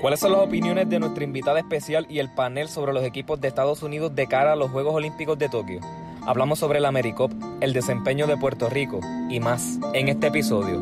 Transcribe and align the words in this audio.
¿Cuáles 0.00 0.20
son 0.20 0.32
las 0.32 0.40
opiniones 0.40 0.88
de 0.88 0.98
nuestra 0.98 1.24
invitada 1.24 1.58
especial 1.58 2.06
y 2.08 2.20
el 2.20 2.30
panel 2.30 2.68
sobre 2.70 2.94
los 2.94 3.04
equipos 3.04 3.38
de 3.38 3.48
Estados 3.48 3.82
Unidos 3.82 4.14
de 4.14 4.26
cara 4.26 4.54
a 4.54 4.56
los 4.56 4.70
Juegos 4.70 4.94
Olímpicos 4.94 5.38
de 5.38 5.50
Tokio? 5.50 5.80
Hablamos 6.26 6.58
sobre 6.58 6.78
el 6.78 6.86
AmeriCop, 6.86 7.30
el 7.60 7.74
desempeño 7.74 8.26
de 8.26 8.38
Puerto 8.38 8.70
Rico 8.70 9.00
y 9.28 9.40
más 9.40 9.78
en 9.92 10.08
este 10.08 10.28
episodio 10.28 10.80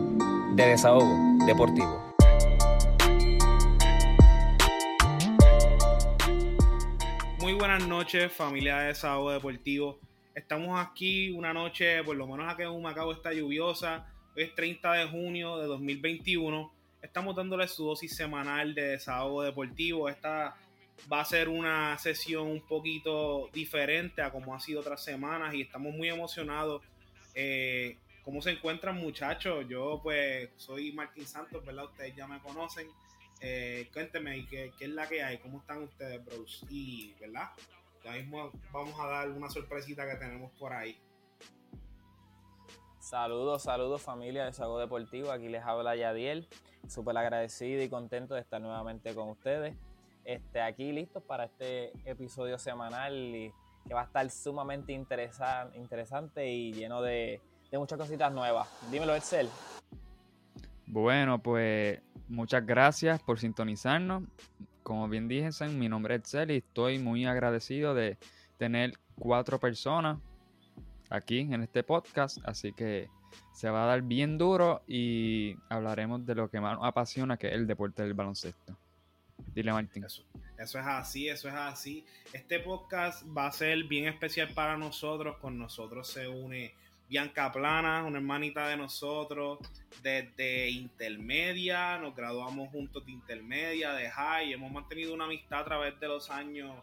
de 0.54 0.66
Desahogo 0.66 1.16
Deportivo. 1.46 2.14
Muy 7.40 7.54
buenas 7.54 7.88
noches, 7.88 8.32
familia 8.32 8.78
de 8.78 8.86
Desahogo 8.86 9.32
Deportivo. 9.32 9.98
Estamos 10.36 10.78
aquí 10.78 11.30
una 11.30 11.52
noche, 11.52 12.04
por 12.04 12.14
lo 12.14 12.28
menos 12.28 12.54
aquí 12.54 12.62
en 12.62 12.68
Humacao 12.68 13.10
está 13.10 13.32
lluviosa. 13.32 14.06
Hoy 14.36 14.44
es 14.44 14.54
30 14.54 14.92
de 14.92 15.08
junio 15.08 15.58
de 15.58 15.66
2021. 15.66 16.77
Estamos 17.00 17.36
dándole 17.36 17.68
su 17.68 17.84
dosis 17.84 18.16
semanal 18.16 18.74
de 18.74 18.88
desahogo 18.88 19.42
deportivo. 19.42 20.08
Esta 20.08 20.56
va 21.10 21.20
a 21.20 21.24
ser 21.24 21.48
una 21.48 21.96
sesión 21.98 22.48
un 22.48 22.60
poquito 22.60 23.48
diferente 23.52 24.20
a 24.20 24.30
como 24.32 24.54
ha 24.54 24.60
sido 24.60 24.80
otras 24.80 25.02
semanas 25.02 25.54
y 25.54 25.62
estamos 25.62 25.94
muy 25.94 26.08
emocionados. 26.08 26.82
Eh, 27.34 27.96
¿Cómo 28.24 28.42
se 28.42 28.50
encuentran 28.50 28.96
muchachos? 28.96 29.64
Yo 29.68 30.00
pues 30.02 30.50
soy 30.56 30.92
Martín 30.92 31.26
Santos, 31.26 31.64
¿verdad? 31.64 31.84
Ustedes 31.84 32.16
ya 32.16 32.26
me 32.26 32.40
conocen. 32.40 32.88
Eh, 33.40 33.88
cuénteme 33.92 34.44
¿qué, 34.46 34.72
qué 34.76 34.86
es 34.86 34.90
la 34.90 35.08
que 35.08 35.22
hay, 35.22 35.38
cómo 35.38 35.60
están 35.60 35.84
ustedes, 35.84 36.24
bros. 36.24 36.66
Y, 36.68 37.14
¿verdad? 37.20 37.50
Ya 38.04 38.12
mismo 38.12 38.50
vamos 38.72 38.98
a 39.00 39.06
dar 39.06 39.30
una 39.30 39.48
sorpresita 39.48 40.08
que 40.08 40.16
tenemos 40.16 40.50
por 40.58 40.72
ahí. 40.72 40.98
Saludos, 43.08 43.62
saludos 43.62 44.02
familia 44.02 44.44
de 44.44 44.52
Sago 44.52 44.78
Deportivo. 44.78 45.32
Aquí 45.32 45.48
les 45.48 45.64
habla 45.64 45.96
Yadiel. 45.96 46.46
Súper 46.88 47.16
agradecido 47.16 47.82
y 47.82 47.88
contento 47.88 48.34
de 48.34 48.42
estar 48.42 48.60
nuevamente 48.60 49.14
con 49.14 49.30
ustedes. 49.30 49.74
Este, 50.26 50.60
aquí 50.60 50.92
listos 50.92 51.22
para 51.22 51.44
este 51.44 51.90
episodio 52.04 52.58
semanal 52.58 53.50
que 53.86 53.94
va 53.94 54.02
a 54.02 54.04
estar 54.04 54.28
sumamente 54.28 54.92
interesante 54.92 56.52
y 56.52 56.74
lleno 56.74 57.00
de, 57.00 57.40
de 57.70 57.78
muchas 57.78 57.96
cositas 57.96 58.30
nuevas. 58.30 58.68
Dímelo, 58.90 59.14
Excel. 59.14 59.48
Bueno, 60.86 61.38
pues 61.42 62.02
muchas 62.28 62.66
gracias 62.66 63.22
por 63.22 63.40
sintonizarnos. 63.40 64.24
Como 64.82 65.08
bien 65.08 65.28
dije, 65.28 65.48
mi 65.68 65.88
nombre 65.88 66.16
es 66.16 66.20
Excel 66.20 66.50
y 66.50 66.56
estoy 66.58 66.98
muy 66.98 67.24
agradecido 67.24 67.94
de 67.94 68.18
tener 68.58 68.98
cuatro 69.18 69.58
personas 69.58 70.18
aquí 71.10 71.40
en 71.40 71.62
este 71.62 71.82
podcast. 71.82 72.38
Así 72.44 72.72
que 72.72 73.08
se 73.52 73.70
va 73.70 73.84
a 73.84 73.86
dar 73.86 74.02
bien 74.02 74.38
duro 74.38 74.82
y 74.86 75.56
hablaremos 75.68 76.24
de 76.24 76.34
lo 76.34 76.50
que 76.50 76.60
más 76.60 76.76
nos 76.76 76.86
apasiona, 76.86 77.36
que 77.36 77.48
es 77.48 77.54
el 77.54 77.66
deporte 77.66 78.02
del 78.02 78.14
baloncesto. 78.14 78.76
Dile, 79.54 79.72
Martín. 79.72 80.04
Eso, 80.04 80.24
eso, 80.58 80.78
es 80.78 80.86
así, 80.86 81.28
eso 81.28 81.48
es 81.48 81.54
así. 81.54 82.04
Este 82.32 82.60
podcast 82.60 83.24
va 83.36 83.46
a 83.46 83.52
ser 83.52 83.84
bien 83.84 84.06
especial 84.06 84.48
para 84.54 84.76
nosotros. 84.76 85.36
Con 85.38 85.58
nosotros 85.58 86.08
se 86.08 86.28
une 86.28 86.74
Bianca 87.08 87.50
Plana, 87.50 88.04
una 88.04 88.18
hermanita 88.18 88.68
de 88.68 88.76
nosotros, 88.76 89.58
desde 90.02 90.68
intermedia. 90.68 91.98
Nos 91.98 92.14
graduamos 92.14 92.68
juntos 92.70 93.04
de 93.06 93.12
intermedia, 93.12 93.94
de 93.94 94.10
high. 94.10 94.52
Hemos 94.52 94.70
mantenido 94.70 95.14
una 95.14 95.24
amistad 95.24 95.60
a 95.60 95.64
través 95.64 95.98
de 95.98 96.08
los 96.08 96.30
años, 96.30 96.74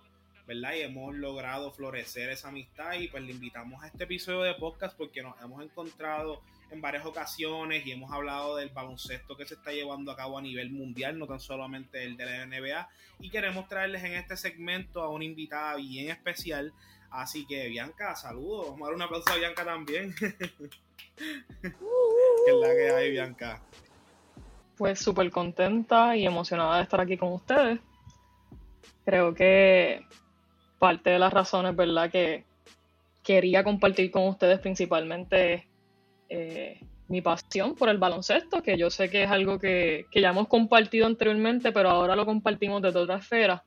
¿verdad? 0.47 0.73
Y 0.73 0.81
hemos 0.81 1.15
logrado 1.15 1.71
florecer 1.71 2.29
esa 2.29 2.49
amistad. 2.49 2.93
Y 2.93 3.07
pues 3.07 3.23
le 3.23 3.31
invitamos 3.31 3.83
a 3.83 3.88
este 3.88 4.03
episodio 4.03 4.41
de 4.41 4.53
podcast 4.55 4.97
porque 4.97 5.21
nos 5.21 5.39
hemos 5.41 5.63
encontrado 5.63 6.41
en 6.71 6.81
varias 6.81 7.05
ocasiones 7.05 7.85
y 7.85 7.91
hemos 7.91 8.11
hablado 8.11 8.55
del 8.55 8.69
baloncesto 8.69 9.38
que 9.38 9.45
se 9.45 9.55
está 9.55 9.71
llevando 9.71 10.11
a 10.11 10.16
cabo 10.16 10.38
a 10.38 10.41
nivel 10.41 10.71
mundial, 10.71 11.17
no 11.17 11.27
tan 11.27 11.39
solamente 11.39 12.03
el 12.03 12.17
de 12.17 12.25
la 12.25 12.45
NBA. 12.45 12.89
Y 13.19 13.29
queremos 13.29 13.67
traerles 13.67 14.03
en 14.03 14.13
este 14.13 14.38
segmento 14.38 15.01
a 15.01 15.09
una 15.09 15.25
invitada 15.25 15.75
bien 15.75 16.09
especial. 16.09 16.73
Así 17.09 17.45
que, 17.45 17.67
Bianca, 17.67 18.16
saludos. 18.16 18.72
Vamos 18.72 18.81
a 18.81 18.85
dar 18.85 18.95
un 18.95 19.01
aplauso 19.01 19.31
a 19.31 19.38
Bianca 19.38 19.63
también. 19.63 20.13
¿Qué 20.19 22.51
es 22.51 22.56
la 22.56 22.75
que 22.75 22.91
hay, 22.91 23.12
Bianca? 23.12 23.62
Pues 24.77 25.00
súper 25.00 25.31
contenta 25.31 26.17
y 26.17 26.25
emocionada 26.25 26.77
de 26.77 26.83
estar 26.83 27.00
aquí 27.00 27.17
con 27.17 27.31
ustedes. 27.31 27.79
Creo 29.06 29.33
que 29.33 30.06
parte 30.80 31.09
de 31.09 31.19
las 31.19 31.34
razones, 31.34 31.75
¿verdad?, 31.75 32.09
que 32.12 32.46
quería 33.24 33.63
compartir 33.63 34.12
con 34.12 34.28
ustedes 34.28 34.59
principalmente 34.59 35.68
eh, 36.30 36.80
mi 37.08 37.22
pasión 37.22 37.75
por 37.75 37.90
el 37.90 37.97
baloncesto, 37.97 38.62
que 38.62 38.78
yo 38.78 38.90
sé 38.90 39.09
que 39.09 39.24
es 39.24 39.30
algo 39.30 39.59
que, 39.59 40.06
ya 40.13 40.30
hemos 40.30 40.47
compartido 40.47 41.06
anteriormente, 41.06 41.72
pero 41.72 41.90
ahora 41.90 42.16
lo 42.16 42.25
compartimos 42.25 42.81
desde 42.81 43.00
otra 43.00 43.18
esfera. 43.18 43.63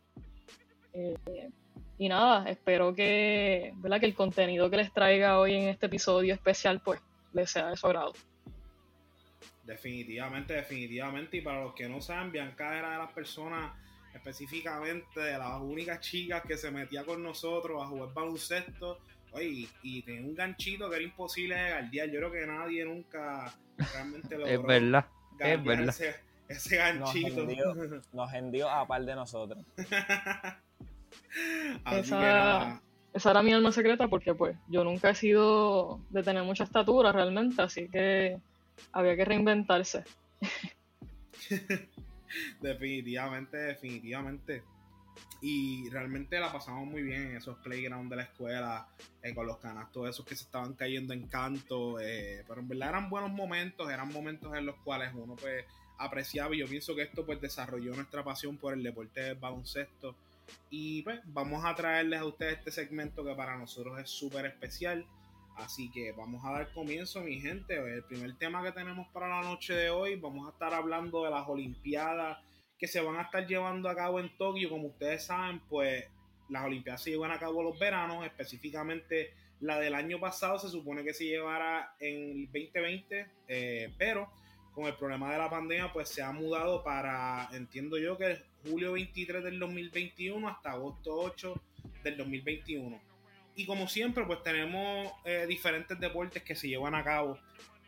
Eh, 0.93 1.51
y 1.99 2.09
nada, 2.09 2.49
espero 2.49 2.95
que, 2.95 3.73
¿verdad? 3.77 4.01
que 4.01 4.07
el 4.07 4.15
contenido 4.15 4.71
que 4.71 4.77
les 4.77 4.93
traiga 4.93 5.39
hoy 5.39 5.55
en 5.55 5.69
este 5.69 5.87
episodio 5.87 6.35
especial 6.35 6.81
pues 6.81 7.01
les 7.33 7.51
sea 7.51 7.69
de 7.69 7.77
su 7.77 7.87
agrado. 7.87 8.13
Definitivamente, 9.65 10.55
definitivamente. 10.55 11.37
Y 11.37 11.41
para 11.43 11.63
los 11.63 11.75
que 11.75 11.89
no 11.89 12.01
saben, 12.01 12.33
Bianca 12.33 12.79
era 12.79 12.93
de 12.93 12.99
las 12.99 13.13
personas 13.13 13.73
específicamente 14.15 15.21
de 15.21 15.39
las 15.39 15.61
únicas 15.61 16.01
chicas 16.01 16.43
que 16.47 16.57
se 16.57 16.71
metía 16.71 17.05
con 17.05 17.23
nosotros 17.23 17.83
a 17.83 17.87
jugar 17.87 18.13
baloncesto 18.13 18.99
Oye, 19.33 19.69
y, 19.83 20.03
tenía 20.03 20.23
un 20.23 20.35
ganchito 20.35 20.89
que 20.89 20.97
era 20.97 21.05
imposible 21.05 21.55
de 21.55 21.71
guardiar. 21.71 22.11
Yo 22.11 22.19
creo 22.19 22.33
que 22.33 22.47
nadie 22.47 22.85
nunca 22.85 23.53
realmente 23.77 24.39
lo 24.39 24.47
Es 24.47 24.63
verdad, 24.63 25.07
es 25.39 25.65
verdad. 25.65 25.95
Ese, 26.49 26.77
ganchito. 26.77 27.45
Nos 28.13 28.33
hendió, 28.33 28.71
a 28.71 28.87
par 28.87 29.05
de 29.05 29.15
nosotros. 29.15 29.63
esa, 31.93 32.81
esa 33.13 33.31
era 33.31 33.43
mi 33.43 33.53
alma 33.53 33.71
secreta 33.71 34.09
porque 34.09 34.35
pues 34.35 34.57
yo 34.69 34.83
nunca 34.83 35.11
he 35.11 35.15
sido 35.15 36.01
de 36.09 36.23
tener 36.23 36.43
mucha 36.45 36.65
estatura 36.65 37.13
realmente, 37.13 37.61
así 37.61 37.89
que 37.89 38.39
había 38.93 39.15
que 39.15 39.27
reinventarse. 39.27 40.05
definitivamente, 42.61 43.57
definitivamente 43.57 44.63
y 45.41 45.89
realmente 45.91 46.39
la 46.41 46.53
pasamos 46.53 46.87
muy 46.87 47.03
bien 47.03 47.31
en 47.31 47.37
esos 47.37 47.59
playgrounds 47.59 48.11
de 48.11 48.17
la 48.17 48.23
escuela, 48.23 48.89
eh, 49.23 49.35
con 49.35 49.47
los 49.47 49.59
canastos 49.59 50.09
esos 50.09 50.27
que 50.27 50.35
se 50.35 50.45
estaban 50.45 50.75
cayendo 50.75 51.15
en 51.15 51.29
canto, 51.29 52.01
eh, 52.01 52.45
pero 52.47 52.61
en 52.61 52.69
verdad 52.69 52.91
eran 52.91 53.11
buenos 53.11 53.31
momentos, 53.31 53.91
eran 53.91 54.13
momentos 54.13 54.55
en 54.57 54.67
los 54.67 54.77
cuales 54.77 55.13
uno 55.15 55.37
pues 55.37 55.65
apreciaba 55.99 56.55
y 56.55 56.59
yo 56.59 56.67
pienso 56.67 56.95
que 56.95 57.03
esto 57.03 57.25
pues 57.25 57.41
desarrolló 57.41 57.95
nuestra 57.95 58.25
pasión 58.25 58.57
por 58.57 58.75
el 58.75 58.83
deporte 58.83 59.21
del 59.21 59.35
baloncesto 59.37 60.15
y 60.71 61.03
pues 61.03 61.21
vamos 61.27 61.65
a 61.65 61.75
traerles 61.75 62.21
a 62.21 62.25
ustedes 62.25 62.59
este 62.59 62.71
segmento 62.71 63.25
que 63.25 63.35
para 63.35 63.57
nosotros 63.57 63.99
es 64.01 64.11
súper 64.11 64.47
especial. 64.47 65.07
Así 65.59 65.91
que 65.91 66.13
vamos 66.13 66.45
a 66.45 66.53
dar 66.53 66.73
comienzo, 66.73 67.21
mi 67.21 67.41
gente. 67.41 67.77
El 67.77 68.05
primer 68.05 68.37
tema 68.39 68.63
que 68.63 68.73
tenemos 68.73 69.09
para 69.09 69.29
la 69.29 69.43
noche 69.43 69.75
de 69.75 69.91
hoy, 69.91 70.15
vamos 70.17 70.47
a 70.47 70.53
estar 70.53 70.73
hablando 70.73 71.25
de 71.25 71.31
las 71.31 71.49
Olimpiadas 71.49 72.39
que 72.79 72.87
se 72.87 73.01
van 73.01 73.17
a 73.17 73.23
estar 73.23 73.45
llevando 73.47 73.89
a 73.89 73.97
cabo 73.97 74.21
en 74.21 74.37
Tokio. 74.37 74.71
Como 74.71 74.89
ustedes 74.89 75.27
saben, 75.27 75.61
pues 75.69 76.05
las 76.49 76.65
Olimpiadas 76.65 77.03
se 77.03 77.11
llevan 77.11 77.33
a 77.33 77.41
cabo 77.41 77.63
los 77.63 77.79
veranos, 77.79 78.25
específicamente 78.25 79.35
la 79.61 79.81
del 79.81 79.95
año 79.95 80.21
pasado 80.21 80.59
se 80.61 80.69
supone 80.69 81.03
que 81.03 81.13
se 81.13 81.25
llevara 81.25 81.93
en 81.99 82.31
el 82.31 82.47
2020, 82.47 83.27
eh, 83.49 83.93
pero 83.99 84.31
con 84.73 84.87
el 84.87 84.95
problema 84.95 85.33
de 85.33 85.39
la 85.39 85.51
pandemia, 85.51 85.93
pues 85.93 86.09
se 86.09 86.23
ha 86.23 86.31
mudado 86.31 86.85
para, 86.85 87.49
entiendo 87.53 87.99
yo, 87.99 88.17
que 88.17 88.41
julio 88.63 88.93
23 88.93 89.43
del 89.43 89.59
2021 89.59 90.49
hasta 90.49 90.71
agosto 90.71 91.17
8 91.17 91.61
del 92.05 92.17
2021. 92.17 93.08
Y 93.59 93.67
como 93.67 93.89
siempre, 93.89 94.25
pues 94.25 94.43
tenemos 94.43 95.13
eh, 95.25 95.45
diferentes 95.47 95.99
deportes 96.01 96.43
que 96.43 96.55
se 96.55 96.69
llevan 96.69 96.95
a 96.95 97.05
cabo 97.05 97.39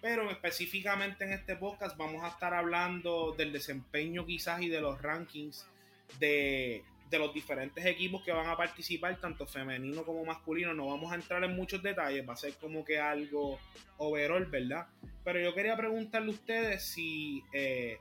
pero 0.01 0.31
específicamente 0.31 1.25
en 1.25 1.33
este 1.33 1.57
podcast 1.57 1.97
vamos 1.97 2.25
a 2.25 2.29
estar 2.29 2.55
hablando 2.55 3.35
del 3.37 3.53
desempeño 3.53 4.25
quizás 4.25 4.63
y 4.63 4.69
de 4.69 4.81
los 4.81 5.01
rankings 5.01 5.67
de, 6.19 6.83
los 7.13 7.35
diferentes 7.35 7.85
equipos 7.85 8.23
que 8.23 8.33
van 8.33 8.47
a 8.47 8.57
participar, 8.57 9.21
tanto 9.21 9.45
femenino 9.47 10.05
como 10.05 10.25
masculino. 10.25 10.73
No 10.73 10.87
vamos 10.87 11.13
a 11.13 11.17
entrar 11.17 11.43
en 11.43 11.57
muchos 11.57 11.83
detalles, 11.83 12.27
va 12.29 12.35
a 12.35 12.37
ser 12.37 12.55
como 12.55 12.85
que 12.85 13.01
algo 13.01 13.59
overall, 13.99 14.47
¿verdad? 14.47 14.87
Pero 15.25 15.41
yo 15.41 15.55
quería 15.55 15.77
preguntarle 15.77 16.29
a 16.29 16.35
ustedes 16.35 16.85
si 16.85 17.43
eh, 17.53 17.99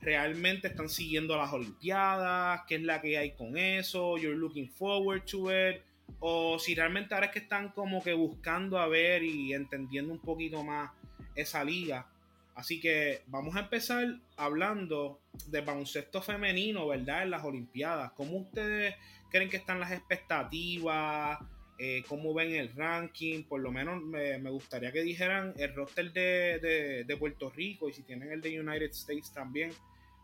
realmente 0.00 0.68
están 0.68 0.88
siguiendo 0.88 1.36
las 1.36 1.52
Olimpiadas, 1.52 2.62
qué 2.66 2.74
es 2.76 2.82
la 2.82 3.00
que 3.00 3.16
hay 3.16 3.30
con 3.30 3.56
eso, 3.56 4.18
you're 4.18 4.36
looking 4.36 4.68
forward 4.68 5.24
to 5.24 5.52
it, 5.52 5.82
o 6.20 6.58
si 6.58 6.74
realmente 6.74 7.14
ahora 7.14 7.26
es 7.26 7.32
que 7.32 7.38
están 7.40 7.70
como 7.70 8.02
que 8.02 8.14
buscando 8.14 8.78
a 8.78 8.88
ver 8.88 9.22
y 9.22 9.52
entendiendo 9.54 10.12
un 10.12 10.20
poquito 10.20 10.64
más 10.64 10.90
esa 11.34 11.64
liga. 11.64 12.06
Así 12.54 12.80
que 12.80 13.22
vamos 13.28 13.54
a 13.54 13.60
empezar 13.60 14.04
hablando 14.36 15.20
de 15.46 15.60
baloncesto 15.60 16.20
femenino, 16.20 16.88
¿verdad? 16.88 17.22
En 17.22 17.30
las 17.30 17.44
Olimpiadas. 17.44 18.10
¿Cómo 18.12 18.38
ustedes 18.38 18.96
creen 19.30 19.48
que 19.48 19.58
están 19.58 19.78
las 19.78 19.92
expectativas? 19.92 21.38
Eh, 21.78 22.02
¿Cómo 22.08 22.34
ven 22.34 22.52
el 22.56 22.74
ranking? 22.74 23.44
Por 23.44 23.60
lo 23.60 23.70
menos 23.70 24.02
me, 24.02 24.38
gustaría 24.50 24.90
que 24.90 25.02
dijeran 25.02 25.54
el 25.56 25.72
roster 25.72 26.12
de, 26.12 27.04
de, 27.06 27.16
Puerto 27.16 27.48
Rico 27.48 27.88
y 27.88 27.92
si 27.92 28.02
tienen 28.02 28.32
el 28.32 28.40
de 28.40 28.58
United 28.58 28.90
States 28.90 29.32
también. 29.32 29.70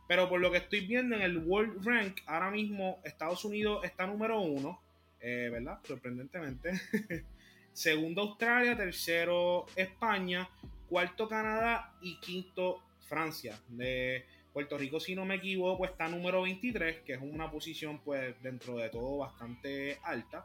Pero 0.08 0.28
por 0.28 0.40
lo 0.40 0.50
que 0.50 0.58
estoy 0.58 0.80
viendo 0.80 1.14
en 1.14 1.22
el 1.22 1.38
World 1.38 1.86
Rank, 1.86 2.18
ahora 2.26 2.50
mismo 2.50 2.98
Estados 3.04 3.44
Unidos 3.44 3.84
está 3.84 4.08
número 4.08 4.40
uno, 4.40 4.80
eh, 5.24 5.48
¿verdad? 5.50 5.78
Sorprendentemente. 5.84 6.72
Segundo 7.72 8.22
Australia, 8.22 8.76
tercero 8.76 9.66
España, 9.74 10.48
cuarto 10.88 11.28
Canadá 11.28 11.94
y 12.00 12.16
quinto 12.20 12.82
Francia. 13.08 13.58
De 13.68 14.24
Puerto 14.52 14.78
Rico, 14.78 15.00
si 15.00 15.14
no 15.14 15.24
me 15.24 15.36
equivoco, 15.36 15.84
está 15.84 16.08
número 16.08 16.42
23, 16.42 17.02
que 17.02 17.14
es 17.14 17.20
una 17.20 17.50
posición 17.50 17.98
pues 18.00 18.40
dentro 18.42 18.76
de 18.76 18.90
todo 18.90 19.18
bastante 19.18 19.98
alta. 20.04 20.44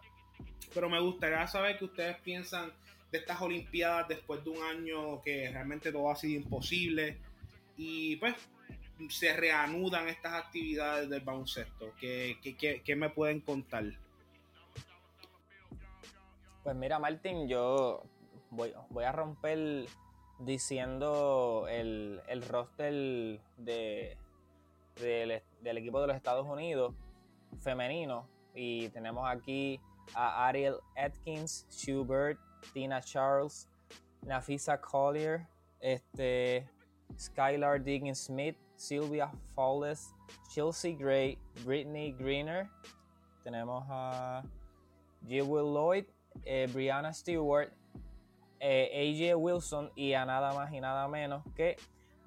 Pero 0.74 0.90
me 0.90 1.00
gustaría 1.00 1.46
saber 1.48 1.78
qué 1.78 1.86
ustedes 1.86 2.18
piensan 2.22 2.72
de 3.12 3.18
estas 3.18 3.42
Olimpiadas 3.42 4.08
después 4.08 4.44
de 4.44 4.52
un 4.52 4.64
año 4.64 5.22
que 5.22 5.50
realmente 5.52 5.92
todo 5.92 6.10
ha 6.10 6.16
sido 6.16 6.42
imposible. 6.42 7.18
Y 7.78 8.16
pues 8.16 8.36
se 9.10 9.36
reanudan 9.36 10.10
estas 10.10 10.34
actividades 10.34 11.10
del 11.10 11.22
baloncesto? 11.22 11.94
¿Qué, 12.00 12.38
qué, 12.84 12.96
me 12.96 13.10
pueden 13.10 13.40
contar? 13.40 13.86
Pues 16.63 16.75
mira, 16.75 17.00
Martín, 17.00 17.47
yo 17.47 18.03
voy, 18.51 18.73
a 19.03 19.11
romper 19.11 19.85
diciendo 20.39 21.67
el, 21.69 22.21
el 22.27 22.41
roster 22.47 23.39
de, 23.57 24.17
del 24.95 25.77
equipo 25.77 26.01
de 26.01 26.07
los 26.07 26.15
Estados 26.15 26.45
Unidos 26.45 26.94
femenino. 27.61 28.27
Y 28.53 28.89
tenemos 28.89 29.27
aquí 29.29 29.79
a 30.13 30.47
Ariel 30.47 30.75
Atkins, 30.97 31.65
Schubert, 31.71 32.39
Tina 32.73 33.01
Charles, 33.01 33.69
Nafisa 34.25 34.79
Collier, 34.79 35.47
este, 35.79 36.67
Skylar 37.17 37.81
Diggins 37.81 38.25
Smith, 38.25 38.57
Sylvia 38.75 39.31
Fowles, 39.56 40.13
Chelsea 40.53 40.95
Gray, 40.95 41.38
Brittany 41.63 42.11
Greener, 42.17 42.69
tenemos 43.44 43.83
a 43.89 44.44
Jewel 45.27 45.73
Lloyd, 45.73 46.06
eh, 46.46 46.68
Brianna 46.72 47.14
Stewart, 47.14 47.72
eh, 48.60 49.31
AJ 49.31 49.38
Wilson 49.38 49.92
y 49.96 50.14
a 50.14 50.26
nada 50.26 50.54
más 50.54 50.74
y 50.74 50.81
nada 50.81 51.08
menos 51.08 51.44
que 51.56 51.78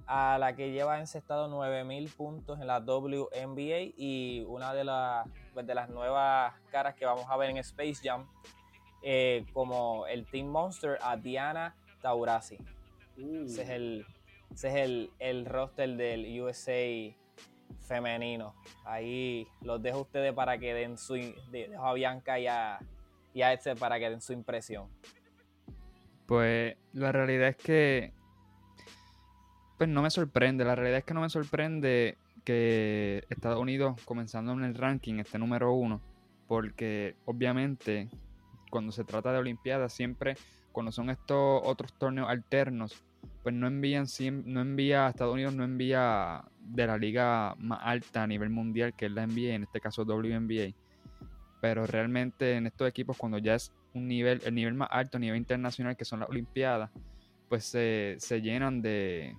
a 0.07 0.39
la 0.39 0.57
que 0.57 0.73
lleva 0.73 0.99
encestado 0.99 1.49
9000 1.49 2.09
puntos 2.11 2.61
en 2.61 2.67
la 2.67 2.81
WNBA 2.81 3.93
y 3.97 4.45
una 4.49 4.75
de, 4.75 4.85
las 4.85 5.29
pues, 5.55 5.67
de 5.67 5.75
las 5.75 5.89
nuevas 5.91 6.55
caras 6.71 6.95
que 6.95 7.05
vamos 7.05 7.27
a 7.29 7.37
ver 7.37 7.51
en 7.51 7.59
Space 7.59 7.97
Jam 8.03 8.27
eh, 9.03 9.45
como 9.53 10.07
el 10.07 10.27
Team 10.27 10.49
Monster 10.49 10.99
a 11.03 11.17
Diana 11.17 11.77
Taurasi. 12.01 12.59
Ese 13.17 13.63
es 13.63 13.69
el 13.69 14.07
ese 14.53 14.69
es 14.69 14.75
el, 14.75 15.11
el 15.19 15.47
roster 15.47 15.97
del 15.97 16.41
USA 16.41 17.15
femenino. 17.81 18.55
Ahí 18.85 19.47
los 19.63 19.83
dejo 19.83 19.99
a 19.99 20.03
ustedes 20.03 20.33
para 20.35 20.59
que 20.59 20.75
den 20.75 20.99
su. 20.99 21.15
Dejo 21.51 21.87
a 21.87 21.95
Bianca 21.95 22.39
y 22.39 22.47
a, 22.47 22.79
y 23.35 23.43
a 23.43 23.53
este 23.53 23.75
para 23.77 23.99
que 23.99 24.11
den 24.11 24.21
su 24.21 24.33
impresión. 24.33 24.89
Pues 26.27 26.77
la 26.93 27.13
realidad 27.13 27.49
es 27.49 27.57
que. 27.57 28.13
Pues 29.79 29.89
no 29.89 30.03
me 30.03 30.11
sorprende. 30.11 30.65
La 30.65 30.75
realidad 30.75 30.99
es 30.99 31.05
que 31.05 31.15
no 31.15 31.21
me 31.21 31.31
sorprende 31.31 32.17
que 32.45 33.25
Estados 33.31 33.59
Unidos, 33.59 34.01
comenzando 34.05 34.53
en 34.53 34.65
el 34.65 34.75
ranking, 34.75 35.15
esté 35.19 35.39
número 35.39 35.73
uno. 35.73 36.01
Porque 36.47 37.17
obviamente, 37.25 38.09
cuando 38.71 38.93
se 38.93 39.05
trata 39.05 39.33
de 39.33 39.39
Olimpiadas, 39.39 39.93
siempre, 39.93 40.37
cuando 40.71 40.93
son 40.93 41.11
estos 41.11 41.63
otros 41.65 41.93
torneos 41.99 42.29
alternos, 42.29 43.05
pues 43.43 43.55
no 43.55 43.67
envían 43.67 44.07
no 44.45 44.61
envía 44.61 45.09
Estados 45.09 45.35
Unidos 45.35 45.55
no 45.55 45.65
envía 45.65 46.45
de 46.61 46.87
la 46.87 46.97
liga 46.97 47.55
más 47.59 47.81
alta 47.83 48.23
a 48.23 48.27
nivel 48.27 48.51
mundial 48.51 48.95
que 48.95 49.07
es 49.07 49.13
la 49.13 49.27
NBA, 49.27 49.55
en 49.55 49.63
este 49.65 49.81
caso 49.81 50.05
WNBA. 50.05 50.75
Pero 51.63 51.87
realmente 51.87 52.57
en 52.57 52.67
estos 52.67 52.89
equipos 52.89 53.17
cuando 53.17 53.39
ya 53.39 53.55
es 53.55 53.73
un 53.95 54.09
nivel, 54.09 54.43
el 54.45 54.55
nivel 54.55 54.75
más 54.75 54.89
alto 54.91 55.17
a 55.17 55.21
nivel 55.21 55.39
internacional 55.39 55.97
que 55.97 56.05
son 56.05 56.19
las 56.21 56.29
Olimpiadas, 56.29 56.91
pues 57.49 57.65
se, 57.65 58.19
llenan 58.43 58.83
de, 58.83 59.37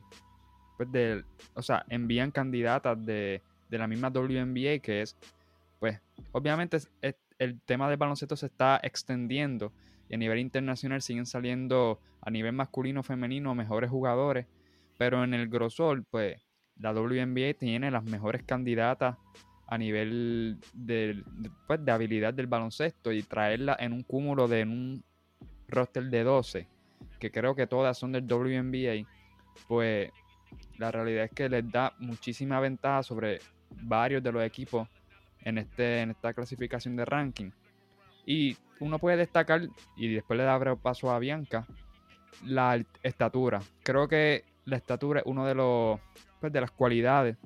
pues 0.77 0.89
de, 0.89 1.25
o 1.53 1.61
sea, 1.61 1.85
envían 1.89 2.31
candidatas 2.31 3.05
de, 3.05 3.41
de 3.69 3.77
la 3.77 3.87
misma 3.87 4.07
WNBA 4.07 4.79
que 4.79 5.01
es, 5.01 5.17
pues 5.79 5.99
obviamente 6.31 6.77
el 7.39 7.59
tema 7.61 7.89
del 7.89 7.97
baloncesto 7.97 8.37
se 8.37 8.45
está 8.45 8.79
extendiendo 8.81 9.73
y 10.07 10.15
a 10.15 10.17
nivel 10.17 10.39
internacional 10.39 11.01
siguen 11.01 11.25
saliendo 11.25 11.99
a 12.21 12.31
nivel 12.31 12.53
masculino 12.53 13.03
femenino 13.03 13.53
mejores 13.53 13.89
jugadores, 13.89 14.47
pero 14.97 15.25
en 15.25 15.33
el 15.33 15.49
grosor, 15.49 16.05
pues 16.09 16.41
la 16.77 16.93
WNBA 16.93 17.53
tiene 17.59 17.91
las 17.91 18.05
mejores 18.05 18.43
candidatas 18.43 19.17
a 19.73 19.77
nivel 19.79 20.59
de, 20.73 21.23
pues, 21.65 21.83
de 21.83 21.91
habilidad 21.91 22.31
del 22.31 22.45
baloncesto 22.45 23.11
y 23.11 23.23
traerla 23.23 23.75
en 23.79 23.91
un 23.91 24.03
cúmulo 24.03 24.47
de 24.47 24.61
un 24.61 25.03
roster 25.67 26.03
de 26.03 26.23
12, 26.23 26.67
que 27.19 27.31
creo 27.31 27.55
que 27.55 27.65
todas 27.65 27.97
son 27.97 28.11
del 28.11 28.31
WNBA, 28.31 29.09
pues 29.67 30.11
la 30.77 30.91
realidad 30.91 31.25
es 31.25 31.31
que 31.31 31.49
les 31.49 31.71
da 31.71 31.91
muchísima 31.97 32.59
ventaja 32.59 33.01
sobre 33.01 33.39
varios 33.81 34.21
de 34.21 34.31
los 34.31 34.43
equipos 34.43 34.87
en, 35.41 35.57
este, 35.57 36.01
en 36.01 36.11
esta 36.11 36.35
clasificación 36.35 36.95
de 36.95 37.05
ranking. 37.05 37.49
Y 38.27 38.55
uno 38.79 38.99
puede 38.99 39.17
destacar, 39.17 39.67
y 39.97 40.13
después 40.13 40.37
le 40.37 40.43
da 40.43 40.75
paso 40.75 41.09
a 41.09 41.17
Bianca, 41.17 41.65
la 42.45 42.79
estatura. 43.01 43.59
Creo 43.81 44.07
que 44.07 44.43
la 44.65 44.77
estatura 44.77 45.21
es 45.21 45.25
uno 45.25 45.47
de 45.47 45.55
los 45.55 45.99
pues, 46.39 46.53
de 46.53 46.61
las 46.61 46.69
cualidades 46.69 47.37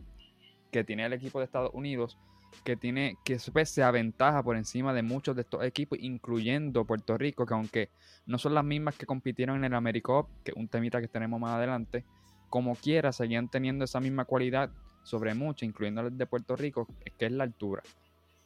que 0.71 0.83
tiene 0.83 1.05
el 1.05 1.13
equipo 1.13 1.39
de 1.39 1.45
Estados 1.45 1.71
Unidos, 1.73 2.17
que 2.63 2.75
tiene 2.75 3.17
que 3.23 3.37
pues, 3.51 3.69
se 3.69 3.83
aventaja 3.83 4.43
por 4.43 4.57
encima 4.57 4.93
de 4.93 5.03
muchos 5.03 5.35
de 5.35 5.41
estos 5.43 5.63
equipos, 5.63 5.99
incluyendo 6.01 6.85
Puerto 6.85 7.17
Rico, 7.17 7.45
que 7.45 7.53
aunque 7.53 7.89
no 8.25 8.37
son 8.37 8.53
las 8.53 8.63
mismas 8.63 8.95
que 8.95 9.05
compitieron 9.05 9.57
en 9.57 9.65
el 9.65 9.73
AmeriCup, 9.73 10.27
que 10.43 10.51
es 10.51 10.57
un 10.57 10.67
temita 10.67 11.01
que 11.01 11.07
tenemos 11.07 11.39
más 11.39 11.55
adelante, 11.55 12.05
como 12.49 12.75
quiera, 12.75 13.11
seguían 13.11 13.49
teniendo 13.49 13.85
esa 13.85 13.99
misma 13.99 14.25
cualidad 14.25 14.71
sobre 15.03 15.33
muchos, 15.33 15.63
incluyendo 15.63 16.01
el 16.01 16.17
de 16.17 16.25
Puerto 16.25 16.55
Rico, 16.55 16.87
que 17.17 17.25
es 17.25 17.31
la 17.31 17.43
altura. 17.43 17.83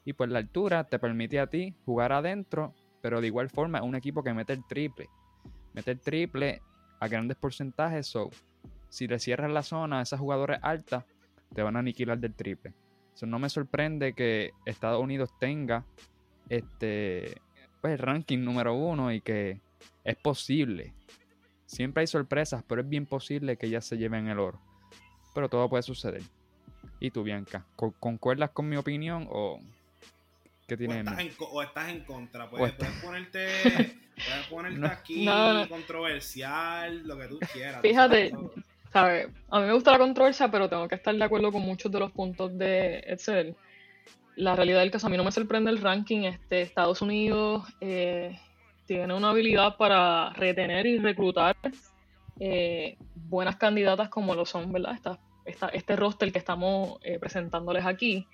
Y 0.05 0.13
pues 0.13 0.29
la 0.29 0.39
altura 0.39 0.83
te 0.83 0.99
permite 0.99 1.39
a 1.39 1.47
ti 1.47 1.75
jugar 1.85 2.11
adentro, 2.11 2.73
pero 3.01 3.21
de 3.21 3.27
igual 3.27 3.49
forma 3.49 3.79
es 3.79 3.83
un 3.83 3.95
equipo 3.95 4.23
que 4.23 4.33
mete 4.33 4.53
el 4.53 4.65
triple. 4.65 5.09
Mete 5.73 5.91
el 5.91 5.99
triple 5.99 6.61
a 6.99 7.07
grandes 7.07 7.37
porcentajes, 7.37 8.07
so 8.07 8.29
si 8.89 9.07
le 9.07 9.19
cierras 9.19 9.51
la 9.51 9.63
zona 9.63 9.99
a 9.99 10.01
esas 10.03 10.19
jugadores 10.19 10.59
altas, 10.61 11.05
te 11.53 11.61
van 11.61 11.75
a 11.75 11.79
aniquilar 11.79 12.19
del 12.19 12.33
triple. 12.33 12.73
So, 13.13 13.25
no 13.25 13.39
me 13.39 13.49
sorprende 13.49 14.13
que 14.13 14.51
Estados 14.65 15.01
Unidos 15.01 15.31
tenga 15.39 15.85
este 16.49 17.41
pues, 17.81 17.93
el 17.93 17.99
ranking 17.99 18.39
número 18.39 18.73
uno 18.73 19.11
y 19.11 19.21
que 19.21 19.61
es 20.03 20.15
posible. 20.17 20.93
Siempre 21.65 22.01
hay 22.01 22.07
sorpresas, 22.07 22.63
pero 22.67 22.81
es 22.81 22.89
bien 22.89 23.05
posible 23.05 23.57
que 23.57 23.69
ya 23.69 23.81
se 23.81 23.97
lleven 23.97 24.27
el 24.27 24.39
oro. 24.39 24.59
Pero 25.33 25.49
todo 25.49 25.69
puede 25.69 25.83
suceder. 25.83 26.21
¿Y 26.99 27.11
tú, 27.11 27.23
Bianca? 27.23 27.65
¿Concuerdas 27.75 28.51
con 28.51 28.67
mi 28.67 28.75
opinión 28.75 29.27
o 29.31 29.59
o, 31.39 31.61
estás 31.61 31.89
en, 31.89 32.03
contra. 32.05 32.49
Puedes, 32.49 32.73
ponerte, 33.03 33.47
puedes 34.15 34.47
ponerte 34.49 34.85
aquí 34.85 35.25
controversial, 35.67 37.05
lo 37.07 37.17
que 37.17 37.27
tú 37.27 37.39
quieras. 37.53 37.81
Fíjate, 37.81 38.31
A 38.93 39.59
mí 39.59 39.65
me 39.65 39.73
gusta 39.73 39.91
la 39.91 39.99
controversia, 39.99 40.49
pero 40.49 40.67
tengo 40.69 40.87
que 40.87 40.95
estar 40.95 41.15
de 41.15 41.23
acuerdo 41.23 41.51
con 41.51 41.61
muchos 41.61 41.91
de 41.91 41.99
los 41.99 42.11
puntos 42.11 42.57
de 42.57 42.99
Excel. 43.07 43.55
La 44.35 44.55
realidad 44.55 44.79
del 44.79 44.91
caso, 44.91 45.07
a 45.07 45.09
mí 45.09 45.17
no 45.17 45.23
me 45.23 45.31
sorprende 45.31 45.71
el 45.71 45.81
ranking. 45.81 46.23
Este, 46.23 46.61
Estados 46.61 47.01
Unidos 47.01 47.63
eh, 47.79 48.37
tiene 48.85 49.13
una 49.13 49.29
habilidad 49.29 49.77
para 49.77 50.31
retener 50.33 50.85
y 50.85 50.97
reclutar 50.97 51.55
eh, 52.39 52.97
buenas 53.15 53.55
candidatas 53.57 54.09
como 54.09 54.35
lo 54.35 54.45
son, 54.45 54.71
¿verdad? 54.71 54.97
Esta, 55.45 55.69
este 55.69 55.95
roster 55.95 56.31
que 56.31 56.39
estamos 56.39 56.99
eh, 57.03 57.19
presentándoles 57.19 57.85
aquí. 57.85 58.27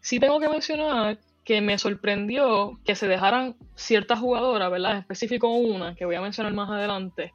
Sí 0.00 0.18
tengo 0.18 0.40
que 0.40 0.48
mencionar 0.48 1.18
que 1.44 1.60
me 1.60 1.78
sorprendió 1.78 2.80
que 2.84 2.94
se 2.94 3.06
dejaran 3.06 3.56
ciertas 3.74 4.18
jugadoras, 4.18 4.70
¿verdad? 4.70 4.92
En 4.92 4.98
específico 4.98 5.48
una, 5.48 5.94
que 5.94 6.04
voy 6.04 6.16
a 6.16 6.20
mencionar 6.20 6.52
más 6.54 6.70
adelante. 6.70 7.32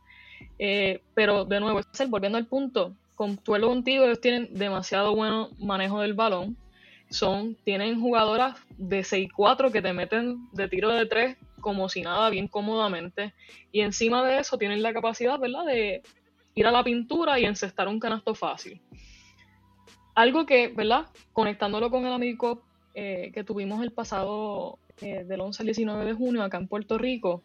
Eh, 0.57 1.01
pero 1.13 1.45
de 1.45 1.59
nuevo, 1.59 1.81
volviendo 2.07 2.37
al 2.37 2.47
punto, 2.47 2.95
contuelo 3.15 3.67
contigo, 3.67 4.05
ellos 4.05 4.21
tienen 4.21 4.53
demasiado 4.53 5.15
buen 5.15 5.47
manejo 5.59 6.01
del 6.01 6.13
balón. 6.13 6.57
Son, 7.09 7.55
tienen 7.63 7.99
jugadoras 7.99 8.55
de 8.77 9.01
6-4 9.01 9.71
que 9.71 9.81
te 9.81 9.93
meten 9.93 10.47
de 10.53 10.67
tiro 10.67 10.89
de 10.89 11.05
3 11.05 11.37
como 11.59 11.89
si 11.89 12.01
nada, 12.01 12.29
bien 12.29 12.47
cómodamente. 12.47 13.33
Y 13.71 13.81
encima 13.81 14.23
de 14.23 14.39
eso 14.39 14.57
tienen 14.57 14.83
la 14.83 14.93
capacidad, 14.93 15.39
¿verdad?, 15.39 15.65
de 15.65 16.01
ir 16.55 16.67
a 16.67 16.71
la 16.71 16.83
pintura 16.83 17.39
y 17.39 17.45
encestar 17.45 17.87
un 17.87 17.99
canasto 17.99 18.35
fácil. 18.35 18.81
Algo 20.15 20.45
que, 20.45 20.67
¿verdad? 20.69 21.07
Conectándolo 21.33 21.89
con 21.89 22.05
el 22.05 22.13
amigo 22.13 22.63
eh, 22.93 23.31
que 23.33 23.43
tuvimos 23.43 23.81
el 23.83 23.91
pasado 23.91 24.79
eh, 25.01 25.23
del 25.23 25.41
11 25.41 25.61
al 25.61 25.67
19 25.67 26.05
de 26.05 26.13
junio 26.13 26.43
acá 26.43 26.57
en 26.57 26.67
Puerto 26.67 26.97
Rico 26.97 27.43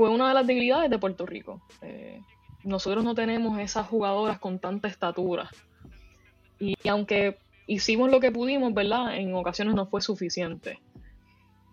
fue 0.00 0.08
una 0.08 0.28
de 0.28 0.34
las 0.34 0.46
debilidades 0.46 0.88
de 0.88 0.98
Puerto 0.98 1.26
Rico. 1.26 1.60
Eh, 1.82 2.22
nosotros 2.64 3.04
no 3.04 3.14
tenemos 3.14 3.58
esas 3.58 3.86
jugadoras 3.86 4.38
con 4.38 4.58
tanta 4.58 4.88
estatura. 4.88 5.50
Y 6.58 6.74
aunque 6.88 7.36
hicimos 7.66 8.10
lo 8.10 8.18
que 8.18 8.32
pudimos, 8.32 8.72
¿verdad? 8.72 9.14
En 9.14 9.34
ocasiones 9.34 9.74
no 9.74 9.84
fue 9.84 10.00
suficiente. 10.00 10.80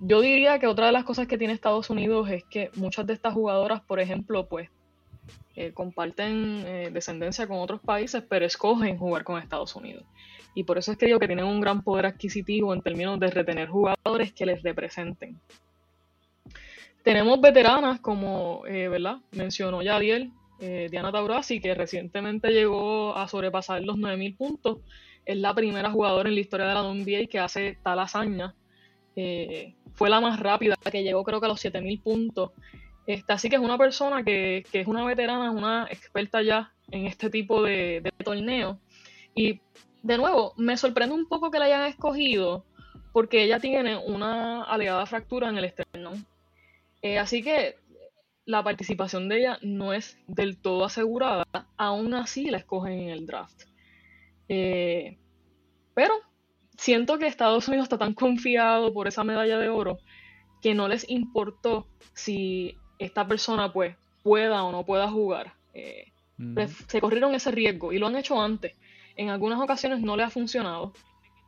Yo 0.01 0.19
diría 0.19 0.59
que 0.59 0.67
otra 0.67 0.87
de 0.87 0.91
las 0.91 1.05
cosas 1.05 1.25
que 1.25 1.37
tiene 1.37 1.53
Estados 1.53 1.89
Unidos 1.89 2.29
es 2.29 2.43
que 2.43 2.69
muchas 2.75 3.07
de 3.07 3.13
estas 3.13 3.33
jugadoras, 3.33 3.79
por 3.79 4.01
ejemplo, 4.01 4.45
pues 4.49 4.69
eh, 5.55 5.71
comparten 5.71 6.65
eh, 6.67 6.89
descendencia 6.91 7.47
con 7.47 7.59
otros 7.59 7.79
países, 7.79 8.25
pero 8.27 8.45
escogen 8.45 8.97
jugar 8.97 9.23
con 9.23 9.41
Estados 9.41 9.73
Unidos. 9.73 10.03
Y 10.53 10.65
por 10.65 10.77
eso 10.77 10.91
es 10.91 10.97
que 10.97 11.05
digo 11.05 11.19
que 11.19 11.27
tienen 11.27 11.45
un 11.45 11.61
gran 11.61 11.81
poder 11.81 12.07
adquisitivo 12.07 12.73
en 12.73 12.81
términos 12.81 13.21
de 13.21 13.27
retener 13.27 13.69
jugadores 13.69 14.33
que 14.33 14.45
les 14.45 14.61
representen. 14.63 15.39
Tenemos 17.07 17.39
veteranas 17.39 18.01
como, 18.01 18.63
eh, 18.67 18.89
¿verdad? 18.89 19.17
Mencionó 19.31 19.81
Yadiel, 19.81 20.31
Diana 20.59 21.11
Taurasi, 21.11 21.61
que 21.61 21.73
recientemente 21.73 22.49
llegó 22.49 23.15
a 23.15 23.27
sobrepasar 23.27 23.81
los 23.83 23.95
9.000 23.95 24.35
puntos. 24.35 24.79
Es 25.23 25.37
la 25.37 25.53
primera 25.53 25.89
jugadora 25.91 26.27
en 26.27 26.35
la 26.35 26.41
historia 26.41 26.65
de 26.65 26.73
la 26.73 26.83
NBA 26.83 27.27
que 27.29 27.39
hace 27.39 27.77
tal 27.81 27.99
hazaña. 27.99 28.55
fue 29.93 30.09
la 30.09 30.19
más 30.19 30.39
rápida, 30.39 30.75
que 30.91 31.03
llegó 31.03 31.23
creo 31.23 31.39
que 31.39 31.45
a 31.45 31.49
los 31.49 31.63
7.000 31.63 32.01
puntos 32.01 32.51
este, 33.07 33.31
así 33.31 33.49
que 33.49 33.55
es 33.55 33.61
una 33.61 33.77
persona 33.77 34.23
que, 34.23 34.65
es 34.69 34.87
una 34.87 35.05
veterana, 35.05 35.47
es 35.47 35.55
una 35.55 35.87
experta 35.89 36.41
ya 36.41 36.73
en 36.91 37.07
este 37.07 37.29
tipo 37.29 37.63
de, 37.63 38.01
de 38.01 38.11
torneo. 38.23 38.79
Y 39.33 39.61
de 40.03 40.17
nuevo, 40.17 40.53
me 40.57 40.75
sorprende 40.75 41.15
un 41.15 41.27
poco 41.27 41.49
que 41.49 41.57
la 41.57 41.65
hayan 41.65 41.85
escogido 41.85 42.65
porque 43.13 43.43
ella 43.43 43.59
tiene 43.59 43.95
una 43.97 44.63
alegada 44.63 45.05
fractura 45.05 45.49
en 45.49 45.57
el 45.57 45.63
esternón. 45.63 46.25
Eh, 47.01 47.19
así 47.19 47.43
que 47.43 47.75
la 48.45 48.63
participación 48.63 49.27
de 49.27 49.39
ella 49.39 49.59
no 49.61 49.93
es 49.93 50.17
del 50.27 50.57
todo 50.57 50.85
asegurada, 50.85 51.45
aún 51.75 52.13
así 52.13 52.49
la 52.49 52.57
escogen 52.57 52.93
en 52.93 53.09
el 53.09 53.25
draft. 53.25 53.63
Eh, 54.49 55.17
pero 55.93 56.13
siento 56.77 57.19
que 57.19 57.27
Estados 57.27 57.67
Unidos 57.67 57.85
está 57.85 57.97
tan 57.97 58.13
confiado 58.13 58.93
por 58.93 59.07
esa 59.07 59.23
medalla 59.23 59.57
de 59.57 59.69
oro 59.69 59.97
que 60.61 60.73
no 60.73 60.87
les 60.87 61.09
importó 61.09 61.87
si 62.13 62.77
esta 62.99 63.27
persona 63.27 63.73
pues 63.73 63.95
pueda 64.23 64.63
o 64.63 64.71
no 64.71 64.85
pueda 64.85 65.09
jugar. 65.09 65.53
Eh, 65.73 66.11
pues, 66.53 66.71
se 66.87 67.01
corrieron 67.01 67.33
ese 67.35 67.51
riesgo 67.51 67.91
y 67.91 67.97
lo 67.97 68.07
han 68.07 68.15
hecho 68.15 68.41
antes. 68.41 68.75
En 69.15 69.29
algunas 69.29 69.59
ocasiones 69.59 70.01
no 70.01 70.15
le 70.15 70.23
ha 70.23 70.29
funcionado, 70.29 70.93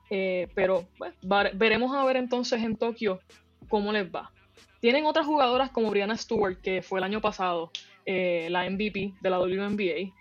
eh, 0.09 0.47
pero 0.55 0.87
pues, 0.97 1.13
veremos 1.53 1.95
a 1.95 2.03
ver 2.03 2.17
entonces 2.17 2.61
en 2.63 2.75
Tokio 2.75 3.19
cómo 3.67 3.93
les 3.93 4.09
va. 4.13 4.31
Tienen 4.79 5.05
otras 5.05 5.25
jugadoras 5.25 5.71
como 5.71 5.89
Brianna 5.89 6.17
Stewart, 6.17 6.61
que 6.61 6.81
fue 6.81 6.99
el 6.99 7.03
año 7.03 7.21
pasado 7.21 7.71
eh, 8.05 8.47
la 8.49 8.69
MVP 8.69 9.13
de 9.21 9.29
la 9.29 9.39
WNBA. 9.39 10.13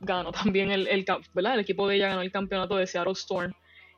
ganó 0.00 0.32
también 0.32 0.70
el, 0.70 0.88
el, 0.88 1.04
el 1.34 1.60
equipo 1.60 1.88
de 1.88 1.96
ella 1.96 2.08
ganó 2.08 2.22
el 2.22 2.32
campeonato 2.32 2.76
de 2.76 2.86
Seattle 2.86 3.12
Storm. 3.12 3.52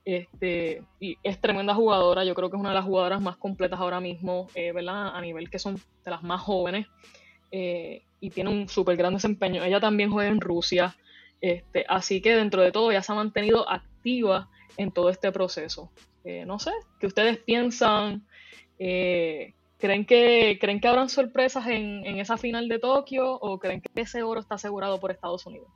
Este, 0.04 0.83
y 1.00 1.18
es 1.23 1.38
tremenda 1.38 1.75
jugadora, 1.75 2.25
yo 2.25 2.35
creo 2.35 2.49
que 2.49 2.57
es 2.57 2.61
una 2.61 2.71
de 2.71 2.76
las 2.76 2.87
jugadoras 2.87 3.21
más 3.21 3.37
completas 3.37 3.78
ahora 3.78 4.00
mismo, 4.00 4.47
eh, 4.54 4.73
¿verdad? 4.73 5.14
A 5.14 5.21
nivel 5.21 5.50
que 5.50 5.59
son 5.59 5.75
de 5.75 6.11
las 6.11 6.23
más 6.23 6.40
jóvenes. 6.40 6.87
Eh, 7.50 8.02
y 8.18 8.30
tiene 8.30 8.49
un 8.49 8.71
súper 8.71 8.97
gran 8.97 9.12
desempeño. 9.12 9.62
Ella 9.62 9.80
también 9.80 10.11
juega 10.11 10.30
en 10.30 10.40
Rusia. 10.40 10.97
Este, 11.42 11.85
así 11.90 12.23
que 12.23 12.35
dentro 12.35 12.62
de 12.62 12.73
todo 12.73 12.90
ya 12.90 13.02
se 13.02 13.12
ha 13.12 13.16
mantenido 13.16 13.68
activa 13.68 14.49
en 14.78 14.92
todo 14.92 15.11
este 15.11 15.30
proceso. 15.30 15.90
Eh, 16.25 16.45
no 16.47 16.59
sé, 16.59 16.73
¿qué 16.99 17.07
ustedes 17.07 17.37
piensan? 17.40 18.26
¿Creen, 18.78 20.06
que, 20.06 20.58
¿Creen 20.61 20.80
que 20.80 20.88
habrán 20.88 21.08
sorpresas 21.08 21.66
en, 21.66 22.06
en 22.06 22.18
esa 22.18 22.37
final 22.37 22.68
de 22.68 22.78
Tokio 22.78 23.35
o 23.35 23.58
creen 23.58 23.80
que 23.80 23.88
ese 24.00 24.23
oro 24.23 24.40
está 24.40 24.54
asegurado 24.54 25.00
por 25.00 25.11
Estados 25.11 25.44
Unidos? 25.47 25.68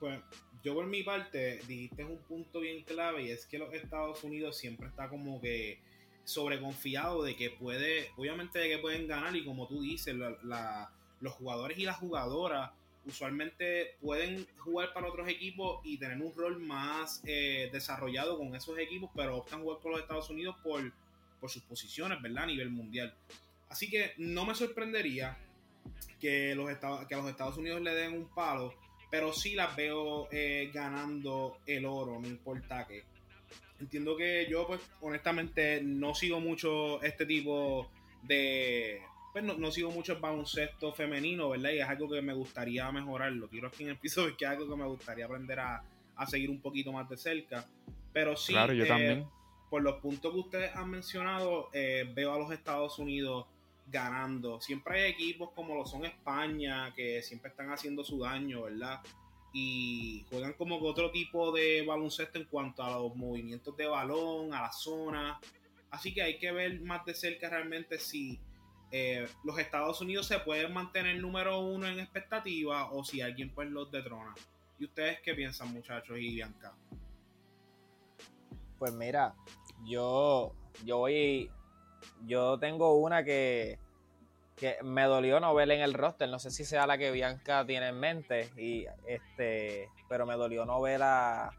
Pues 0.00 0.20
yo 0.64 0.74
por 0.74 0.86
mi 0.86 1.02
parte 1.02 1.60
dijiste 1.68 2.04
un 2.04 2.18
punto 2.18 2.60
bien 2.60 2.82
clave 2.84 3.24
y 3.24 3.30
es 3.30 3.46
que 3.46 3.58
los 3.58 3.72
Estados 3.74 4.24
Unidos 4.24 4.56
siempre 4.56 4.88
está 4.88 5.08
como 5.08 5.40
que 5.40 5.78
sobreconfiado 6.24 7.22
de 7.22 7.36
que 7.36 7.50
puede, 7.50 8.10
obviamente 8.16 8.58
de 8.58 8.70
que 8.70 8.78
pueden 8.78 9.06
ganar 9.06 9.36
y 9.36 9.44
como 9.44 9.68
tú 9.68 9.82
dices, 9.82 10.14
los 10.14 11.32
jugadores 11.34 11.78
y 11.78 11.84
las 11.84 11.98
jugadoras 11.98 12.70
usualmente 13.06 13.96
pueden 14.00 14.46
jugar 14.56 14.94
para 14.94 15.08
otros 15.08 15.28
equipos 15.28 15.80
y 15.84 15.98
tener 15.98 16.16
un 16.16 16.34
rol 16.34 16.58
más 16.58 17.22
eh, 17.26 17.68
desarrollado 17.70 18.38
con 18.38 18.54
esos 18.56 18.78
equipos, 18.78 19.10
pero 19.14 19.36
optan 19.36 19.60
jugar 19.62 19.80
con 19.80 19.92
los 19.92 20.00
Estados 20.00 20.30
Unidos 20.30 20.56
por, 20.62 20.90
por 21.44 21.50
sus 21.50 21.62
posiciones, 21.64 22.22
¿verdad? 22.22 22.44
A 22.44 22.46
nivel 22.46 22.70
mundial. 22.70 23.14
Así 23.68 23.90
que 23.90 24.14
no 24.16 24.46
me 24.46 24.54
sorprendería 24.54 25.36
que, 26.18 26.54
los 26.54 26.70
que 27.06 27.14
a 27.14 27.18
los 27.18 27.28
Estados 27.28 27.58
Unidos 27.58 27.82
le 27.82 27.94
den 27.94 28.14
un 28.14 28.34
palo 28.34 28.74
pero 29.14 29.32
sí 29.32 29.54
las 29.54 29.76
veo 29.76 30.26
eh, 30.32 30.72
ganando 30.74 31.58
el 31.66 31.86
oro, 31.86 32.18
no 32.20 32.26
importa 32.26 32.84
qué. 32.84 33.04
Entiendo 33.78 34.16
que 34.16 34.48
yo, 34.50 34.66
pues, 34.66 34.80
honestamente, 35.02 35.80
no 35.84 36.16
sigo 36.16 36.40
mucho 36.40 37.00
este 37.00 37.24
tipo 37.24 37.88
de. 38.24 39.00
Pues 39.32 39.44
no, 39.44 39.70
sigo 39.70 39.92
mucho 39.92 40.14
el 40.14 40.18
baloncesto 40.18 40.92
femenino, 40.92 41.50
¿verdad? 41.50 41.70
Y 41.70 41.78
es 41.78 41.88
algo 41.88 42.10
que 42.10 42.22
me 42.22 42.34
gustaría 42.34 42.90
mejorar. 42.90 43.30
Lo 43.30 43.46
tiro 43.46 43.68
aquí 43.68 43.84
en 43.84 43.90
el 43.90 43.98
piso 43.98 44.24
porque 44.24 44.46
es 44.46 44.50
algo 44.50 44.68
que 44.68 44.82
me 44.82 44.88
gustaría 44.88 45.26
aprender 45.26 45.60
a, 45.60 45.84
seguir 46.26 46.50
un 46.50 46.60
poquito 46.60 46.90
más 46.90 47.08
de 47.08 47.16
cerca. 47.16 47.64
Pero 48.12 48.34
sí, 48.36 48.52
claro, 48.52 48.72
yo 48.72 48.84
también. 48.84 49.28
Por 49.70 49.82
los 49.82 49.96
puntos 50.00 50.32
que 50.32 50.38
ustedes 50.38 50.76
han 50.76 50.90
mencionado, 50.90 51.70
eh, 51.72 52.08
veo 52.14 52.32
a 52.32 52.38
los 52.38 52.52
Estados 52.52 52.98
Unidos 52.98 53.46
ganando. 53.86 54.60
Siempre 54.60 55.02
hay 55.02 55.12
equipos 55.12 55.50
como 55.54 55.74
lo 55.74 55.86
son 55.86 56.04
España, 56.04 56.92
que 56.94 57.22
siempre 57.22 57.50
están 57.50 57.70
haciendo 57.70 58.04
su 58.04 58.20
daño, 58.20 58.62
¿verdad? 58.62 59.00
Y 59.52 60.24
juegan 60.30 60.54
como 60.54 60.78
otro 60.78 61.10
tipo 61.10 61.52
de 61.52 61.84
baloncesto 61.86 62.38
en 62.38 62.44
cuanto 62.44 62.82
a 62.82 62.98
los 62.98 63.14
movimientos 63.14 63.76
de 63.76 63.86
balón, 63.86 64.52
a 64.54 64.62
la 64.62 64.72
zona. 64.72 65.40
Así 65.90 66.12
que 66.12 66.22
hay 66.22 66.38
que 66.38 66.50
ver 66.50 66.80
más 66.80 67.04
de 67.04 67.14
cerca 67.14 67.48
realmente 67.48 67.98
si 67.98 68.40
eh, 68.90 69.26
los 69.44 69.58
Estados 69.58 70.00
Unidos 70.00 70.26
se 70.26 70.38
pueden 70.40 70.72
mantener 70.72 71.20
número 71.20 71.60
uno 71.60 71.86
en 71.86 72.00
expectativa 72.00 72.92
o 72.92 73.04
si 73.04 73.20
alguien 73.20 73.50
pues 73.50 73.68
los 73.68 73.90
detrona. 73.90 74.34
¿Y 74.78 74.84
ustedes 74.84 75.20
qué 75.20 75.34
piensan, 75.34 75.72
muchachos 75.72 76.18
y 76.18 76.34
Bianca? 76.34 76.74
Pues 78.84 78.92
mira, 78.92 79.34
yo, 79.86 80.52
yo 80.84 80.98
voy 80.98 81.50
yo 82.26 82.58
tengo 82.58 82.98
una 82.98 83.24
que, 83.24 83.78
que 84.56 84.76
me 84.82 85.04
dolió 85.04 85.40
no 85.40 85.54
ver 85.54 85.70
en 85.70 85.80
el 85.80 85.94
roster. 85.94 86.28
No 86.28 86.38
sé 86.38 86.50
si 86.50 86.66
sea 86.66 86.86
la 86.86 86.98
que 86.98 87.10
Bianca 87.10 87.64
tiene 87.64 87.88
en 87.88 87.98
mente. 87.98 88.50
Y 88.58 88.84
este, 89.06 89.88
pero 90.06 90.26
me 90.26 90.34
dolió 90.34 90.66
no 90.66 90.82
ver 90.82 91.00
a, 91.02 91.52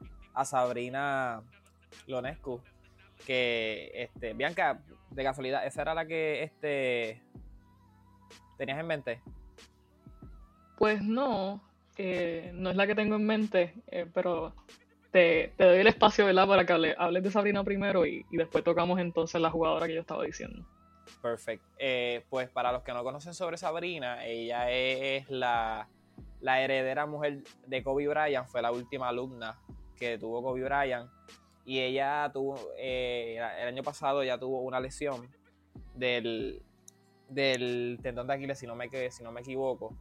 Sabrina 0.43 1.41
Lonescu. 2.05 2.61
Que 3.25 3.89
este, 3.95 4.33
Bianca, 4.33 4.83
de 5.09 5.23
casualidad, 5.23 5.65
esa 5.65 5.81
era 5.81 5.95
la 5.95 6.05
que 6.05 6.43
este 6.43 7.23
tenías 8.59 8.79
en 8.79 8.85
mente. 8.85 9.19
Pues 10.77 11.01
no, 11.01 11.59
no 12.53 12.69
es 12.69 12.75
la 12.75 12.85
que 12.85 12.93
tengo 12.93 13.15
en 13.15 13.25
mente, 13.25 13.73
eh, 13.87 14.05
pero 14.13 14.53
te, 15.15 15.53
doy 15.57 15.79
el 15.79 15.87
espacio, 15.87 16.25
¿verdad? 16.25 16.45
Para 16.45 16.65
que 16.65 16.93
hables 16.97 17.23
de 17.23 17.31
Sabrina 17.31 17.63
primero 17.63 18.05
y, 18.05 18.25
después 18.31 18.65
tocamos 18.65 18.99
entonces 18.99 19.39
la 19.39 19.49
jugadora 19.49 19.87
que 19.87 19.93
yo 19.93 20.01
estaba 20.01 20.25
diciendo. 20.25 20.67
Perfecto. 21.21 21.65
Eh, 21.79 22.25
pues 22.29 22.49
para 22.49 22.73
los 22.73 22.83
que 22.83 22.91
no 22.91 23.01
conocen 23.01 23.33
sobre 23.33 23.55
Sabrina, 23.55 24.25
ella 24.25 24.69
es 24.69 25.29
la, 25.29 25.87
heredera 26.41 27.05
mujer 27.05 27.43
de 27.65 27.81
Kobe 27.81 28.09
Bryant, 28.09 28.45
fue 28.47 28.61
la 28.61 28.73
última 28.73 29.07
alumna 29.07 29.57
que 29.97 30.17
tuvo 30.17 30.43
Kobe 30.43 30.63
Bryant. 30.63 31.09
Y 31.63 31.79
ella 31.79 32.29
tuvo, 32.33 32.59
eh, 32.77 33.39
el 33.61 33.69
año 33.69 33.83
pasado 33.83 34.21
ya 34.21 34.37
tuvo 34.37 34.63
una 34.63 34.81
lesión 34.81 35.29
del, 35.93 36.61
del 37.29 37.99
tendón 38.03 38.27
de 38.27 38.33
Aquiles, 38.33 38.59
si 38.59 38.67
no 38.67 38.75
me, 38.75 38.89
si 39.09 39.23
no 39.23 39.31
me 39.31 39.39
equivoco. 39.39 39.95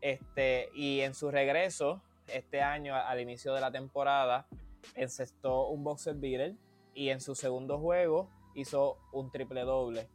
Este, 0.00 0.70
y 0.74 1.02
en 1.02 1.14
su 1.14 1.30
regreso, 1.30 2.02
este 2.28 2.62
año, 2.62 2.94
al 2.94 3.20
inicio 3.20 3.54
de 3.54 3.60
la 3.60 3.70
temporada, 3.70 4.46
encestó 4.94 5.68
un 5.68 5.84
boxer 5.84 6.14
beater 6.14 6.54
y 6.94 7.10
en 7.10 7.20
su 7.20 7.34
segundo 7.34 7.78
juego 7.78 8.30
hizo 8.54 8.98
un 9.12 9.30
triple 9.30 9.62
doble. 9.62 10.08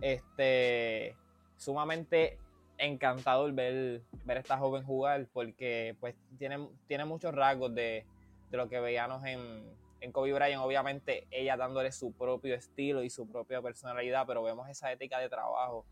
Este, 0.00 1.16
sumamente 1.56 2.38
encantado 2.78 3.50
ver, 3.52 4.02
ver 4.24 4.36
a 4.36 4.40
esta 4.40 4.58
joven 4.58 4.84
jugar 4.84 5.26
porque 5.32 5.96
pues 6.00 6.14
tiene, 6.38 6.68
tiene 6.86 7.04
muchos 7.04 7.34
rasgos 7.34 7.74
de, 7.74 8.04
lo 8.50 8.68
que 8.68 8.80
veíamos 8.80 9.24
en, 9.24 9.64
en 10.00 10.12
Kobe 10.12 10.32
Bryant. 10.32 10.62
Obviamente 10.62 11.26
ella 11.30 11.56
dándole 11.56 11.92
su 11.92 12.12
propio 12.12 12.54
estilo 12.54 13.02
y 13.02 13.10
su 13.10 13.28
propia 13.28 13.60
personalidad, 13.62 14.26
pero 14.26 14.42
vemos 14.42 14.68
esa 14.68 14.92
ética 14.92 15.18
de 15.18 15.28
trabajo 15.28 15.84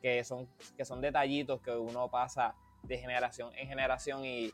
que 0.00 0.24
son, 0.24 0.48
que 0.76 0.84
son 0.84 1.00
detallitos 1.00 1.60
que 1.60 1.72
uno 1.72 2.10
pasa 2.10 2.54
de 2.82 2.98
generación 2.98 3.52
en 3.56 3.68
generación 3.68 4.24
y 4.24 4.50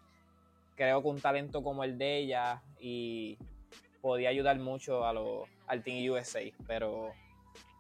creo 0.77 1.03
que 1.03 1.09
un 1.09 1.21
talento 1.21 1.63
como 1.63 1.83
el 1.83 1.99
de 1.99 2.19
ella 2.19 2.63
y 2.81 3.39
podía 4.01 4.29
ayudar 4.29 4.59
mucho 4.59 5.05
a 5.05 5.13
lo, 5.13 5.47
al 5.67 5.83
Team 5.83 6.09
USA, 6.11 6.43
pero 6.67 7.13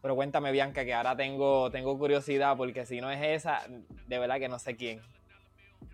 pero 0.02 0.14
cuéntame 0.14 0.52
Bianca 0.52 0.84
que 0.84 0.94
ahora 0.94 1.16
tengo 1.16 1.70
tengo 1.70 1.98
curiosidad 1.98 2.56
porque 2.56 2.86
si 2.86 3.00
no 3.00 3.10
es 3.10 3.20
esa, 3.22 3.62
de 4.06 4.18
verdad 4.18 4.38
que 4.38 4.48
no 4.48 4.58
sé 4.58 4.76
quién. 4.76 5.00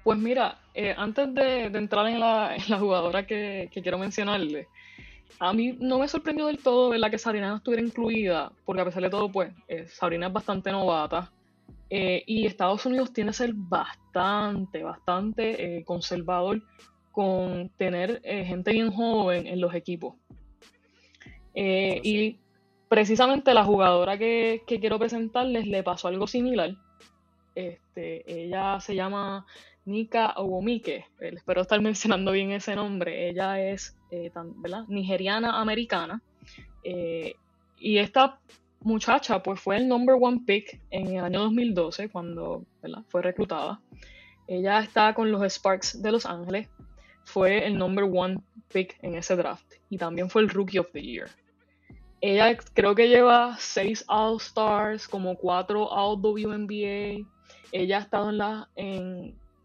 Pues 0.04 0.18
mira, 0.18 0.58
eh, 0.74 0.94
antes 0.96 1.32
de, 1.34 1.64
entrar 1.66 2.06
en 2.06 2.20
la, 2.20 2.56
jugadora 2.78 3.26
que, 3.26 3.70
quiero 3.72 3.98
mencionarle, 3.98 4.68
a 5.38 5.52
mí 5.52 5.76
no 5.78 5.98
me 5.98 6.08
sorprendió 6.08 6.46
del 6.46 6.58
todo 6.58 6.92
la 6.94 7.10
que 7.10 7.18
Sabrina 7.18 7.48
no 7.48 7.56
estuviera 7.56 7.84
incluida, 7.84 8.52
porque 8.64 8.82
a 8.82 8.84
pesar 8.84 9.02
de 9.02 9.10
todo, 9.10 9.30
pues 9.30 9.52
eh, 9.68 9.86
Sabrina 9.88 10.26
es 10.26 10.32
bastante 10.32 10.72
novata. 10.72 11.30
Eh, 11.90 12.24
y 12.26 12.46
Estados 12.46 12.86
Unidos 12.86 13.12
tiene 13.12 13.30
que 13.30 13.36
ser 13.36 13.52
bastante, 13.54 14.82
bastante 14.82 15.84
conservador 15.84 16.62
con 17.12 17.68
tener 17.76 18.20
gente 18.22 18.72
bien 18.72 18.90
joven 18.90 19.46
en 19.46 19.60
los 19.60 19.74
equipos. 19.74 20.14
y 21.54 22.38
precisamente 22.88 23.54
la 23.54 23.64
jugadora 23.64 24.18
que, 24.18 24.62
que, 24.66 24.80
quiero 24.80 24.98
presentarles 24.98 25.66
le 25.66 25.82
pasó 25.82 26.08
algo 26.08 26.26
similar. 26.26 26.74
Este, 27.54 28.44
ella 28.44 28.80
se 28.80 28.94
llama 28.94 29.46
Nika 29.84 30.34
Owomike, 30.36 31.06
eh, 31.20 31.32
espero 31.34 31.62
estar 31.62 31.80
mencionando 31.82 32.32
bien 32.32 32.52
ese 32.52 32.74
nombre, 32.74 33.28
ella 33.28 33.60
es 33.60 33.96
eh, 34.10 34.30
nigeriana 34.88 35.60
americana. 35.60 36.22
Eh, 36.84 37.34
y 37.78 37.98
esta 37.98 38.38
muchacha 38.80 39.42
pues 39.42 39.60
fue 39.60 39.76
el 39.76 39.88
number 39.88 40.16
one 40.20 40.40
pick 40.44 40.80
en 40.90 41.08
el 41.08 41.24
año 41.24 41.40
2012 41.40 42.08
cuando 42.08 42.64
fue 43.08 43.22
reclutada. 43.22 43.80
Ella 44.46 44.80
está 44.80 45.14
con 45.14 45.30
los 45.30 45.42
Sparks 45.42 46.02
de 46.02 46.12
Los 46.12 46.26
Ángeles, 46.26 46.68
fue 47.24 47.66
el 47.66 47.76
number 47.76 48.04
one 48.04 48.38
pick 48.72 48.98
en 49.02 49.14
ese 49.14 49.36
draft 49.36 49.66
y 49.90 49.98
también 49.98 50.30
fue 50.30 50.42
el 50.42 50.48
Rookie 50.48 50.78
of 50.78 50.90
the 50.92 51.02
Year. 51.02 51.28
Ella 52.20 52.56
creo 52.74 52.94
que 52.94 53.08
lleva 53.08 53.56
seis 53.58 54.04
All 54.06 54.36
Stars, 54.36 55.08
como 55.08 55.36
cuatro 55.36 55.88
All 55.90 56.20
WNBA. 56.20 57.26
Ella 57.72 57.98
ha 57.98 58.00
estado 58.00 58.30
en 58.30 58.38
la, 58.38 58.68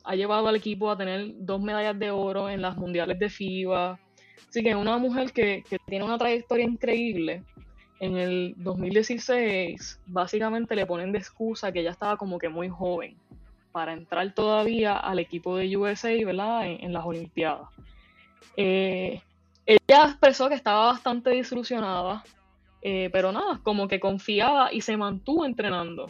ha 0.03 0.15
llevado 0.15 0.47
al 0.47 0.55
equipo 0.55 0.89
a 0.89 0.97
tener 0.97 1.33
dos 1.35 1.61
medallas 1.61 1.99
de 1.99 2.09
oro 2.09 2.49
en 2.49 2.61
las 2.61 2.75
mundiales 2.77 3.19
de 3.19 3.29
FIBA. 3.29 3.99
Así 4.49 4.63
que 4.63 4.69
es 4.69 4.75
una 4.75 4.97
mujer 4.97 5.31
que, 5.33 5.63
tiene 5.85 6.05
una 6.05 6.17
trayectoria 6.17 6.65
increíble. 6.65 7.43
En 7.99 8.17
el 8.17 8.53
2016, 8.57 9.99
básicamente 10.07 10.75
le 10.75 10.85
ponen 10.85 11.11
de 11.11 11.19
excusa 11.19 11.71
que 11.71 11.81
ella 11.81 11.91
estaba 11.91 12.17
como 12.17 12.39
que 12.39 12.49
muy 12.49 12.69
joven 12.69 13.17
para 13.77 13.93
entrar 13.93 14.33
todavía 14.33 14.97
al 14.97 15.19
equipo 15.19 15.55
de 15.55 15.77
USA, 15.77 16.09
¿verdad? 16.25 16.65
En, 16.65 16.91
las 16.91 17.05
Olimpiadas. 17.05 17.69
Eh, 18.55 19.21
ella 19.67 20.05
expresó 20.05 20.49
que 20.49 20.55
estaba 20.55 20.87
bastante 20.87 21.29
desilusionada, 21.29 22.23
eh, 22.81 23.11
pero 23.13 23.31
nada, 23.31 23.59
como 23.61 23.87
que 23.87 23.99
confiaba 23.99 24.73
y 24.73 24.81
se 24.81 24.97
mantuvo 24.97 25.45
entrenando 25.45 26.07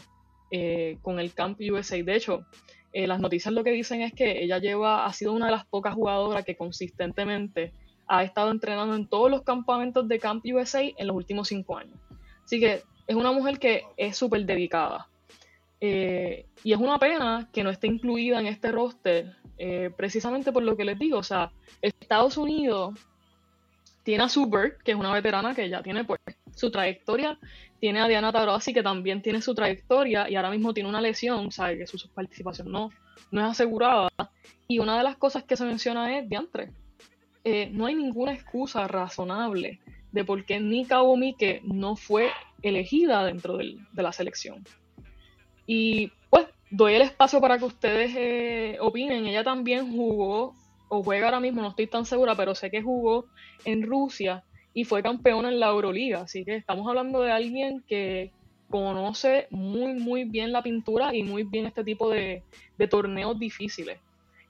eh, 0.49 0.97
con 1.01 1.19
el 1.19 1.33
Camp 1.33 1.59
USA. 1.59 2.01
De 2.01 2.15
hecho, 2.15 2.45
eh, 2.93 3.05
las 3.05 3.19
noticias 3.19 3.53
lo 3.53 3.65
que 3.65 3.71
dicen 3.71 4.01
es 4.01 4.13
que 4.13 4.45
ella 4.45 4.59
lleva, 4.59 5.05
ha 5.05 5.11
sido 5.11 5.33
una 5.33 5.47
de 5.47 5.51
las 5.51 5.65
pocas 5.65 5.93
jugadoras 5.93 6.45
que 6.45 6.55
consistentemente 6.55 7.73
ha 8.07 8.23
estado 8.23 8.49
entrenando 8.49 8.95
en 8.95 9.07
todos 9.07 9.29
los 9.29 9.41
campamentos 9.41 10.07
de 10.07 10.19
Camp 10.19 10.45
USA 10.45 10.83
en 10.83 11.07
los 11.07 11.17
últimos 11.17 11.49
cinco 11.49 11.75
años. 11.75 11.99
Así 12.45 12.61
que 12.61 12.81
es 13.07 13.15
una 13.17 13.33
mujer 13.33 13.59
que 13.59 13.83
es 13.97 14.15
súper 14.15 14.45
dedicada. 14.45 15.09
Eh, 15.79 16.47
y 16.63 16.73
es 16.73 16.79
una 16.79 16.97
pena 16.97 17.49
que 17.53 17.63
no 17.63 17.69
esté 17.69 17.87
incluida 17.87 18.39
en 18.39 18.47
este 18.47 18.71
roster, 18.71 19.35
eh, 19.57 19.91
precisamente 19.95 20.51
por 20.51 20.63
lo 20.63 20.75
que 20.75 20.85
les 20.85 20.97
digo. 20.97 21.19
O 21.19 21.23
sea, 21.23 21.51
Estados 21.81 22.37
Unidos 22.37 22.99
tiene 24.03 24.23
a 24.23 24.29
Super, 24.29 24.77
que 24.83 24.91
es 24.91 24.97
una 24.97 25.13
veterana 25.13 25.53
que 25.53 25.69
ya 25.69 25.83
tiene 25.83 26.05
pues 26.05 26.19
su 26.55 26.71
trayectoria 26.71 27.37
tiene 27.79 27.99
a 27.99 28.07
Diana 28.07 28.31
Taurasi, 28.31 28.73
que 28.73 28.81
también 28.81 29.21
tiene 29.21 29.41
su 29.41 29.53
trayectoria 29.53 30.29
y 30.29 30.35
ahora 30.35 30.49
mismo 30.49 30.73
tiene 30.73 30.89
una 30.89 31.01
lesión, 31.01 31.51
sabe 31.51 31.77
que 31.77 31.87
su, 31.87 32.09
participación 32.09 32.71
no, 32.71 32.89
no 33.31 33.41
es 33.41 33.51
asegurada. 33.51 34.09
Y 34.67 34.79
una 34.79 34.97
de 34.97 35.03
las 35.03 35.17
cosas 35.17 35.43
que 35.43 35.55
se 35.55 35.65
menciona 35.65 36.17
es, 36.17 36.27
diantre, 36.27 36.71
eh, 37.43 37.69
no 37.71 37.85
hay 37.85 37.95
ninguna 37.95 38.33
excusa 38.33 38.87
razonable 38.87 39.79
de 40.11 40.25
por 40.25 40.43
qué 40.45 40.59
Nika 40.59 41.01
Omike 41.01 41.61
no 41.63 41.95
fue 41.95 42.31
elegida 42.63 43.23
dentro 43.23 43.57
de 43.57 43.77
la 43.93 44.11
selección. 44.11 44.63
Y 45.67 46.11
pues 46.29 46.47
doy 46.71 46.95
el 46.95 47.03
espacio 47.03 47.39
para 47.39 47.59
que 47.59 47.65
ustedes 47.65 48.13
eh, 48.15 48.77
opinen. 48.79 49.27
Ella 49.27 49.43
también 49.43 49.91
jugó, 49.91 50.55
o 50.87 51.03
juega 51.03 51.27
ahora 51.27 51.39
mismo, 51.39 51.61
no 51.61 51.69
estoy 51.69 51.87
tan 51.87 52.05
segura, 52.05 52.35
pero 52.35 52.55
sé 52.55 52.71
que 52.71 52.81
jugó 52.81 53.25
en 53.65 53.83
Rusia 53.83 54.43
y 54.73 54.85
fue 54.85 55.03
campeona 55.03 55.49
en 55.49 55.59
la 55.59 55.67
Euroliga. 55.67 56.21
Así 56.21 56.45
que 56.45 56.55
estamos 56.55 56.87
hablando 56.87 57.21
de 57.21 57.31
alguien 57.31 57.83
que 57.87 58.31
conoce 58.69 59.47
muy, 59.49 59.93
muy 59.93 60.25
bien 60.25 60.51
la 60.51 60.61
pintura 60.61 61.13
y 61.15 61.23
muy 61.23 61.43
bien 61.43 61.65
este 61.65 61.83
tipo 61.83 62.09
de, 62.09 62.43
torneos 62.89 63.37
difíciles. 63.39 63.99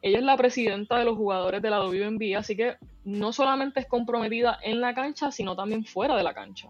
Ella 0.01 0.19
es 0.19 0.23
la 0.23 0.37
presidenta 0.37 0.97
de 0.99 1.05
los 1.05 1.17
jugadores 1.17 1.61
de 1.61 1.69
la 1.69 1.83
WNBA, 1.83 2.37
así 2.37 2.55
que 2.55 2.75
no 3.03 3.33
solamente 3.33 3.79
es 3.79 3.87
comprometida 3.87 4.59
en 4.61 4.79
la 4.79 4.93
cancha, 4.93 5.31
sino 5.31 5.55
también 5.55 5.83
fuera 5.83 6.15
de 6.15 6.23
la 6.23 6.33
cancha. 6.33 6.69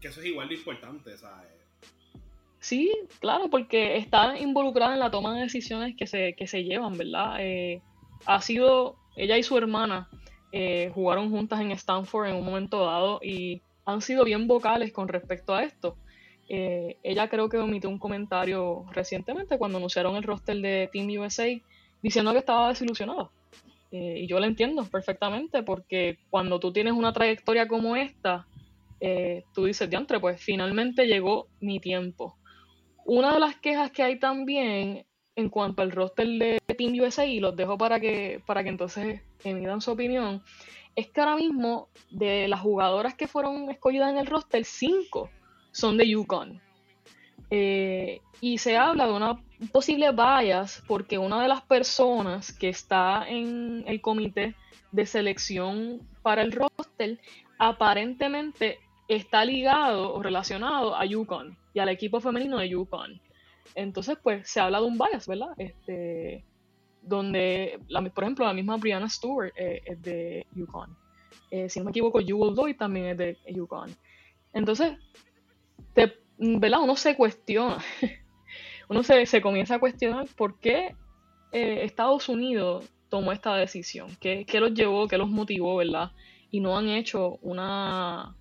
Que 0.00 0.08
eso 0.08 0.20
es 0.20 0.26
igual 0.26 0.48
de 0.48 0.54
importante, 0.54 1.16
¿sabes? 1.16 1.59
Sí, 2.60 2.92
claro, 3.20 3.48
porque 3.48 3.96
está 3.96 4.38
involucrada 4.38 4.92
en 4.94 5.00
la 5.00 5.10
toma 5.10 5.34
de 5.34 5.42
decisiones 5.42 5.96
que 5.96 6.06
se, 6.06 6.34
que 6.34 6.46
se 6.46 6.62
llevan, 6.62 6.96
¿verdad? 6.96 7.36
Eh, 7.40 7.82
ha 8.26 8.40
sido 8.42 8.96
ella 9.16 9.38
y 9.38 9.42
su 9.42 9.56
hermana 9.56 10.08
eh, 10.52 10.90
jugaron 10.94 11.30
juntas 11.30 11.60
en 11.60 11.70
Stanford 11.72 12.28
en 12.28 12.36
un 12.36 12.44
momento 12.44 12.84
dado 12.84 13.20
y 13.22 13.62
han 13.84 14.02
sido 14.02 14.24
bien 14.24 14.46
vocales 14.46 14.92
con 14.92 15.08
respecto 15.08 15.54
a 15.54 15.62
esto. 15.62 15.96
Eh, 16.48 16.96
ella 17.02 17.28
creo 17.28 17.48
que 17.48 17.58
omitió 17.58 17.88
un 17.88 17.98
comentario 17.98 18.84
recientemente 18.92 19.56
cuando 19.56 19.78
anunciaron 19.78 20.16
el 20.16 20.24
roster 20.24 20.56
de 20.56 20.90
Team 20.92 21.08
USA 21.18 21.46
diciendo 22.02 22.32
que 22.32 22.38
estaba 22.38 22.68
desilusionada. 22.68 23.30
Eh, 23.92 24.20
y 24.20 24.26
yo 24.26 24.38
la 24.38 24.46
entiendo 24.46 24.84
perfectamente 24.84 25.62
porque 25.62 26.18
cuando 26.30 26.60
tú 26.60 26.72
tienes 26.72 26.92
una 26.92 27.12
trayectoria 27.12 27.66
como 27.68 27.96
esta, 27.96 28.46
tú 29.54 29.64
dices, 29.64 29.88
diantre, 29.88 30.20
pues 30.20 30.42
finalmente 30.42 31.06
llegó 31.06 31.48
mi 31.60 31.80
tiempo. 31.80 32.36
Una 33.12 33.34
de 33.34 33.40
las 33.40 33.56
quejas 33.56 33.90
que 33.90 34.04
hay 34.04 34.20
también 34.20 35.04
en 35.34 35.48
cuanto 35.48 35.82
al 35.82 35.90
roster 35.90 36.28
de 36.28 36.60
Team 36.78 36.94
USA, 37.00 37.26
y 37.26 37.40
los 37.40 37.56
dejo 37.56 37.76
para 37.76 37.98
que, 37.98 38.40
para 38.46 38.62
que 38.62 38.68
entonces 38.68 39.20
emitan 39.42 39.80
su 39.80 39.90
opinión, 39.90 40.44
es 40.94 41.08
que 41.08 41.20
ahora 41.20 41.34
mismo 41.34 41.88
de 42.12 42.46
las 42.46 42.60
jugadoras 42.60 43.16
que 43.16 43.26
fueron 43.26 43.68
escogidas 43.68 44.12
en 44.12 44.18
el 44.18 44.26
roster, 44.26 44.64
cinco 44.64 45.28
son 45.72 45.96
de 45.96 46.08
Yukon. 46.08 46.62
Eh, 47.50 48.20
y 48.40 48.58
se 48.58 48.76
habla 48.76 49.08
de 49.08 49.12
una 49.12 49.42
posible 49.72 50.12
bias 50.12 50.80
porque 50.86 51.18
una 51.18 51.42
de 51.42 51.48
las 51.48 51.62
personas 51.62 52.52
que 52.52 52.68
está 52.68 53.28
en 53.28 53.82
el 53.88 54.00
comité 54.00 54.54
de 54.92 55.04
selección 55.04 56.00
para 56.22 56.42
el 56.42 56.52
roster 56.52 57.18
aparentemente 57.58 58.78
está 59.14 59.44
ligado 59.44 60.14
o 60.14 60.22
relacionado 60.22 60.94
a 60.94 61.04
Yukon 61.04 61.56
y 61.74 61.80
al 61.80 61.88
equipo 61.88 62.20
femenino 62.20 62.58
de 62.58 62.68
Yukon. 62.68 63.20
Entonces, 63.74 64.18
pues 64.22 64.48
se 64.48 64.60
habla 64.60 64.80
de 64.80 64.86
un 64.86 64.98
bias, 64.98 65.26
¿verdad? 65.26 65.50
Este, 65.58 66.44
donde, 67.02 67.78
por 68.14 68.24
ejemplo, 68.24 68.46
la 68.46 68.54
misma 68.54 68.76
Brianna 68.76 69.08
Stewart 69.08 69.52
eh, 69.56 69.82
es 69.84 70.02
de 70.02 70.46
Yukon. 70.54 70.96
Eh, 71.50 71.68
si 71.68 71.78
no 71.80 71.86
me 71.86 71.90
equivoco, 71.90 72.20
Jewel 72.20 72.54
Doy 72.54 72.74
también 72.74 73.06
es 73.06 73.18
de 73.18 73.38
Yukon. 73.48 73.90
Entonces, 74.52 74.96
¿verdad? 76.40 76.80
Uno 76.82 76.96
se 76.96 77.16
cuestiona, 77.16 77.78
uno 78.88 79.02
se, 79.02 79.40
comienza 79.42 79.74
a 79.74 79.78
cuestionar 79.78 80.26
por 80.36 80.58
qué 80.58 80.96
eh, 81.52 81.84
Estados 81.84 82.28
Unidos 82.28 82.88
tomó 83.08 83.32
esta 83.32 83.56
decisión, 83.56 84.16
¿Qué, 84.20 84.46
qué 84.46 84.60
los 84.60 84.72
llevó, 84.72 85.08
qué 85.08 85.18
los 85.18 85.28
motivó, 85.28 85.76
¿verdad? 85.76 86.12
Y 86.50 86.60
no 86.60 86.78
han 86.78 86.88
hecho 86.88 87.38
una, 87.42 88.34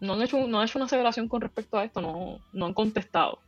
no 0.00 0.14
han 0.14 0.22
hecho, 0.22 0.46
no 0.46 0.60
han 0.60 0.68
hecho 0.68 0.78
una 0.78 0.86
aseveración 0.86 1.28
con 1.28 1.40
respecto 1.40 1.78
a 1.78 1.84
esto, 1.84 2.00
no, 2.00 2.40
no 2.52 2.66
han 2.66 2.74
contestado. 2.74 3.40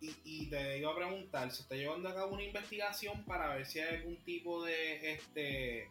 Y, 0.00 0.46
te 0.46 0.78
iba 0.78 0.92
a 0.92 0.96
preguntar, 0.96 1.50
¿se 1.50 1.62
está 1.62 1.74
llevando 1.74 2.08
a 2.08 2.14
cabo 2.14 2.34
una 2.34 2.44
investigación 2.44 3.24
para 3.24 3.54
ver 3.54 3.66
si 3.66 3.80
hay 3.80 3.96
algún 3.96 4.16
tipo 4.18 4.64
de 4.64 5.12
este 5.12 5.90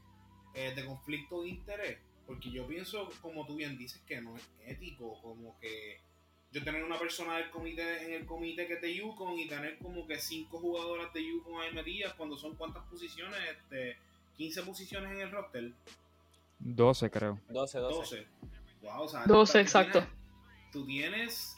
eh, 0.54 0.74
de 0.76 0.86
conflicto 0.86 1.42
de 1.42 1.50
interés? 1.50 1.98
Porque 2.28 2.52
yo 2.52 2.66
pienso, 2.68 3.10
como 3.22 3.46
tú 3.46 3.56
bien 3.56 3.78
dices, 3.78 4.02
que 4.08 4.22
no 4.22 4.36
es 4.38 4.44
ético, 4.66 5.20
como 5.22 5.60
que 5.60 6.00
yo 6.52 6.64
tener 6.64 6.84
una 6.84 6.98
persona 6.98 7.38
del 7.38 7.50
comité 7.50 8.06
en 8.06 8.14
el 8.14 8.26
comité 8.26 8.68
que 8.68 8.76
es 8.76 8.82
de 8.82 8.96
Yukon 8.96 9.38
y 9.38 9.48
tener 9.48 9.78
como 9.80 10.08
que 10.08 10.20
cinco 10.20 10.60
jugadoras 10.60 11.12
de 11.14 11.26
Yukon 11.26 11.62
ahí 11.62 11.74
metidas 11.74 12.14
cuando 12.14 12.38
son 12.38 12.56
cuántas 12.56 12.84
posiciones, 12.86 13.40
este, 13.52 13.98
15 14.38 14.62
posiciones 14.64 15.12
en 15.12 15.22
el 15.22 15.32
roster. 15.32 15.72
12 16.60 17.12
creo. 17.12 17.40
12, 17.50 17.80
12. 17.80 17.96
12, 17.96 18.28
exacto. 19.60 20.06
tú 20.72 20.86
tienes 20.86 21.56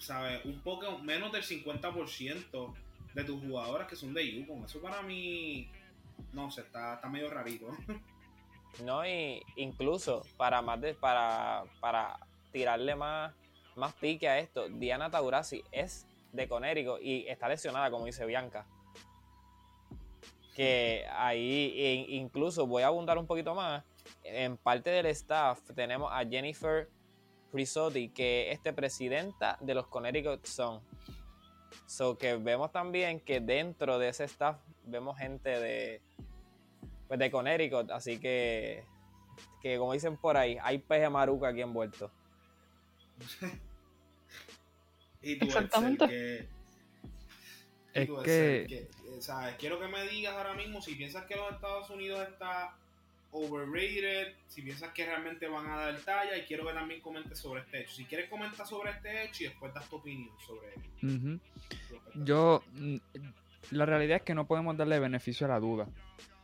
¿sabes? 0.00 0.44
Un 0.44 0.60
poco 0.60 0.98
menos 0.98 1.30
del 1.30 1.42
50% 1.42 2.74
de 3.14 3.24
tus 3.24 3.40
jugadoras 3.40 3.86
que 3.86 3.96
son 3.96 4.14
de 4.14 4.32
Yukon. 4.32 4.64
Eso 4.64 4.80
para 4.80 5.02
mí, 5.02 5.70
no 6.32 6.50
sé, 6.50 6.62
está, 6.62 6.94
está 6.94 7.08
medio 7.08 7.30
rarito. 7.30 7.68
No, 8.84 9.04
y 9.04 9.42
incluso 9.56 10.24
para 10.36 10.62
más 10.62 10.80
de, 10.80 10.94
para, 10.94 11.64
para 11.80 12.20
tirarle 12.52 12.94
más, 12.94 13.34
más 13.74 13.92
pique 13.94 14.28
a 14.28 14.38
esto, 14.38 14.68
Diana 14.68 15.10
Taurasi 15.10 15.64
es 15.72 16.06
de 16.32 16.46
Conérico 16.46 16.96
y 17.00 17.26
está 17.26 17.48
lesionada, 17.48 17.90
como 17.90 18.06
dice 18.06 18.24
Bianca. 18.24 18.64
que 20.54 21.04
ahí 21.12 21.74
e 21.76 22.14
incluso 22.14 22.64
voy 22.64 22.84
a 22.84 22.86
abundar 22.86 23.18
un 23.18 23.26
poquito 23.26 23.56
más. 23.56 23.82
En 24.24 24.56
parte 24.56 24.90
del 24.90 25.06
staff 25.06 25.60
tenemos 25.74 26.10
a 26.12 26.24
Jennifer 26.26 26.88
Risotti, 27.52 28.10
que 28.10 28.48
es 28.50 28.56
este 28.58 28.72
presidenta 28.72 29.56
de 29.60 29.74
los 29.74 29.86
Connecticut 29.88 30.44
Sun. 30.46 30.80
So 31.86 32.16
que 32.18 32.36
vemos 32.36 32.70
también 32.72 33.20
que 33.20 33.40
dentro 33.40 33.98
de 33.98 34.08
ese 34.08 34.24
staff 34.24 34.58
vemos 34.84 35.18
gente 35.18 35.48
de, 35.50 36.00
pues 37.08 37.18
de 37.18 37.30
Connecticut, 37.30 37.90
así 37.90 38.18
que, 38.20 38.84
que 39.60 39.78
como 39.78 39.92
dicen 39.92 40.16
por 40.16 40.36
ahí, 40.36 40.56
hay 40.62 40.78
peje 40.78 41.08
maruca 41.10 41.48
aquí 41.48 41.60
envuelto. 41.62 42.10
y 45.22 45.38
tú, 45.38 45.46
Exactamente. 45.46 46.06
que, 46.08 46.48
Es 47.92 48.06
tú, 48.06 48.16
que- 48.22 48.66
que, 48.68 48.76
eh, 48.78 49.20
¿sabes? 49.20 49.56
Quiero 49.56 49.78
que 49.80 49.88
me 49.88 50.06
digas 50.08 50.34
ahora 50.34 50.54
mismo 50.54 50.80
si 50.80 50.94
piensas 50.94 51.26
que 51.26 51.34
los 51.36 51.52
Estados 51.52 51.90
Unidos 51.90 52.26
está 52.28 52.76
overrated, 53.32 54.34
si 54.48 54.62
piensas 54.62 54.92
que 54.92 55.06
realmente 55.06 55.46
van 55.48 55.70
a 55.70 55.76
dar 55.76 56.00
talla 56.00 56.36
y 56.36 56.42
quiero 56.42 56.66
que 56.66 56.72
también 56.72 57.00
comentes 57.00 57.38
sobre 57.38 57.62
este 57.62 57.82
hecho. 57.82 57.92
Si 57.92 58.04
quieres 58.04 58.28
comentar 58.28 58.66
sobre 58.66 58.90
este 58.90 59.24
hecho 59.24 59.44
y 59.44 59.46
después 59.48 59.72
das 59.72 59.88
tu 59.88 59.96
opinión 59.96 60.30
sobre 60.46 60.74
él. 60.74 61.40
Yo, 62.24 62.62
mm, 62.72 62.96
la 63.70 63.86
realidad 63.86 64.18
es 64.18 64.22
que 64.22 64.34
no 64.34 64.46
podemos 64.46 64.76
darle 64.76 64.98
beneficio 64.98 65.46
a 65.46 65.50
la 65.50 65.60
duda. 65.60 65.88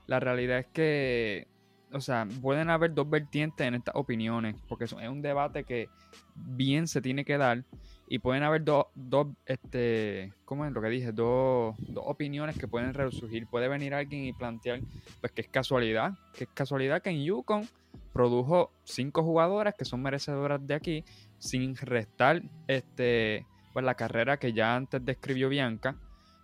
La 0.07 0.21
realidad 0.21 0.61
es 0.61 0.67
que, 0.67 1.49
o 1.93 2.01
sea, 2.01 2.29
pueden 2.41 2.71
haber 2.71 2.95
dos 2.95 3.11
vertientes 3.11 3.67
en 3.67 3.75
estas 3.75 3.97
opiniones, 3.97 4.55
porque 4.69 4.85
es 4.85 4.93
un 4.93 5.23
debate 5.23 5.65
que 5.65 5.89
bien 6.35 6.87
se 6.87 7.01
tiene 7.01 7.25
que 7.25 7.37
dar 7.37 7.65
y 8.09 8.19
pueden 8.21 8.43
haber 8.43 8.63
dos, 8.63 8.87
dos 8.95 9.29
este, 9.47 10.33
¿cómo 10.45 10.65
es 10.65 10.73
lo 10.73 10.81
que 10.81 10.89
dije? 10.89 11.13
Dos, 11.13 11.75
dos 11.79 12.05
opiniones 12.07 12.57
que 12.59 12.69
pueden 12.69 12.95
resurgir. 12.95 13.47
Puede 13.47 13.69
venir 13.69 13.95
alguien 13.95 14.25
y 14.25 14.33
plantear, 14.33 14.81
pues 15.21 15.33
que 15.33 15.43
es 15.43 15.49
casualidad, 15.49 16.13
que 16.37 16.45
es 16.45 16.51
casualidad 16.55 17.03
que 17.03 17.11
en 17.11 17.25
Yukon 17.25 17.69
produjo 18.13 18.71
cinco 18.85 19.23
jugadoras 19.23 19.75
que 19.75 19.85
son 19.85 20.03
merecedoras 20.03 20.65
de 20.67 20.75
aquí, 20.75 21.05
sin 21.39 21.77
restar, 21.77 22.43
este, 22.69 23.45
pues 23.73 23.85
la 23.85 23.95
carrera 23.95 24.39
que 24.39 24.53
ya 24.53 24.75
antes 24.75 25.05
describió 25.05 25.49
Bianca, 25.49 25.97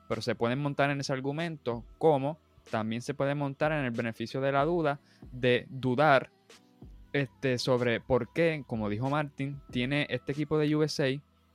pero 0.08 0.20
se 0.20 0.34
pueden 0.34 0.58
montar 0.58 0.90
en 0.90 1.00
ese 1.00 1.12
argumento 1.12 1.84
como 1.98 2.38
también 2.70 3.02
se 3.02 3.14
puede 3.14 3.34
montar 3.34 3.72
en 3.72 3.84
el 3.84 3.90
beneficio 3.90 4.40
de 4.40 4.52
la 4.52 4.64
duda 4.64 5.00
de 5.32 5.66
dudar 5.68 6.30
este, 7.12 7.58
sobre 7.58 8.00
por 8.00 8.32
qué, 8.32 8.64
como 8.66 8.88
dijo 8.88 9.10
Martin, 9.10 9.60
tiene 9.70 10.06
este 10.10 10.32
equipo 10.32 10.58
de 10.58 10.74
USA 10.74 11.08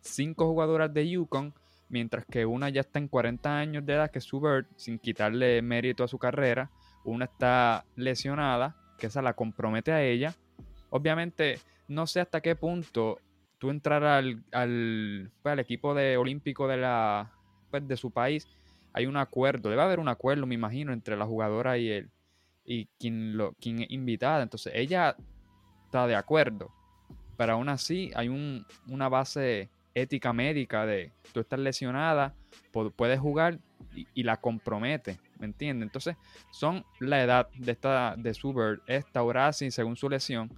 cinco 0.09 0.47
jugadoras 0.47 0.93
de 0.93 1.09
Yukon, 1.09 1.53
mientras 1.89 2.25
que 2.25 2.45
una 2.45 2.69
ya 2.69 2.81
está 2.81 2.99
en 2.99 3.07
40 3.07 3.57
años 3.57 3.85
de 3.85 3.93
edad, 3.93 4.11
que 4.11 4.19
es 4.19 4.25
Subert, 4.25 4.67
sin 4.75 4.99
quitarle 4.99 5.61
mérito 5.61 6.03
a 6.03 6.07
su 6.07 6.17
carrera, 6.17 6.69
una 7.03 7.25
está 7.25 7.85
lesionada, 7.95 8.75
que 8.97 9.07
esa 9.07 9.21
la 9.21 9.33
compromete 9.33 9.91
a 9.91 10.03
ella. 10.03 10.35
Obviamente, 10.89 11.59
no 11.87 12.07
sé 12.07 12.19
hasta 12.19 12.41
qué 12.41 12.55
punto 12.55 13.19
tú 13.57 13.69
entrar 13.69 14.03
al, 14.03 14.43
al, 14.51 15.31
pues, 15.41 15.53
al 15.53 15.59
equipo 15.59 15.93
de 15.93 16.17
olímpico 16.17 16.67
de 16.67 16.77
la 16.77 17.31
pues, 17.71 17.87
de 17.87 17.97
su 17.97 18.11
país, 18.11 18.47
hay 18.93 19.05
un 19.05 19.17
acuerdo, 19.17 19.69
debe 19.69 19.81
haber 19.81 19.99
un 19.99 20.07
acuerdo, 20.07 20.45
me 20.45 20.55
imagino, 20.55 20.93
entre 20.93 21.15
la 21.15 21.25
jugadora 21.25 21.77
y 21.77 21.89
él 21.89 22.09
y 22.67 22.87
quien 22.99 23.37
lo 23.37 23.53
quien 23.53 23.81
es 23.81 23.89
invitada. 23.89 24.43
Entonces, 24.43 24.73
ella 24.75 25.15
está 25.85 26.05
de 26.05 26.15
acuerdo. 26.15 26.71
Pero 27.37 27.53
aún 27.53 27.69
así 27.69 28.11
hay 28.15 28.29
un, 28.29 28.65
una 28.87 29.09
base 29.09 29.69
ética 30.01 30.33
médica 30.33 30.85
de 30.85 31.11
tú 31.33 31.39
estás 31.39 31.59
lesionada, 31.59 32.33
pu- 32.73 32.93
puedes 32.95 33.19
jugar 33.19 33.57
y, 34.13 34.23
la 34.23 34.37
compromete, 34.37 35.17
¿me 35.39 35.47
entiendes? 35.47 35.87
Entonces, 35.87 36.15
son 36.51 36.83
la 36.99 37.23
edad 37.23 37.47
de 37.55 37.71
esta 37.71 38.15
de 38.15 38.33
Subert, 38.33 38.81
esta 38.87 39.23
Horaci, 39.23 39.71
según 39.71 39.95
su 39.95 40.07
lesión, 40.07 40.51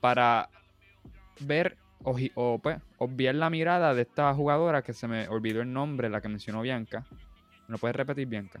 para 0.00 0.50
ver 1.40 1.76
o, 2.02 2.16
o, 2.34 2.58
pues, 2.58 2.76
obviar 2.98 3.34
la 3.36 3.48
mirada 3.48 3.94
de 3.94 4.02
esta 4.02 4.34
jugadora 4.34 4.82
que 4.82 4.92
se 4.92 5.08
me 5.08 5.26
olvidó 5.28 5.62
el 5.62 5.72
nombre, 5.72 6.10
la 6.10 6.20
que 6.20 6.28
mencionó 6.28 6.60
Bianca. 6.60 7.06
¿Me 7.66 7.72
lo 7.72 7.78
puedes 7.78 7.96
repetir, 7.96 8.26
Bianca? 8.26 8.60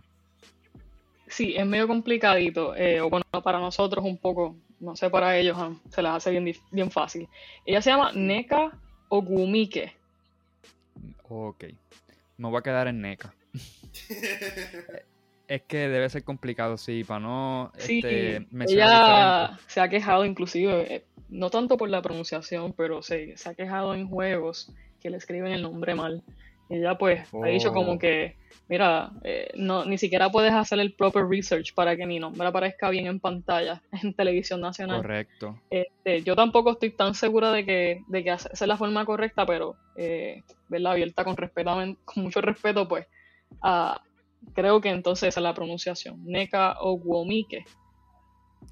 Sí, 1.26 1.54
es 1.56 1.66
medio 1.66 1.86
complicadito, 1.86 2.74
eh, 2.74 3.00
o 3.00 3.10
bueno, 3.10 3.24
para 3.44 3.58
nosotros 3.58 4.04
un 4.04 4.18
poco, 4.18 4.56
no 4.80 4.96
sé, 4.96 5.10
para 5.10 5.36
ellos 5.36 5.56
ah, 5.58 5.72
se 5.90 6.02
les 6.02 6.10
hace 6.10 6.30
bien, 6.30 6.52
bien 6.72 6.90
fácil. 6.90 7.28
Ella 7.66 7.82
se 7.82 7.90
llama 7.90 8.12
Neka 8.14 8.72
Ogumike. 9.10 9.92
Ok. 11.28 11.64
Me 12.38 12.48
voy 12.48 12.58
a 12.58 12.62
quedar 12.62 12.88
en 12.88 13.02
NECA. 13.02 13.34
Es 15.46 15.62
que 15.62 15.88
debe 15.88 16.08
ser 16.08 16.22
complicado, 16.22 16.76
sí, 16.78 17.02
para 17.02 17.18
no 17.18 17.72
Sí, 17.76 17.98
este, 17.98 18.46
ella 18.68 19.58
se 19.66 19.80
ha 19.80 19.88
quejado 19.88 20.24
inclusive, 20.24 20.94
eh, 20.94 21.04
no 21.28 21.50
tanto 21.50 21.76
por 21.76 21.90
la 21.90 22.00
pronunciación, 22.00 22.72
pero 22.72 23.02
se, 23.02 23.36
se 23.36 23.48
ha 23.48 23.54
quejado 23.54 23.92
en 23.96 24.06
juegos 24.06 24.72
que 25.00 25.10
le 25.10 25.16
escriben 25.16 25.50
el 25.50 25.62
nombre 25.62 25.96
mal. 25.96 26.22
Ella 26.70 26.96
pues 26.96 27.28
ha 27.34 27.46
dicho 27.48 27.72
como 27.72 27.98
que, 27.98 28.36
mira, 28.68 29.10
eh, 29.24 29.50
no, 29.56 29.84
ni 29.84 29.98
siquiera 29.98 30.30
puedes 30.30 30.52
hacer 30.52 30.78
el 30.78 30.94
proper 30.94 31.26
research 31.26 31.74
para 31.74 31.96
que 31.96 32.06
mi 32.06 32.20
nombre 32.20 32.46
aparezca 32.46 32.88
bien 32.90 33.06
en 33.06 33.18
pantalla 33.18 33.82
en 34.02 34.14
televisión 34.14 34.60
nacional. 34.60 35.02
Correcto. 35.02 35.58
Este, 35.68 36.22
yo 36.22 36.36
tampoco 36.36 36.70
estoy 36.70 36.90
tan 36.90 37.14
segura 37.14 37.50
de 37.50 37.66
que, 37.66 38.02
de 38.06 38.24
que 38.24 38.30
esa 38.30 38.48
es 38.52 38.60
la 38.62 38.76
forma 38.76 39.04
correcta, 39.04 39.44
pero 39.44 39.74
eh, 39.96 40.44
verla 40.68 40.92
abierta 40.92 41.24
con 41.24 41.36
respeto, 41.36 41.74
con 42.04 42.22
mucho 42.22 42.40
respeto, 42.40 42.86
pues 42.86 43.06
creo 44.54 44.80
que 44.80 44.90
entonces 44.90 45.30
esa 45.30 45.40
es 45.40 45.44
la 45.44 45.54
pronunciación. 45.54 46.24
Neka 46.24 46.76
Ogwomike. 46.80 47.64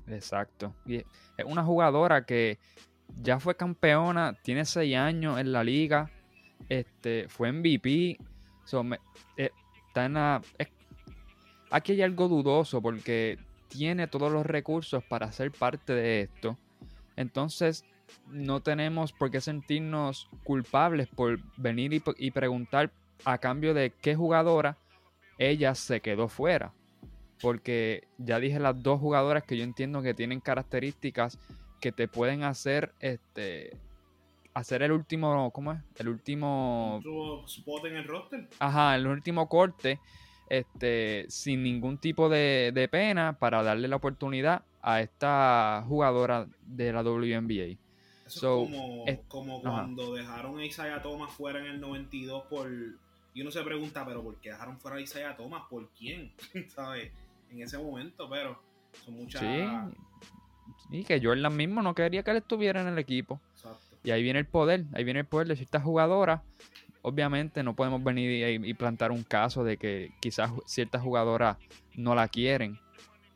Exacto. 0.07 0.73
Y 0.87 0.97
es 0.97 1.45
una 1.45 1.65
jugadora 1.65 2.25
que 2.25 2.59
ya 3.17 3.41
fue 3.41 3.57
campeona, 3.57 4.35
tiene 4.43 4.65
seis 4.65 4.97
años 4.97 5.39
en 5.41 5.53
la 5.53 5.65
liga, 5.65 6.11
este, 6.69 7.29
fue 7.29 7.49
MVP. 7.53 8.19
so, 8.65 8.85
eh, 9.37 9.51
está 9.89 10.07
en 10.07 10.15
la- 10.15 10.43
aquí 11.71 11.93
hay 11.93 12.03
algo 12.03 12.29
dudoso 12.29 12.81
porque 12.83 13.39
tiene 13.69 14.07
todos 14.07 14.31
los 14.33 14.45
recursos 14.47 15.03
para 15.05 15.31
ser 15.33 15.51
parte 15.53 15.93
de 15.95 16.23
esto. 16.23 16.59
Entonces, 17.17 17.85
no 18.27 18.61
tenemos 18.61 19.13
por 19.13 19.31
qué 19.31 19.41
sentirnos 19.41 20.29
culpables 20.45 21.09
por 21.09 21.41
venir 21.57 21.93
y, 21.93 22.03
y 22.19 22.31
preguntar 22.31 22.91
a 23.25 23.39
cambio 23.39 23.75
de 23.75 23.91
qué 23.91 24.15
jugadora 24.15 24.79
ella 25.39 25.75
se 25.75 26.01
quedó 26.01 26.29
fuera 26.29 26.73
porque 27.41 28.09
ya 28.19 28.41
dije 28.41 28.59
las 28.59 28.83
dos 28.83 29.01
jugadoras 29.01 29.45
que 29.45 29.57
yo 29.57 29.65
entiendo 29.65 30.03
que 30.03 30.15
tienen 30.15 30.41
características 30.41 31.39
que 31.81 31.93
te 31.93 32.09
pueden 32.09 32.43
hacer 32.43 32.93
este 33.01 33.77
hacer 34.59 34.83
el 34.83 34.93
último 34.93 35.51
¿cómo 35.53 35.73
es? 35.73 35.81
el 35.97 36.09
último 36.09 37.01
spot 37.47 37.85
en 37.87 37.97
el 37.97 38.05
roster. 38.05 38.49
ajá 38.59 38.97
el 38.97 39.07
último 39.07 39.49
corte 39.49 39.99
este 40.49 41.27
sin 41.29 41.63
ningún 41.63 41.99
tipo 41.99 42.29
de, 42.29 42.73
de 42.75 42.89
pena 42.89 43.39
para 43.39 43.63
darle 43.63 43.89
la 43.89 43.97
oportunidad 43.97 44.63
a 44.81 45.01
esta 45.01 45.85
jugadora 45.87 46.47
de 46.63 46.93
la 46.93 47.03
WNBA 47.03 47.77
Eso 48.27 48.41
So, 48.41 48.63
es 48.65 48.71
como, 48.71 49.05
es- 49.07 49.21
como 49.29 49.59
ajá. 49.59 49.71
cuando 49.71 50.15
dejaron 50.15 50.59
a 50.59 50.65
Isaiah 50.65 51.03
Thomas 51.03 51.31
fuera 51.33 51.61
en 51.61 51.67
el 51.67 51.81
92 51.81 52.45
por... 52.45 52.69
Y 53.35 53.43
uno 53.43 53.51
se 53.51 53.63
pregunta, 53.63 54.05
pero 54.07 54.23
¿por 54.23 54.37
qué 54.41 54.51
dejaron 54.51 54.79
fuera 54.79 54.97
a 54.97 55.01
Isaiah 55.01 55.37
Thomas? 55.37 55.63
¿Por 55.71 55.89
quién? 55.91 56.33
¿Sabes? 56.75 57.13
En 57.51 57.63
ese 57.63 57.79
momento, 57.79 58.29
pero 58.29 58.59
son 59.05 59.15
muchas... 59.15 59.43
sí 59.43 59.49
y 60.91 61.05
que 61.05 61.21
Jordan 61.23 61.55
mismo 61.57 61.83
no 61.83 61.95
quería 61.95 62.23
que 62.23 62.31
él 62.31 62.39
estuviera 62.39 62.81
en 62.81 62.89
el 62.89 62.99
equipo. 62.99 63.41
Y 64.03 64.11
ahí 64.11 64.23
viene 64.23 64.39
el 64.39 64.47
poder, 64.47 64.85
ahí 64.95 65.05
viene 65.05 65.21
el 65.21 65.27
poder 65.27 65.49
de 65.49 65.57
ciertas 65.57 65.83
jugadoras. 65.83 66.43
Obviamente 67.03 67.63
no 67.63 67.75
podemos 67.75 68.03
venir 68.03 68.61
y, 68.65 68.75
plantar 68.75 69.13
un 69.13 69.23
caso 69.23 69.65
de 69.65 69.77
que 69.77 70.11
quizás 70.21 70.51
ciertas 70.67 71.03
jugadoras 71.03 71.57
no 71.97 72.15
la 72.15 72.29
quieren. 72.29 72.79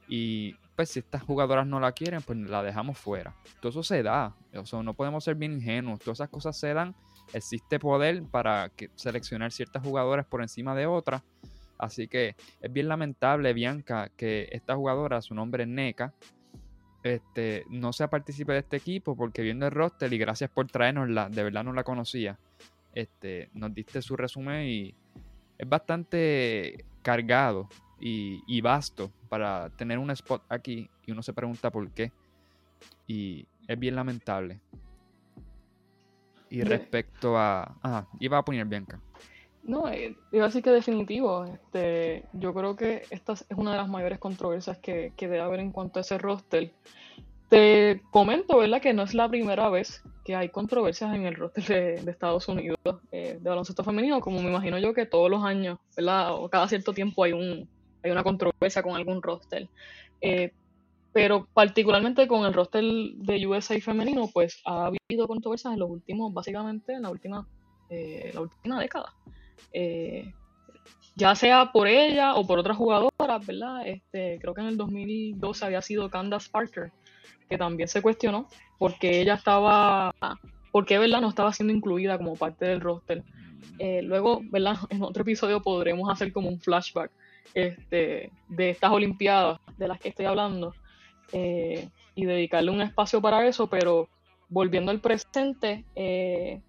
Y 0.09 0.55
pues 0.77 0.91
si 0.91 0.99
estas 0.99 1.23
jugadoras 1.23 1.67
no 1.67 1.81
la 1.81 1.93
quieren, 1.93 2.23
pues 2.23 2.39
la 2.39 2.63
dejamos 2.63 2.99
fuera. 2.99 3.35
Todo 3.61 3.71
eso 3.71 3.83
se 3.83 4.03
da. 4.03 4.35
O 4.55 4.67
sea, 4.67 4.83
no 4.83 4.95
podemos 4.95 5.25
ser 5.25 5.37
bien 5.37 5.53
ingenuos. 5.55 6.01
Todas 6.01 6.19
esas 6.19 6.29
cosas 6.29 6.59
se 6.59 6.75
dan. 6.75 6.95
Existe 7.33 7.79
poder 7.79 8.23
para 8.25 8.69
que- 8.71 8.91
seleccionar 8.95 9.53
ciertas 9.53 9.83
jugadoras 9.83 10.27
por 10.27 10.43
encima 10.43 10.75
de 10.75 10.87
otras. 10.87 11.23
Así 11.79 12.09
que 12.09 12.37
es 12.61 12.73
bien 12.73 12.89
lamentable, 12.89 13.53
Bianca, 13.53 14.11
que 14.17 14.49
esta 14.53 14.77
jugadora, 14.77 15.21
su 15.21 15.35
nombre 15.35 15.65
es 15.65 15.69
NECA, 15.69 16.13
este, 17.03 17.65
no 17.69 17.93
sea 17.93 18.09
partícipe 18.09 18.53
de 18.53 18.61
este 18.61 18.77
equipo 18.77 19.17
porque 19.17 19.43
viendo 19.43 19.67
el 19.67 19.73
roster 19.73 20.13
y 20.13 20.19
gracias 20.19 20.51
por 20.51 20.69
traernosla, 20.69 21.29
de 21.29 21.43
verdad 21.43 21.65
no 21.65 21.73
la 21.73 21.85
conocía. 21.85 22.39
Este, 22.95 23.49
nos 23.55 23.75
diste 23.75 24.03
su 24.03 24.17
resumen 24.17 24.67
y 24.67 24.95
es 25.59 25.69
bastante 25.69 26.85
cargado 27.03 27.69
y, 28.01 28.43
y 28.47 28.61
vasto 28.61 29.11
para 29.29 29.71
tener 29.71 29.99
un 29.99 30.11
spot 30.11 30.43
aquí 30.49 30.89
y 31.07 31.13
uno 31.13 31.23
se 31.23 31.33
pregunta 31.33 31.71
por 31.71 31.91
qué. 31.91 32.13
Y 33.07 33.47
es 33.67 33.79
bien 33.79 33.97
lamentable. 33.97 34.61
Y 36.51 36.63
respecto 36.63 37.39
a... 37.39 37.79
Ajá, 37.83 38.07
iba 38.21 38.39
a 38.39 38.45
poner 38.45 38.67
Bianca. 38.67 39.01
No, 39.63 39.89
eh, 39.89 40.17
iba 40.33 40.45
a 40.45 40.49
decir 40.49 40.63
que 40.63 40.71
definitivo. 40.71 41.45
Este, 41.45 42.25
yo 42.33 42.53
creo 42.53 42.77
que 42.77 43.03
esta 43.11 43.35
es 43.35 43.47
una 43.57 43.73
de 43.73 43.79
las 43.79 43.89
mayores 43.89 44.19
controversias 44.19 44.79
que, 44.79 45.13
que 45.17 45.29
debe 45.29 45.41
haber 45.41 45.61
en 45.61 45.71
cuanto 45.71 45.99
a 45.99 46.03
ese 46.03 46.19
roster. 46.19 46.73
Te 47.49 48.01
comento, 48.11 48.59
¿verdad? 48.59 48.81
Que 48.81 48.95
no 48.95 49.03
es 49.03 49.15
la 49.15 49.29
primera 49.29 49.69
vez 49.69 50.03
que 50.25 50.35
hay 50.35 50.49
controversias 50.49 51.15
en 51.15 51.27
el 51.27 51.35
roster 51.35 52.03
de, 52.05 52.11
Estados 52.11 52.49
Unidos 52.49 52.79
eh, 53.11 53.39
de 53.41 53.49
baloncesto 53.49 53.85
femenino, 53.85 54.21
como 54.21 54.41
me 54.41 54.49
imagino 54.49 54.79
yo 54.79 54.95
que 54.95 55.07
todos 55.07 55.31
los 55.31 55.45
años, 55.45 55.79
¿verdad? 55.97 56.35
O 56.35 56.49
cada 56.49 56.69
cierto 56.69 56.93
tiempo 56.93 57.25
hay, 57.25 57.33
un, 57.33 57.69
hay 58.03 58.11
una 58.11 58.23
controversia 58.23 58.83
con 58.83 58.97
algún 58.97 59.23
roster. 59.23 59.69
Eh, 60.21 60.53
pero 61.13 61.47
particularmente 61.53 62.27
con 62.27 62.47
el 62.47 62.55
roster 62.55 62.83
de 62.83 63.47
USA 63.47 63.79
femenino, 63.81 64.29
pues 64.33 64.63
ha 64.65 64.87
habido 64.87 65.29
controversias 65.29 65.75
en 65.75 65.81
los 65.81 65.91
últimos, 65.91 66.33
básicamente 66.33 66.95
en 66.95 67.03
la 67.03 67.11
última, 67.11 67.47
eh, 67.91 68.31
la 68.33 68.41
última 68.41 68.81
década. 68.81 69.13
Ya 71.15 71.35
sea 71.35 71.73
por 71.73 71.89
ella 71.89 72.35
o 72.35 72.47
por 72.47 72.59
otras 72.59 72.77
jugadoras, 72.77 73.47
¿verdad? 73.47 73.87
Este, 73.87 74.39
creo 74.41 74.55
que 74.55 74.63
en 74.63 74.69
el 74.69 74.77
2012 74.77 75.65
había 75.65 75.83
sido 75.83 76.11
Candace 76.11 76.49
Parker, 76.51 76.91
que 77.49 77.59
también 77.59 77.89
se 77.89 78.03
cuestionó 78.03 78.49
porque 78.79 79.21
ella 79.21 79.35
estaba, 79.35 80.15
porque 80.73 80.99
verdad 80.99 81.21
no 81.21 81.29
estaba 81.29 81.53
siendo 81.53 81.73
incluida 81.73 82.19
como 82.19 82.35
parte 82.35 82.65
del 82.65 82.81
roster. 82.81 83.23
Eh, 83.79 84.03
luego, 84.03 84.41
¿verdad? 84.51 84.77
En 84.91 85.03
otro 85.03 85.23
episodio 85.23 85.63
podremos 85.63 86.11
hacer 86.11 86.33
como 86.33 86.49
un 86.49 86.61
flashback 86.61 87.11
este, 87.55 88.31
de 88.49 88.71
estas 88.71 88.91
Olimpiadas 88.91 89.61
de 89.77 89.89
las 89.89 90.01
que 90.01 90.09
estoy 90.09 90.27
hablando 90.27 90.75
eh, 91.33 91.89
y 92.15 92.25
dedicarle 92.25 92.71
un 92.71 92.81
espacio 92.81 93.21
para 93.21 93.47
eso, 93.47 93.69
pero 93.69 94.09
volviendo 94.49 94.91
al 94.91 95.01
presente, 95.01 95.85
eh, 95.95 96.61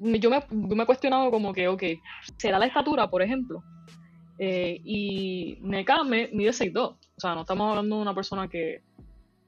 yo, 0.00 0.30
me, 0.30 0.40
yo 0.50 0.76
me 0.76 0.82
he 0.82 0.86
cuestionado 0.86 1.30
como 1.30 1.52
que, 1.52 1.68
ok, 1.68 1.82
¿será 2.36 2.58
la 2.58 2.66
estatura, 2.66 3.08
por 3.08 3.22
ejemplo? 3.22 3.62
y 4.42 5.58
Neka 5.60 6.02
me 6.02 6.30
mide 6.32 6.48
6'2, 6.48 6.78
o 6.80 6.96
sea, 7.18 7.34
no 7.34 7.42
estamos 7.42 7.68
hablando 7.68 7.96
de 7.96 8.02
una 8.02 8.14
persona 8.14 8.48
que, 8.48 8.80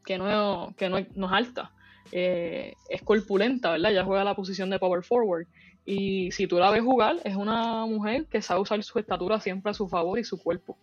que 0.04 0.18
no, 0.18 0.74
que 0.76 0.88
no, 0.88 0.98
es 0.98 1.06
alta. 1.30 1.72
Eh, 2.10 2.74
es 2.90 3.02
corpulenta, 3.02 3.70
¿verdad? 3.70 3.92
Ella 3.92 4.04
juega 4.04 4.24
la 4.24 4.36
posición 4.36 4.68
de 4.70 4.78
power 4.78 5.02
forward. 5.02 5.46
Y 5.84 6.30
si 6.32 6.46
tú 6.46 6.58
la 6.58 6.70
ves 6.70 6.82
jugar, 6.82 7.16
es 7.24 7.36
una 7.36 7.86
mujer 7.86 8.26
que 8.26 8.42
sabe 8.42 8.60
usar 8.60 8.82
su 8.82 8.98
estatura 8.98 9.40
siempre 9.40 9.70
a 9.70 9.74
su 9.74 9.88
favor 9.88 10.18
y 10.18 10.24
su 10.24 10.40
cuerpo. 10.40 10.76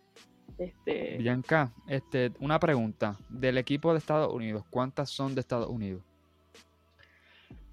Este... 0.58 1.18
Bianca, 1.18 1.72
este, 1.88 2.32
una 2.40 2.60
pregunta. 2.60 3.18
Del 3.30 3.58
equipo 3.58 3.92
de 3.94 4.00
Estados 4.00 4.34
Unidos, 4.34 4.64
¿cuántas 4.70 5.10
son 5.10 5.36
de 5.36 5.42
Estados 5.42 5.70
Unidos? 5.70 6.04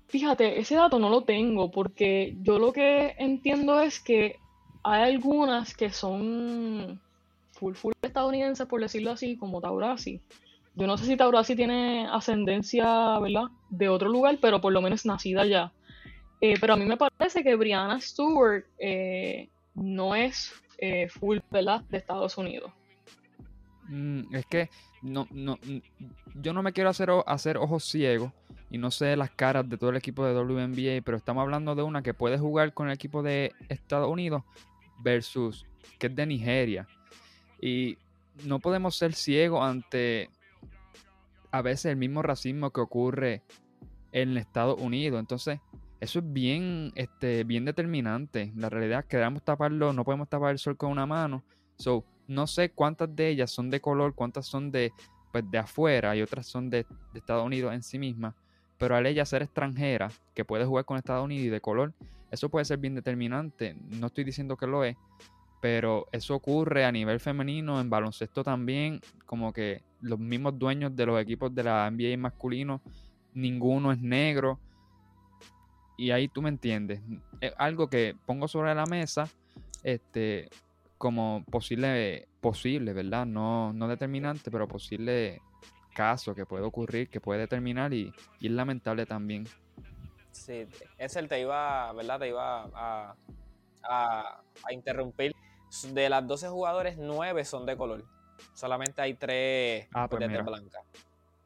Fíjate, 0.09 0.61
ese 0.61 0.77
dato 0.77 0.99
no 0.99 1.11
lo 1.11 1.23
tengo 1.23 1.71
porque 1.71 2.37
yo 2.43 2.59
lo 2.59 2.73
que 2.73 3.15
entiendo 3.19 3.81
es 3.81 4.01
que 4.01 4.39
hay 4.85 5.03
algunas 5.15 5.75
que 5.75 5.91
son 5.91 7.01
full 7.53 7.75
full 7.75 7.93
estadounidenses, 8.03 8.67
por 8.67 8.81
decirlo 8.81 9.11
así, 9.11 9.37
como 9.37 9.61
Taurasi, 9.61 10.21
yo 10.77 10.87
no 10.87 10.99
sé 10.99 11.07
si 11.07 11.17
Taurasi 11.17 11.57
tiene 11.57 12.07
ascendencia, 12.07 13.19
¿verdad? 13.19 13.45
De 13.71 13.89
otro 13.89 14.11
lugar, 14.11 14.37
pero 14.43 14.61
por 14.61 14.75
lo 14.75 14.83
menos 14.83 15.07
nacida 15.07 15.41
allá. 15.41 15.73
Eh, 16.43 16.57
pero 16.61 16.75
a 16.75 16.77
mí 16.77 16.85
me 16.85 16.99
parece 16.99 17.43
que 17.43 17.57
Brianna 17.57 17.99
Stewart 17.99 18.67
eh, 18.79 19.49
no 19.75 20.15
es 20.15 20.53
eh, 20.77 21.09
full, 21.09 21.39
¿verdad? 21.51 21.81
De 21.89 21.97
Estados 21.97 22.37
Unidos. 22.37 22.71
Mm, 23.89 24.35
es 24.35 24.45
que 24.45 24.69
no, 25.01 25.27
no, 25.31 25.59
yo 26.35 26.53
no 26.53 26.63
me 26.63 26.75
quiero 26.75 26.91
hacer, 26.91 27.09
hacer 27.27 27.57
ojos 27.57 27.85
ciegos 27.85 28.31
no 28.79 28.91
sé 28.91 29.17
las 29.17 29.31
caras 29.31 29.69
de 29.69 29.79
todo 29.79 29.91
el 29.91 29.97
equipo 29.97 30.25
de 30.25 30.35
WNBA, 30.35 31.03
pero 31.05 31.17
estamos 31.17 31.43
hablando 31.43 31.75
de 31.75 31.83
una 31.83 32.03
que 32.03 32.15
puede 32.15 32.39
jugar 32.39 32.75
con 32.75 32.89
el 32.89 32.95
equipo 32.95 33.23
de 33.23 33.53
Estados 33.69 34.09
Unidos 34.09 34.43
versus 35.01 35.67
que 35.99 36.09
es 36.09 36.17
de 36.17 36.27
Nigeria. 36.27 36.87
Y 37.61 37.99
no 38.45 38.59
podemos 38.59 38.97
ser 38.97 39.15
ciegos 39.15 39.63
ante 39.63 40.31
a 41.51 41.63
veces 41.63 41.87
el 41.87 41.97
mismo 41.97 42.23
racismo 42.23 42.71
que 42.71 42.81
ocurre 42.81 43.43
en 44.13 44.37
Estados 44.37 44.81
Unidos. 44.81 45.21
Entonces, 45.21 45.61
eso 46.01 46.19
es 46.19 46.33
bien, 46.33 46.93
este, 46.95 47.45
bien 47.45 47.65
determinante. 47.65 48.53
La 48.57 48.69
realidad 48.69 49.01
es 49.01 49.07
que 49.07 49.41
taparlo, 49.45 49.93
no 49.93 50.05
podemos 50.05 50.29
tapar 50.29 50.51
el 50.51 50.59
sol 50.59 50.77
con 50.77 50.91
una 50.91 51.07
mano. 51.07 51.43
So, 51.79 52.05
no 52.29 52.47
sé 52.47 52.71
cuántas 52.71 53.15
de 53.15 53.29
ellas 53.29 53.51
son 53.51 53.71
de 53.71 53.81
color, 53.81 54.15
cuántas 54.15 54.47
son 54.47 54.71
de, 54.71 54.93
pues, 55.33 55.45
de 55.51 55.59
afuera 55.59 56.17
y 56.17 56.23
otras 56.23 56.47
son 56.47 56.71
de, 56.71 56.87
Estados 57.15 57.45
Unidos 57.45 57.73
en 57.75 57.83
sí 57.83 57.99
misma. 57.99 58.35
Pero 58.79 58.97
al 58.97 59.07
ella 59.07 59.25
ser 59.25 59.43
extranjera, 59.43 60.11
que 60.35 60.45
puede 60.45 60.67
jugar 60.67 60.85
con 60.85 60.99
Estados 60.99 61.25
Unidos 61.25 61.47
y 61.47 61.49
de 61.51 61.61
color, 61.61 61.93
eso 62.31 62.49
puede 62.49 62.65
ser 62.65 62.79
bien 62.79 62.95
determinante. 62.95 63.77
No 63.99 64.09
estoy 64.09 64.25
diciendo 64.25 64.57
que 64.57 64.67
lo 64.67 64.85
es, 64.85 64.97
pero 65.61 66.07
eso 66.13 66.35
ocurre 66.35 66.85
a 66.85 66.93
nivel 66.93 67.21
femenino, 67.21 67.81
en 67.81 67.89
baloncesto 67.89 68.45
también, 68.45 69.01
como 69.25 69.53
que 69.53 69.83
los 70.01 70.19
mismos 70.19 70.59
dueños 70.59 70.95
de 70.95 71.07
los 71.07 71.21
equipos 71.21 71.55
de 71.55 71.65
la 71.65 71.91
NBA 71.91 72.17
masculino, 72.19 72.83
ninguno 73.35 73.93
es 73.93 74.01
negro. 74.01 74.59
Y 75.97 76.11
ahí 76.11 76.29
tú 76.29 76.43
me 76.43 76.51
entiendes. 76.51 77.01
Es 77.41 77.53
algo 77.57 77.89
que 77.89 78.15
pongo 78.27 78.49
sobre 78.49 78.75
la 78.75 78.85
mesa 78.85 79.29
este, 79.83 80.51
como 80.99 81.45
posible, 81.51 82.29
posible, 82.41 82.93
¿verdad? 82.93 83.25
No, 83.25 83.73
no 83.73 83.89
determinante, 83.89 84.51
pero 84.51 84.69
posible 84.69 85.41
caso 85.97 86.35
que 86.35 86.45
puede 86.45 86.65
ocurrir, 86.65 87.09
que 87.09 87.21
puede 87.21 87.41
determinar 87.41 87.93
y, 87.95 88.13
es 88.41 88.51
lamentable 88.51 89.07
también. 89.07 89.49
Sí, 90.31 90.67
es 90.99 91.17
el 91.17 91.29
te 91.29 91.41
iba, 91.41 91.91
¿verdad? 91.95 92.21
Te 92.21 92.29
iba 92.29 92.65
a, 92.65 93.17
a, 93.83 94.43
a 94.63 94.73
interrumpir. 94.73 95.33
De 95.93 96.09
las 96.09 96.27
12 96.27 96.49
jugadores, 96.49 96.97
9 96.99 97.45
son 97.45 97.67
de 97.67 97.77
color. 97.77 98.05
Solamente 98.55 99.03
hay 99.03 99.15
tres 99.15 99.89
ah, 99.93 100.07
pues 100.09 100.21
de 100.21 100.43
blanca. 100.43 100.81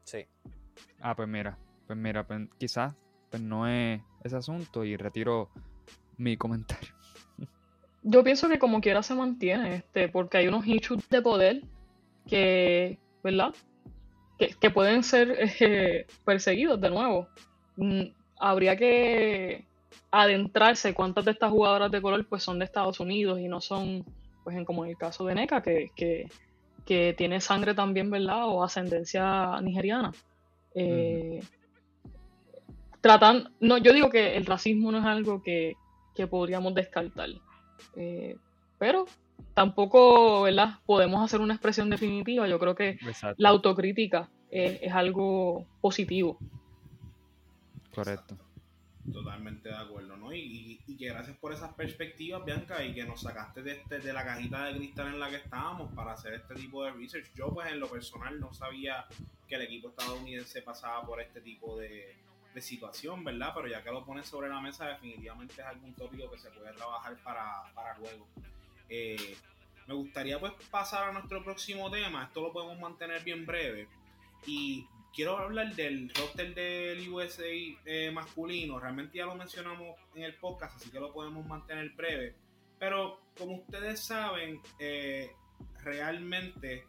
Sí. 0.03 0.25
Ah, 0.99 1.15
pues 1.15 1.27
mira, 1.27 1.57
pues 1.87 1.97
mira, 1.97 2.25
pues 2.25 2.47
quizás 2.57 2.93
pues 3.29 3.41
no 3.41 3.67
es 3.67 4.01
ese 4.23 4.35
asunto 4.35 4.83
y 4.83 4.97
retiro 4.97 5.49
mi 6.17 6.37
comentario. 6.37 6.93
Yo 8.03 8.23
pienso 8.23 8.49
que 8.49 8.59
como 8.59 8.81
quiera 8.81 9.03
se 9.03 9.15
mantiene, 9.15 9.75
este, 9.75 10.09
porque 10.09 10.37
hay 10.37 10.47
unos 10.47 10.65
issues 10.67 11.07
de 11.09 11.21
poder 11.21 11.63
que, 12.27 12.99
¿verdad? 13.23 13.53
Que, 14.59 14.71
pueden 14.71 15.03
ser 15.03 15.37
eh, 15.59 16.07
perseguidos 16.25 16.81
de 16.81 16.89
nuevo. 16.89 17.27
Mm, 17.77 18.05
habría 18.39 18.75
que 18.75 19.65
adentrarse 20.09 20.93
cuántas 20.93 21.25
de 21.25 21.31
estas 21.31 21.51
jugadoras 21.51 21.91
de 21.91 22.01
color 22.01 22.25
pues 22.27 22.43
son 22.43 22.59
de 22.59 22.65
Estados 22.65 22.99
Unidos 22.99 23.39
y 23.39 23.47
no 23.47 23.61
son, 23.61 24.03
pues 24.43 24.55
en, 24.57 24.65
como 24.65 24.83
en 24.83 24.91
el 24.91 24.97
caso 24.97 25.25
de 25.25 25.35
NECA, 25.35 25.61
que, 25.61 25.91
que 25.95 26.27
que 26.85 27.13
tiene 27.17 27.41
sangre 27.41 27.73
también, 27.73 28.09
¿verdad? 28.09 28.47
O 28.47 28.63
ascendencia 28.63 29.59
nigeriana. 29.61 30.11
Eh, 30.73 31.41
tratan, 33.01 33.53
no, 33.59 33.77
yo 33.77 33.93
digo 33.93 34.09
que 34.09 34.35
el 34.35 34.45
racismo 34.45 34.91
no 34.91 34.99
es 34.99 35.05
algo 35.05 35.41
que, 35.41 35.75
podríamos 36.29 36.75
descartar. 36.75 37.29
Eh, 37.95 38.35
pero 38.77 39.05
tampoco, 39.53 40.43
¿verdad? 40.43 40.79
Podemos 40.85 41.23
hacer 41.23 41.41
una 41.41 41.53
expresión 41.53 41.89
definitiva. 41.89 42.47
Yo 42.47 42.59
creo 42.59 42.75
que 42.75 42.97
la 43.37 43.49
autocrítica 43.49 44.29
es 44.49 44.91
algo 44.93 45.65
positivo. 45.81 46.37
Correcto. 47.93 48.37
Totalmente 49.11 49.69
de 49.69 49.75
acuerdo, 49.75 50.15
¿no? 50.15 50.31
Y, 50.33 50.79
que 50.99 51.07
gracias 51.07 51.35
por 51.37 51.51
esas 51.51 51.73
perspectivas, 51.73 52.45
Bianca, 52.45 52.83
y 52.83 52.93
que 52.93 53.03
nos 53.03 53.21
sacaste 53.21 53.63
de, 53.63 53.71
este, 53.71 53.99
de 53.99 54.13
la 54.13 54.23
cajita 54.23 54.65
de 54.65 54.77
cristal 54.77 55.07
en 55.07 55.19
la 55.19 55.29
que 55.29 55.37
estábamos 55.37 55.91
para 55.93 56.13
hacer 56.13 56.35
este 56.35 56.53
tipo 56.53 56.83
de 56.83 56.91
research. 56.91 57.33
Yo, 57.33 57.51
pues, 57.51 57.71
en 57.71 57.79
lo 57.79 57.87
personal 57.87 58.39
no 58.39 58.53
sabía 58.53 59.07
que 59.47 59.55
el 59.55 59.63
equipo 59.63 59.89
estadounidense 59.89 60.61
pasaba 60.61 61.03
por 61.03 61.19
este 61.19 61.41
tipo 61.41 61.77
de, 61.77 62.15
situación, 62.59 63.23
¿verdad? 63.23 63.53
Pero 63.55 63.67
ya 63.69 63.81
que 63.81 63.91
lo 63.91 64.05
pones 64.05 64.27
sobre 64.27 64.49
la 64.49 64.59
mesa, 64.59 64.85
definitivamente 64.85 65.53
es 65.53 65.67
algún 65.67 65.93
tópico 65.93 66.29
que 66.29 66.37
se 66.37 66.51
puede 66.51 66.73
trabajar 66.73 67.15
para, 67.23 67.63
para 67.73 67.97
luego. 67.97 68.27
Eh, 68.93 69.37
me 69.87 69.93
gustaría, 69.93 70.37
pues, 70.37 70.51
pasar 70.69 71.09
a 71.09 71.13
nuestro 71.13 71.41
próximo 71.43 71.89
tema. 71.89 72.25
Esto 72.25 72.41
lo 72.41 72.51
podemos 72.51 72.77
mantener 72.77 73.23
bien 73.23 73.45
breve. 73.45 73.87
Y 74.45 74.85
quiero 75.15 75.37
hablar 75.37 75.73
del 75.75 76.13
roster 76.13 76.53
del 76.53 77.09
USA 77.09 77.45
eh, 77.85 78.11
masculino. 78.13 78.79
Realmente 78.79 79.17
ya 79.17 79.25
lo 79.25 79.35
mencionamos 79.35 79.97
en 80.13 80.23
el 80.23 80.35
podcast, 80.35 80.75
así 80.75 80.91
que 80.91 80.99
lo 80.99 81.13
podemos 81.13 81.45
mantener 81.45 81.89
breve. 81.91 82.35
Pero 82.77 83.21
como 83.37 83.55
ustedes 83.55 84.01
saben, 84.01 84.59
eh, 84.77 85.31
realmente 85.83 86.85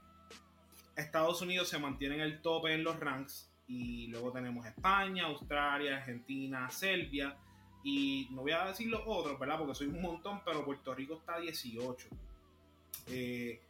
Estados 0.96 1.40
Unidos 1.40 1.68
se 1.68 1.78
mantiene 1.78 2.16
en 2.16 2.20
el 2.22 2.42
tope 2.42 2.74
en 2.74 2.82
los 2.82 2.98
ranks. 2.98 3.48
Y 3.68 4.08
luego 4.08 4.32
tenemos 4.32 4.66
España, 4.66 5.26
Australia, 5.26 5.98
Argentina, 5.98 6.68
Serbia. 6.68 7.36
Y 7.84 8.28
no 8.30 8.42
voy 8.42 8.52
a 8.52 8.66
decir 8.66 8.88
los 8.88 9.02
otros, 9.06 9.38
¿verdad? 9.38 9.58
Porque 9.58 9.74
soy 9.74 9.88
un 9.88 10.00
montón, 10.00 10.40
pero 10.44 10.64
Puerto 10.64 10.94
Rico 10.94 11.14
está 11.14 11.38
18. 11.38 12.08
Eh, 13.08 13.60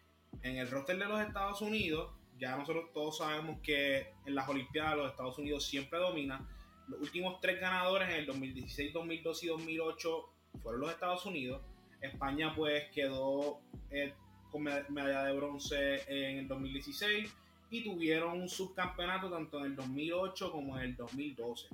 en 0.43 0.57
el 0.57 0.71
roster 0.71 0.99
de 0.99 1.07
los 1.07 1.21
Estados 1.21 1.63
Unidos 1.63 2.11
ya 2.43 2.57
nosotros 2.57 2.93
todos 2.93 3.19
sabemos 3.19 3.61
que 3.63 4.15
en 4.27 4.35
las 4.35 4.49
Olimpiadas 4.49 4.97
los 4.97 5.11
Estados 5.13 5.39
Unidos 5.39 5.65
siempre 5.65 6.01
domina. 6.01 6.45
Los 6.89 7.01
últimos 7.01 7.41
tres 7.41 7.61
ganadores 7.61 8.09
en 8.09 8.17
el 8.17 8.27
2016, 8.27 8.93
2012 8.93 9.47
y 9.47 9.49
2008 9.49 10.29
fueron 10.61 10.81
los 10.81 10.91
Estados 10.91 11.25
Unidos. 11.25 11.63
España 12.01 12.53
pues 12.57 12.91
quedó 12.91 13.61
eh, 13.91 14.13
con 14.51 14.65
medalla 14.65 15.25
de 15.25 15.37
bronce 15.37 16.03
en 16.09 16.39
el 16.39 16.49
2016 16.49 17.33
y 17.71 17.85
tuvieron 17.85 18.41
un 18.41 18.49
subcampeonato 18.49 19.31
tanto 19.31 19.61
en 19.61 19.67
el 19.67 19.77
2008 19.77 20.51
como 20.51 20.77
en 20.79 20.85
el 20.85 20.97
2012. 20.97 21.69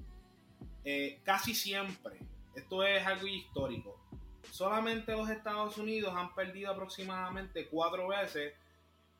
Eh, 0.91 1.21
casi 1.23 1.55
siempre, 1.55 2.17
esto 2.55 2.83
es 2.83 3.07
algo 3.07 3.27
histórico, 3.27 4.01
solamente 4.51 5.13
los 5.13 5.29
Estados 5.29 5.77
Unidos 5.77 6.15
han 6.17 6.35
perdido 6.35 6.71
aproximadamente 6.71 7.67
cuatro 7.67 8.09
veces, 8.09 8.55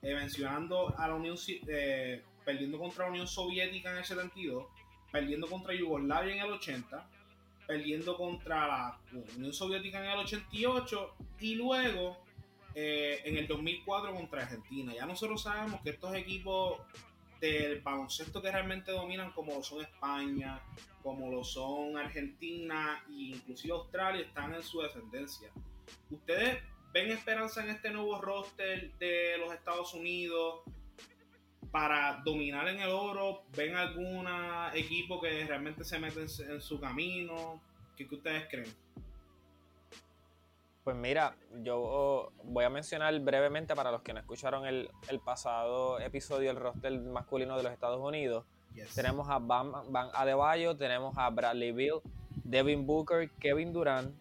eh, 0.01 0.15
mencionando 0.15 0.99
a 0.99 1.09
la 1.09 1.15
Unión, 1.15 1.37
eh, 1.47 2.23
perdiendo 2.43 2.79
contra 2.79 3.05
la 3.05 3.11
Unión 3.11 3.27
Soviética 3.29 3.91
en 3.91 3.99
el 3.99 4.05
72, 4.07 4.65
perdiendo 5.13 5.47
contra 5.47 5.75
Yugoslavia 5.75 6.37
en 6.37 6.41
el 6.41 6.53
80, 6.53 7.07
perdiendo 7.67 8.17
contra 8.17 8.67
la 8.67 8.99
Unión 9.37 9.53
Soviética 9.53 10.03
en 10.03 10.11
el 10.11 10.21
88 10.21 11.17
y 11.41 11.55
luego 11.55 12.17
eh, 12.75 13.21
en 13.27 13.37
el 13.37 13.47
2004 13.47 14.15
contra 14.15 14.45
Argentina. 14.45 14.95
Ya 14.95 15.05
nosotros 15.05 15.43
sabemos 15.43 15.83
que 15.83 15.91
estos 15.91 16.15
equipos 16.15 16.81
del 17.41 17.81
baloncesto 17.81 18.43
que 18.43 18.51
realmente 18.51 18.91
dominan, 18.93 19.33
como 19.33 19.55
lo 19.55 19.63
son 19.63 19.83
España, 19.83 20.61
como 21.03 21.31
lo 21.31 21.45
son 21.45 21.97
Argentina 21.97 23.05
e 23.09 23.35
inclusive 23.37 23.75
Australia, 23.75 24.23
están 24.23 24.55
en 24.55 24.63
su 24.63 24.81
descendencia. 24.81 25.51
¿Ustedes 26.11 26.63
ven 26.93 27.11
esperanza 27.11 27.63
en 27.63 27.71
este 27.71 27.91
nuevo 27.91 28.21
roster 28.21 28.93
de 28.99 29.39
los 29.39 29.53
Estados 29.53 29.95
Unidos 29.95 30.63
para 31.71 32.21
dominar 32.25 32.69
en 32.69 32.81
el 32.81 32.91
oro? 32.91 33.45
¿Ven 33.57 33.77
algún 33.77 34.27
equipo 34.75 35.21
que 35.21 35.45
realmente 35.47 35.85
se 35.85 35.99
mete 35.99 36.23
en, 36.23 36.61
su 36.61 36.81
camino? 36.81 37.61
¿Qué, 37.97 38.07
¿Qué 38.09 38.15
ustedes 38.15 38.49
creen? 38.51 38.88
Pues 40.89 40.97
mira, 40.97 41.37
yo 41.63 42.33
voy 42.45 42.65
a 42.65 42.71
mencionar 42.71 43.21
brevemente 43.21 43.77
para 43.77 43.93
los 43.93 44.01
que 44.01 44.15
no 44.15 44.21
escucharon 44.21 44.65
el, 44.65 44.89
pasado 45.23 46.01
episodio 46.01 46.49
del 46.49 46.57
roster 46.57 46.99
masculino 46.99 47.59
de 47.59 47.63
los 47.63 47.73
Estados 47.73 48.01
Unidos. 48.01 48.47
Tenemos 48.95 49.29
a 49.29 49.39
Bam, 49.39 49.93
Bam 49.93 50.09
Adebayo, 50.15 50.79
tenemos 50.79 51.15
a 51.19 51.29
Bradley 51.29 51.73
Bill, 51.73 51.97
Devin 52.43 52.87
Booker, 52.87 53.29
Kevin 53.39 53.71
Durant, 53.71 54.15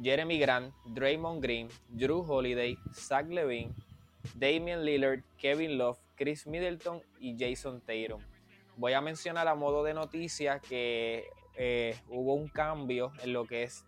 Jeremy 0.00 0.38
Grant, 0.38 0.72
Draymond 0.84 1.42
Green, 1.42 1.68
Drew 1.88 2.20
Holiday, 2.20 2.78
Zach 2.94 3.26
Levine, 3.28 3.74
Damian 4.36 4.84
Lillard, 4.84 5.24
Kevin 5.38 5.76
Love, 5.76 5.98
Chris 6.14 6.46
Middleton 6.46 7.02
y 7.18 7.36
Jason 7.36 7.80
Tatum. 7.80 8.22
Voy 8.76 8.92
a 8.92 9.00
mencionar 9.00 9.48
a 9.48 9.56
modo 9.56 9.82
de 9.82 9.92
noticia 9.92 10.60
que 10.60 11.24
eh, 11.56 11.98
hubo 12.08 12.34
un 12.34 12.46
cambio 12.46 13.10
en 13.24 13.32
lo 13.32 13.44
que 13.44 13.64
es 13.64 13.85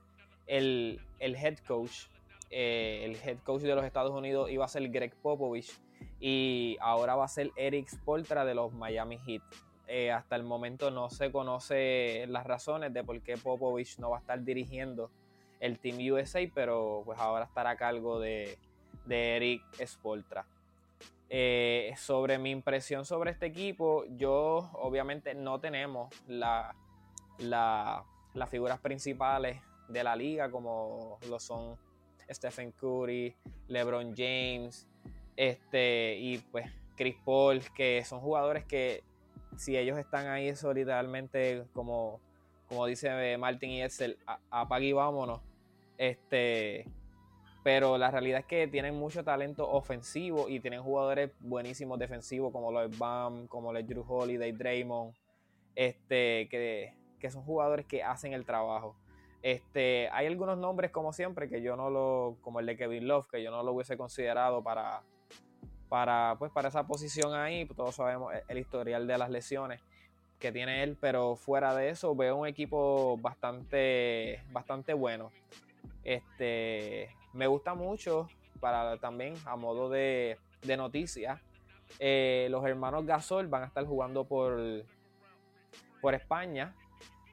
el, 0.49 1.01
head 1.21 1.59
coach, 1.67 2.07
eh, 2.51 3.03
el 3.05 3.17
head 3.17 3.39
coach 3.45 3.63
de 3.63 3.75
los 3.75 3.85
Estados 3.85 4.13
Unidos 4.13 4.51
iba 4.51 4.65
a 4.65 4.69
ser 4.69 4.89
Greg 4.89 5.15
Popovich 5.15 5.73
y 6.21 6.77
ahora 6.81 7.15
va 7.15 7.25
a 7.25 7.29
ser 7.29 7.53
Eric 7.57 7.89
Spoltra 7.89 8.45
de 8.45 8.55
los 8.55 8.73
Miami 8.73 9.19
Heat. 9.19 9.43
Eh, 9.87 10.11
hasta 10.11 10.37
el 10.37 10.43
momento 10.43 10.91
no 10.91 11.09
se 11.09 11.33
conoce 11.33 12.27
las 12.29 12.47
razones 12.47 12.93
de 12.93 13.05
por 13.05 13.21
qué 13.23 13.37
Popovich 13.39 13.99
no 13.99 14.11
va 14.11 14.19
a 14.19 14.21
estar 14.21 14.43
dirigiendo 14.43 15.11
el 15.61 15.79
Team 15.79 15.99
USA, 16.13 16.41
pero 16.55 17.03
pues 17.05 17.19
ahora 17.19 17.45
estará 17.45 17.71
a 17.71 17.77
cargo 17.77 18.21
de, 18.21 18.59
Eric 19.09 19.63
Spoltra. 19.85 20.47
Eh, 21.31 21.95
sobre 21.97 22.39
mi 22.39 22.51
impresión 22.51 23.05
sobre 23.05 23.31
este 23.31 23.47
equipo, 23.47 24.05
yo 24.17 24.71
obviamente 24.75 25.35
no 25.35 25.61
tenemos 25.61 26.09
la, 26.27 26.75
las 27.39 28.51
figuras 28.51 28.79
principales 28.81 29.61
de 29.89 30.05
la 30.05 30.15
liga, 30.15 30.51
como 30.51 31.19
lo 31.29 31.39
son 31.39 31.77
Stephen 32.31 32.73
Curry, 32.73 33.35
LeBron 33.69 34.15
James, 34.17 34.87
este, 35.37 36.17
y 36.19 36.39
pues 36.39 36.67
Chris 36.97 37.17
Paul, 37.25 37.63
que 37.75 38.05
son 38.05 38.21
jugadores 38.21 38.65
que 38.65 39.03
si 39.57 39.77
ellos 39.77 39.99
están 39.99 40.27
ahí, 40.27 40.49
eso 40.49 40.73
literalmente, 40.73 41.65
como, 41.73 42.21
como 42.69 42.87
dice 42.87 43.37
Martin 43.39 43.71
y 43.71 43.83
Edsel, 43.83 44.19
apague 44.51 44.87
y 44.87 44.93
vámonos. 44.93 45.41
Este, 45.97 46.87
pero 47.65 47.99
la 47.99 48.11
realidad 48.11 48.41
es 48.41 48.47
que 48.47 48.69
tienen 48.69 48.95
mucho 48.95 49.25
talento 49.25 49.69
ofensivo 49.69 50.49
y 50.49 50.61
tienen 50.61 50.83
jugadores 50.83 51.31
buenísimos 51.41 51.99
defensivos 51.99 52.53
como 52.53 52.71
los 52.71 52.97
Bam, 52.99 53.47
como 53.49 53.73
los 53.73 53.87
Drew 53.87 54.05
Holiday, 54.07 54.53
Draymond, 54.53 55.15
este, 55.75 56.49
que, 56.49 56.95
que 57.19 57.31
son 57.31 57.43
jugadores 57.43 57.87
que 57.87 58.03
hacen 58.03 58.33
el 58.33 58.45
trabajo. 58.45 58.97
Este, 59.43 60.09
hay 60.11 60.27
algunos 60.27 60.59
nombres, 60.59 60.91
como 60.91 61.13
siempre, 61.13 61.49
que 61.49 61.63
yo 61.63 61.77
no 61.77 61.91
lo, 61.91 62.37
como 62.43 62.61
el 62.61 62.67
de 62.67 62.77
Kevin 62.77 63.07
Love, 63.07 63.29
que 63.29 63.43
yo 63.43 63.51
no 63.51 63.63
lo 63.63 63.73
hubiese 63.73 63.97
considerado 63.97 64.63
para, 64.63 65.03
para, 65.89 66.37
pues, 66.39 66.51
para 66.51 66.69
esa 66.69 66.87
posición 66.87 67.35
ahí. 67.35 67.67
Todos 67.67 67.95
sabemos 67.95 68.35
el 68.49 68.59
historial 68.59 69.07
de 69.07 69.19
las 69.19 69.31
lesiones 69.31 69.81
que 70.39 70.53
tiene 70.53 70.83
él, 70.83 70.97
pero 71.01 71.37
fuera 71.37 71.75
de 71.75 71.91
eso 71.91 72.15
veo 72.15 72.37
un 72.37 72.47
equipo 72.47 73.17
bastante, 73.19 74.43
bastante 74.51 74.93
bueno. 74.95 75.31
Este, 76.05 77.11
me 77.33 77.47
gusta 77.47 77.75
mucho 77.75 78.29
para 78.61 78.97
también 78.99 79.35
a 79.45 79.57
modo 79.57 79.89
de, 79.89 80.39
de 80.63 80.77
noticia. 80.77 81.41
Eh, 81.99 82.49
los 82.51 82.65
hermanos 82.67 83.07
Gasol 83.07 83.47
van 83.47 83.63
a 83.63 83.67
estar 83.67 83.85
jugando 83.85 84.25
por, 84.25 84.85
por 86.01 86.15
España 86.15 86.75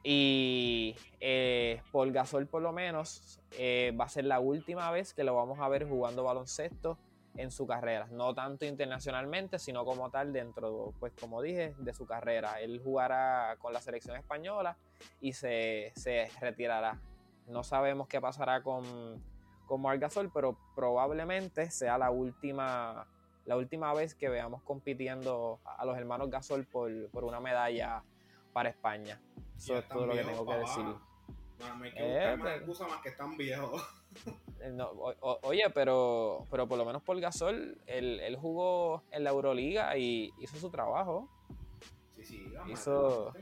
y 0.08 0.94
eh, 1.18 1.82
por 1.90 2.12
Gasol 2.12 2.46
por 2.46 2.62
lo 2.62 2.72
menos 2.72 3.40
eh, 3.58 3.92
va 4.00 4.04
a 4.04 4.08
ser 4.08 4.24
la 4.24 4.38
última 4.38 4.88
vez 4.92 5.12
que 5.12 5.24
lo 5.24 5.34
vamos 5.34 5.58
a 5.58 5.68
ver 5.68 5.88
jugando 5.88 6.22
baloncesto 6.22 6.96
en 7.34 7.50
su 7.50 7.66
carrera. 7.66 8.06
No 8.12 8.32
tanto 8.32 8.64
internacionalmente, 8.66 9.58
sino 9.58 9.84
como 9.84 10.08
tal 10.08 10.32
dentro, 10.32 10.94
pues 11.00 11.12
como 11.20 11.42
dije, 11.42 11.74
de 11.78 11.92
su 11.92 12.06
carrera. 12.06 12.60
Él 12.60 12.80
jugará 12.84 13.56
con 13.58 13.72
la 13.72 13.80
selección 13.80 14.16
española 14.16 14.76
y 15.20 15.32
se, 15.32 15.92
retirará. 16.40 17.00
No 17.48 17.64
sabemos 17.64 18.06
qué 18.06 18.20
pasará 18.20 18.62
con, 18.62 18.84
con 19.66 19.82
Marc 19.82 20.00
Gasol, 20.00 20.30
pero 20.32 20.56
probablemente 20.76 21.68
sea 21.72 21.98
la 21.98 22.12
última, 22.12 23.08
la 23.44 23.56
última 23.56 23.92
vez 23.92 24.14
que 24.14 24.28
veamos 24.28 24.62
compitiendo 24.62 25.58
a 25.64 25.84
los 25.84 25.98
hermanos 25.98 26.30
Gasol 26.30 26.64
por, 26.64 27.10
por 27.10 27.24
una 27.24 27.40
medalla 27.40 28.04
para 28.52 28.68
España. 28.68 29.20
Eso 29.56 29.78
es 29.78 29.88
todo 29.88 30.06
lo 30.06 30.14
que 30.14 30.24
tengo 30.24 30.46
que 30.46 30.54
decir. 30.54 30.84
No, 31.58 31.84
hay 31.84 31.92
que 31.92 32.02
buscar 32.02 32.32
eh, 32.32 32.36
más 32.36 32.40
pues. 32.40 32.56
excusa 32.56 32.88
más 32.88 33.02
que 33.02 33.08
están 33.08 33.36
viejos. 33.36 33.82
Eh, 34.60 34.76
oye, 35.42 35.70
pero, 35.74 36.46
pero 36.50 36.66
por 36.66 36.78
lo 36.78 36.84
menos 36.84 37.02
por 37.02 37.20
Gasol, 37.20 37.78
él, 37.86 38.36
jugó 38.40 39.02
en 39.10 39.24
la 39.24 39.30
Euroliga 39.30 39.96
y 39.96 40.32
hizo 40.38 40.56
su 40.56 40.70
trabajo. 40.70 41.28
Sí, 42.16 42.24
sí, 42.24 42.52
hizo, 42.68 43.32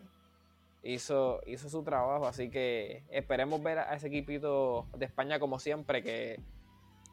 hizo, 0.82 1.40
hizo 1.46 1.68
su 1.68 1.82
trabajo, 1.82 2.26
así 2.26 2.50
que 2.50 3.04
esperemos 3.10 3.62
ver 3.62 3.78
a 3.78 3.94
ese 3.94 4.08
equipito 4.08 4.86
de 4.96 5.06
España 5.06 5.38
como 5.38 5.58
siempre, 5.58 6.02
que 6.02 6.40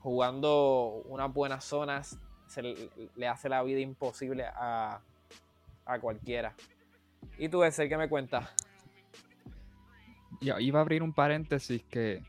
jugando 0.01 1.03
unas 1.05 1.31
buenas 1.31 1.63
zonas 1.63 2.19
se 2.47 2.63
le, 2.63 3.27
hace 3.27 3.47
la 3.47 3.63
vida 3.63 3.79
imposible 3.79 4.45
a, 4.45 5.01
a 5.85 5.99
cualquiera. 5.99 6.55
¿Y 7.37 7.49
tú, 7.49 7.63
ese 7.63 7.87
qué 7.87 7.97
me 7.97 8.09
cuentas? 8.09 8.49
Ya, 10.41 10.59
iba 10.59 10.79
a 10.79 10.81
abrir 10.81 11.03
un 11.03 11.13
paréntesis 11.13 11.83
que 11.83 12.23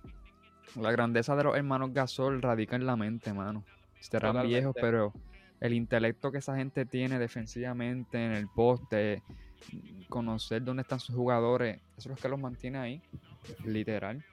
la 0.80 0.92
grandeza 0.92 1.34
de 1.34 1.44
los 1.44 1.56
hermanos 1.56 1.92
Gasol 1.92 2.42
radica 2.42 2.76
en 2.76 2.86
la 2.86 2.96
mente, 2.96 3.32
mano. 3.32 3.64
Serán 4.00 4.46
viejos, 4.46 4.74
pero 4.78 5.12
el 5.60 5.74
intelecto 5.74 6.30
que 6.32 6.38
esa 6.38 6.56
gente 6.56 6.84
tiene 6.84 7.18
defensivamente 7.18 8.24
en 8.24 8.32
el 8.32 8.48
poste, 8.48 9.22
conocer 10.08 10.62
dónde 10.62 10.82
están 10.82 11.00
sus 11.00 11.14
jugadores, 11.14 11.80
eso 11.96 12.08
es 12.10 12.16
lo 12.16 12.16
que 12.16 12.28
los 12.28 12.38
mantiene 12.38 12.78
ahí, 12.78 13.02
literal. 13.64 14.24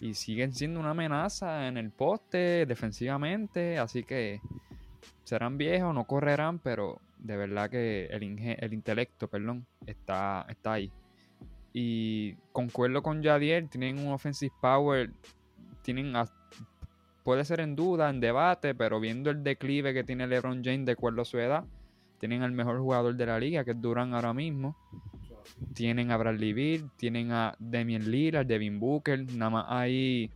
Y 0.00 0.14
siguen 0.14 0.52
siendo 0.52 0.80
una 0.80 0.90
amenaza 0.90 1.68
en 1.68 1.76
el 1.76 1.90
poste, 1.90 2.66
defensivamente, 2.66 3.78
así 3.78 4.02
que 4.02 4.40
serán 5.24 5.56
viejos, 5.56 5.94
no 5.94 6.04
correrán, 6.04 6.58
pero 6.58 7.00
de 7.18 7.36
verdad 7.36 7.70
que 7.70 8.06
el, 8.06 8.22
el 8.58 8.74
intelecto, 8.74 9.28
perdón, 9.28 9.66
está, 9.86 10.44
está 10.48 10.72
ahí. 10.74 10.92
Y 11.72 12.34
concuerdo 12.52 13.02
con 13.02 13.22
Jadiel, 13.22 13.68
tienen 13.68 13.98
un 13.98 14.12
offensive 14.12 14.52
power, 14.60 15.10
tienen 15.82 16.12
puede 17.22 17.44
ser 17.44 17.60
en 17.60 17.76
duda, 17.76 18.10
en 18.10 18.20
debate, 18.20 18.74
pero 18.74 19.00
viendo 19.00 19.30
el 19.30 19.42
declive 19.42 19.94
que 19.94 20.04
tiene 20.04 20.26
LeBron 20.26 20.62
James 20.64 20.86
de 20.86 20.92
acuerdo 20.92 21.22
a 21.22 21.24
su 21.24 21.38
edad, 21.38 21.64
tienen 22.18 22.42
al 22.42 22.52
mejor 22.52 22.78
jugador 22.78 23.14
de 23.16 23.26
la 23.26 23.38
liga, 23.38 23.64
que 23.64 23.72
es 23.72 23.80
Durant 23.80 24.14
ahora 24.14 24.34
mismo. 24.34 24.76
Tienen 25.74 26.10
a 26.10 26.16
Bradley 26.16 26.52
Beal, 26.52 26.90
tienen 26.96 27.32
a 27.32 27.54
Damian 27.58 28.10
Lillard, 28.10 28.46
Devin 28.46 28.78
Booker, 28.78 29.24
nada 29.34 29.50
más 29.50 29.66
ahí 29.68 30.30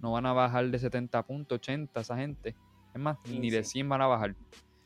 no 0.00 0.12
van 0.12 0.26
a 0.26 0.32
bajar 0.32 0.68
de 0.70 0.78
70 0.78 1.22
puntos, 1.24 1.56
80 1.56 2.00
esa 2.00 2.16
gente. 2.16 2.54
Es 2.94 3.00
más, 3.00 3.16
ni 3.26 3.50
de 3.50 3.64
100 3.64 3.88
van 3.88 4.02
a 4.02 4.06
bajar. 4.06 4.34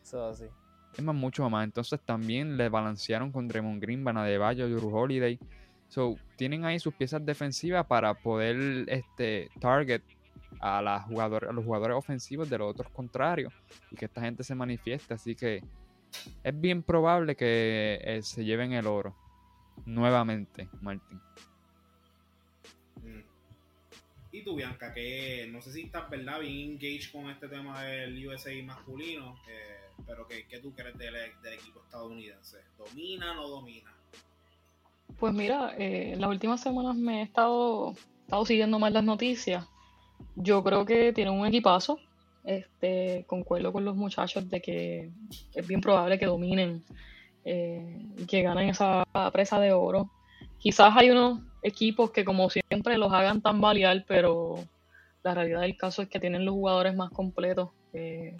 Eso. 0.02 0.30
Es 0.30 1.02
más, 1.02 1.14
mucho 1.14 1.48
más. 1.48 1.64
Entonces 1.64 2.00
también 2.04 2.56
le 2.56 2.68
balancearon 2.68 3.32
con 3.32 3.48
Draymond 3.48 3.80
Green, 3.80 4.04
Van 4.04 4.16
Bayo, 4.16 4.68
Drew 4.68 4.94
Holiday. 4.94 5.38
So, 5.92 6.16
tienen 6.36 6.64
ahí 6.64 6.78
sus 6.78 6.94
piezas 6.94 7.22
defensivas 7.22 7.84
para 7.84 8.14
poder 8.14 8.86
este, 8.88 9.50
target 9.60 10.00
a, 10.58 10.80
la 10.80 11.00
jugador, 11.00 11.44
a 11.50 11.52
los 11.52 11.66
jugadores 11.66 11.98
ofensivos 11.98 12.48
de 12.48 12.56
los 12.56 12.70
otros 12.70 12.90
contrarios 12.92 13.52
y 13.90 13.96
que 13.96 14.06
esta 14.06 14.22
gente 14.22 14.42
se 14.42 14.54
manifieste. 14.54 15.12
Así 15.12 15.34
que 15.34 15.62
es 16.42 16.60
bien 16.60 16.82
probable 16.82 17.36
que 17.36 18.00
eh, 18.02 18.22
se 18.22 18.42
lleven 18.42 18.72
el 18.72 18.86
oro 18.86 19.14
nuevamente, 19.84 20.66
Martín. 20.80 21.20
Mm. 23.02 23.20
Y 24.32 24.44
tú, 24.44 24.56
Bianca, 24.56 24.94
que 24.94 25.46
no 25.52 25.60
sé 25.60 25.72
si 25.74 25.82
estás, 25.82 26.08
¿verdad? 26.08 26.40
Bien 26.40 26.70
engaged 26.70 27.12
con 27.12 27.28
este 27.28 27.48
tema 27.48 27.82
del 27.82 28.26
USA 28.26 28.50
masculino, 28.64 29.36
eh, 29.46 29.90
pero 30.06 30.26
¿qué, 30.26 30.46
¿qué, 30.46 30.58
tú 30.58 30.72
crees 30.72 30.96
del, 30.96 31.12
del, 31.42 31.52
equipo 31.52 31.82
estadounidense? 31.82 32.62
¿Domina 32.78 33.32
o 33.32 33.34
no 33.34 33.48
domina? 33.48 33.92
Pues 35.18 35.32
mira, 35.32 35.74
eh, 35.78 36.14
las 36.18 36.30
últimas 36.30 36.60
semanas 36.60 36.96
me 36.96 37.20
he 37.20 37.22
estado, 37.22 37.94
estado 38.24 38.44
siguiendo 38.44 38.78
más 38.78 38.92
las 38.92 39.04
noticias. 39.04 39.66
Yo 40.36 40.62
creo 40.62 40.84
que 40.84 41.12
tienen 41.12 41.34
un 41.34 41.46
equipazo. 41.46 41.98
Este, 42.44 43.24
concuerdo 43.28 43.72
con 43.72 43.84
los 43.84 43.94
muchachos 43.94 44.50
de 44.50 44.60
que 44.60 45.10
es 45.54 45.66
bien 45.66 45.80
probable 45.80 46.18
que 46.18 46.26
dominen 46.26 46.82
eh, 47.44 48.00
que 48.28 48.42
ganen 48.42 48.68
esa 48.68 49.04
presa 49.32 49.60
de 49.60 49.72
oro. 49.72 50.10
Quizás 50.58 50.94
hay 50.96 51.10
unos 51.10 51.40
equipos 51.62 52.10
que 52.10 52.24
como 52.24 52.50
siempre 52.50 52.98
los 52.98 53.12
hagan 53.12 53.40
tan 53.40 53.54
tambalear, 53.54 54.04
pero 54.06 54.56
la 55.22 55.34
realidad 55.34 55.60
del 55.60 55.76
caso 55.76 56.02
es 56.02 56.08
que 56.08 56.20
tienen 56.20 56.44
los 56.44 56.54
jugadores 56.54 56.94
más 56.94 57.10
completos. 57.10 57.70
Eh, 57.92 58.36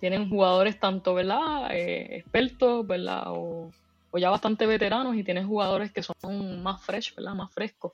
tienen 0.00 0.28
jugadores 0.28 0.78
tanto, 0.78 1.14
¿verdad? 1.14 1.68
Eh, 1.72 2.16
expertos, 2.16 2.86
¿verdad? 2.86 3.24
O, 3.28 3.70
o, 4.16 4.18
ya 4.18 4.30
bastante 4.30 4.66
veteranos 4.66 5.16
y 5.16 5.24
tienen 5.24 5.46
jugadores 5.46 5.92
que 5.92 6.02
son 6.02 6.62
más 6.62 6.82
fresh, 6.82 7.14
¿verdad? 7.14 7.34
Más 7.34 7.52
frescos. 7.52 7.92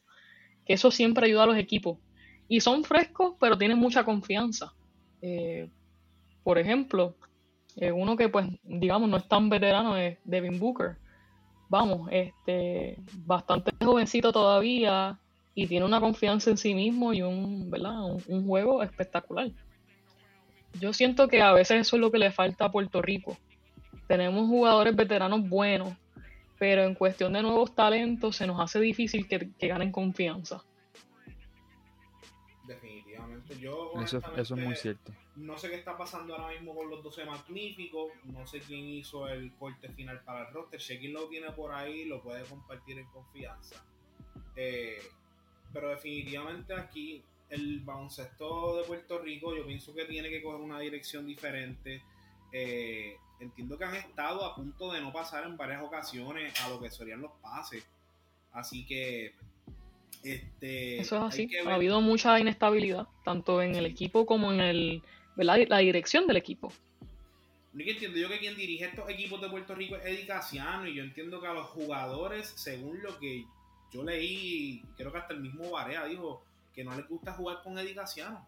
Que 0.64 0.74
eso 0.74 0.90
siempre 0.90 1.26
ayuda 1.26 1.44
a 1.44 1.46
los 1.46 1.56
equipos. 1.56 1.98
Y 2.48 2.60
son 2.60 2.84
frescos, 2.84 3.34
pero 3.40 3.58
tienen 3.58 3.78
mucha 3.78 4.04
confianza. 4.04 4.72
Eh, 5.20 5.68
por 6.42 6.58
ejemplo, 6.58 7.16
eh, 7.76 7.92
uno 7.92 8.16
que 8.16 8.28
pues 8.28 8.46
digamos 8.62 9.08
no 9.08 9.16
es 9.16 9.28
tan 9.28 9.48
veterano 9.48 9.96
es 9.96 10.18
Devin 10.24 10.58
Booker. 10.58 10.96
Vamos, 11.68 12.08
este, 12.10 12.98
bastante 13.24 13.72
jovencito 13.82 14.32
todavía 14.32 15.18
y 15.54 15.66
tiene 15.66 15.86
una 15.86 16.00
confianza 16.00 16.50
en 16.50 16.58
sí 16.58 16.74
mismo 16.74 17.12
y 17.12 17.22
un, 17.22 17.70
¿verdad? 17.70 18.04
un, 18.26 18.46
juego 18.46 18.82
espectacular. 18.82 19.50
Yo 20.80 20.92
siento 20.92 21.28
que 21.28 21.42
a 21.42 21.52
veces 21.52 21.80
eso 21.80 21.96
es 21.96 22.00
lo 22.00 22.10
que 22.10 22.18
le 22.18 22.30
falta 22.30 22.66
a 22.66 22.72
Puerto 22.72 23.00
Rico. 23.00 23.36
Tenemos 24.06 24.48
jugadores 24.48 24.94
veteranos 24.96 25.48
buenos, 25.48 25.94
pero 26.62 26.84
en 26.84 26.94
cuestión 26.94 27.32
de 27.32 27.42
nuevos 27.42 27.74
talentos 27.74 28.36
se 28.36 28.46
nos 28.46 28.60
hace 28.60 28.78
difícil 28.78 29.26
que, 29.26 29.50
que 29.58 29.66
ganen 29.66 29.90
confianza. 29.90 30.62
Definitivamente. 32.64 33.58
Yo, 33.58 33.90
eso, 34.00 34.22
eso 34.36 34.54
es 34.54 34.64
muy 34.64 34.76
cierto. 34.76 35.12
No 35.34 35.58
sé 35.58 35.70
qué 35.70 35.74
está 35.74 35.96
pasando 35.98 36.36
ahora 36.36 36.54
mismo 36.54 36.72
con 36.76 36.88
los 36.88 37.02
12 37.02 37.24
magníficos. 37.24 38.12
No 38.26 38.46
sé 38.46 38.60
quién 38.60 38.84
hizo 38.84 39.26
el 39.26 39.52
corte 39.56 39.88
final 39.88 40.22
para 40.22 40.46
el 40.46 40.54
roster. 40.54 40.80
Si 40.80 41.08
lo 41.08 41.26
tiene 41.26 41.50
por 41.50 41.72
ahí, 41.72 42.04
lo 42.04 42.22
puede 42.22 42.44
compartir 42.44 42.96
en 42.96 43.06
confianza. 43.06 43.84
Eh, 44.54 45.02
pero 45.72 45.88
definitivamente 45.88 46.74
aquí 46.74 47.24
el 47.48 47.80
baloncesto 47.80 48.76
de 48.76 48.84
Puerto 48.84 49.18
Rico 49.18 49.56
yo 49.56 49.66
pienso 49.66 49.92
que 49.92 50.04
tiene 50.04 50.30
que 50.30 50.40
coger 50.40 50.60
una 50.60 50.78
dirección 50.78 51.26
diferente. 51.26 52.04
Eh, 52.52 53.16
entiendo 53.42 53.78
que 53.78 53.84
han 53.84 53.94
estado 53.94 54.44
a 54.44 54.54
punto 54.54 54.92
de 54.92 55.00
no 55.00 55.12
pasar 55.12 55.44
en 55.44 55.56
varias 55.56 55.82
ocasiones 55.82 56.58
a 56.60 56.68
lo 56.68 56.80
que 56.80 56.90
serían 56.90 57.20
los 57.20 57.32
pases. 57.42 57.84
Así 58.52 58.84
que 58.84 59.34
este, 60.22 61.00
Eso 61.00 61.16
es 61.16 61.22
así. 61.22 61.48
Ha 61.66 61.74
habido 61.74 62.00
mucha 62.00 62.38
inestabilidad, 62.38 63.06
tanto 63.24 63.62
en 63.62 63.74
el 63.74 63.86
equipo 63.86 64.26
como 64.26 64.52
en 64.52 64.60
el 64.60 65.02
la 65.36 65.78
dirección 65.78 66.26
del 66.26 66.36
equipo. 66.36 66.72
Yo 67.72 67.90
entiendo 67.90 68.18
yo 68.18 68.28
que 68.28 68.38
quien 68.38 68.54
dirige 68.54 68.84
estos 68.84 69.08
equipos 69.08 69.40
de 69.40 69.48
Puerto 69.48 69.74
Rico 69.74 69.96
es 69.96 70.04
Eddie 70.04 70.26
Casiano 70.26 70.86
y 70.86 70.94
yo 70.94 71.02
entiendo 71.02 71.40
que 71.40 71.46
a 71.46 71.54
los 71.54 71.66
jugadores, 71.68 72.52
según 72.54 73.02
lo 73.02 73.18
que 73.18 73.46
yo 73.90 74.04
leí, 74.04 74.82
creo 74.96 75.10
que 75.10 75.18
hasta 75.18 75.32
el 75.32 75.40
mismo 75.40 75.70
Barea 75.70 76.04
dijo 76.04 76.44
que 76.74 76.84
no 76.84 76.94
les 76.94 77.08
gusta 77.08 77.32
jugar 77.32 77.62
con 77.62 77.78
Eddie 77.78 77.94
Casiano. 77.94 78.46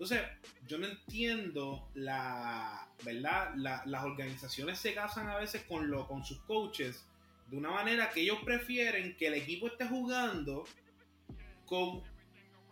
Entonces, 0.00 0.22
yo 0.66 0.78
no 0.78 0.86
entiendo 0.86 1.90
la, 1.92 2.88
¿verdad? 3.04 3.52
las 3.54 4.02
organizaciones 4.02 4.78
se 4.78 4.94
casan 4.94 5.28
a 5.28 5.36
veces 5.36 5.62
con, 5.64 5.90
lo, 5.90 6.08
con 6.08 6.24
sus 6.24 6.40
coaches 6.44 7.04
de 7.48 7.58
una 7.58 7.70
manera 7.70 8.08
que 8.08 8.22
ellos 8.22 8.38
prefieren 8.42 9.14
que 9.18 9.26
el 9.26 9.34
equipo 9.34 9.66
esté 9.66 9.86
jugando 9.86 10.64
con 11.66 12.02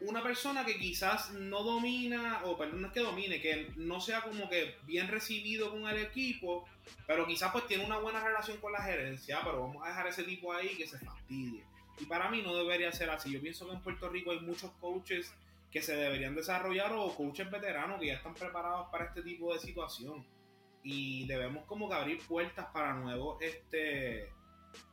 una 0.01 0.23
persona 0.23 0.65
que 0.65 0.79
quizás 0.79 1.33
no 1.33 1.65
domina, 1.65 2.41
o 2.45 2.57
perdón, 2.57 2.81
no 2.81 2.87
es 2.87 2.95
que 2.95 3.01
domine, 3.01 3.43
que 3.43 3.73
no 3.77 4.01
sea 4.01 4.23
como 4.23 4.49
que 4.49 4.77
bien 4.87 5.09
recibido 5.09 5.71
con 5.71 5.87
el 5.87 5.99
equipo, 5.99 6.65
pero 7.07 7.27
quizás 7.27 7.53
pues 7.53 7.67
tiene 7.67 7.85
una 7.85 7.99
buena 7.99 8.25
relación 8.25 8.57
con 8.57 8.73
la 8.73 8.83
gerencia, 8.83 9.41
pero 9.45 9.61
vamos 9.61 9.85
a 9.85 9.89
dejar 9.89 10.07
ese 10.07 10.25
tipo 10.25 10.51
ahí 10.55 10.69
que 10.79 10.87
se 10.87 10.99
fastidie. 10.99 11.63
Y 12.01 12.07
para 12.07 12.31
mí 12.31 12.41
no 12.41 12.57
debería 12.57 12.91
ser 12.91 13.11
así. 13.11 13.31
Yo 13.31 13.43
pienso 13.43 13.67
que 13.67 13.75
en 13.75 13.83
Puerto 13.83 14.09
Rico 14.09 14.31
hay 14.31 14.41
muchos 14.41 14.71
coaches 14.81 15.35
que 15.71 15.83
se 15.83 15.97
deberían 15.97 16.35
desarrollar 16.35 16.93
o 16.93 17.15
coaches 17.15 17.51
veteranos 17.51 18.01
que 18.01 18.07
ya 18.07 18.15
están 18.15 18.35
preparados 18.35 18.89
para 18.91 19.07
este 19.07 19.23
tipo 19.23 19.53
de 19.53 19.61
situación. 19.61 20.27
Y 20.83 21.27
debemos 21.27 21.65
como 21.67 21.89
que 21.89 21.95
abrir 21.95 22.19
puertas 22.27 22.67
para 22.73 22.95
nuevos 22.95 23.41
este 23.43 24.33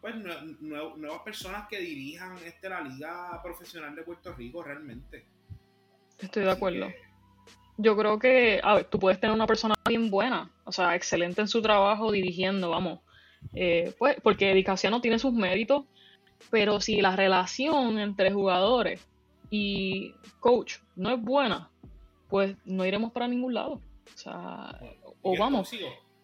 pues 0.02 0.16
nuevas 0.62 1.22
personas 1.24 1.68
que 1.68 1.80
dirijan 1.80 2.38
este 2.46 2.70
la 2.70 2.82
liga 2.82 3.40
profesional 3.44 3.96
de 3.96 4.04
Puerto 4.04 4.34
Rico 4.34 4.64
realmente. 4.64 5.26
Estoy 6.18 6.44
de 6.44 6.52
acuerdo. 6.52 6.88
Yo 7.78 7.98
creo 7.98 8.18
que, 8.18 8.62
a 8.64 8.76
ver, 8.76 8.86
tú 8.86 9.00
puedes 9.00 9.20
tener 9.20 9.36
una 9.36 9.48
persona 9.48 9.76
bien 9.88 10.10
buena, 10.10 10.50
o 10.64 10.72
sea, 10.72 10.96
excelente 10.96 11.42
en 11.42 11.50
su 11.50 11.62
trabajo 11.62 12.12
dirigiendo, 12.12 12.70
vamos. 12.70 13.02
Eh, 13.54 13.94
pues, 14.00 14.16
porque 14.24 14.50
Edicaciano 14.52 15.02
tiene 15.02 15.20
sus 15.20 15.34
méritos, 15.34 15.84
pero 16.50 16.80
si 16.80 17.02
la 17.02 17.18
relación 17.18 18.00
entre 18.00 18.32
jugadores 18.32 19.06
y 19.50 20.14
coach 20.40 20.78
no 20.96 21.12
es 21.12 21.22
buena, 21.22 21.70
pues 22.30 22.56
no 22.66 22.86
iremos 22.86 23.12
para 23.12 23.28
ningún 23.28 23.54
lado. 23.54 23.74
O 24.14 24.18
sea, 24.18 24.80
o 25.22 25.38
vamos, 25.38 25.72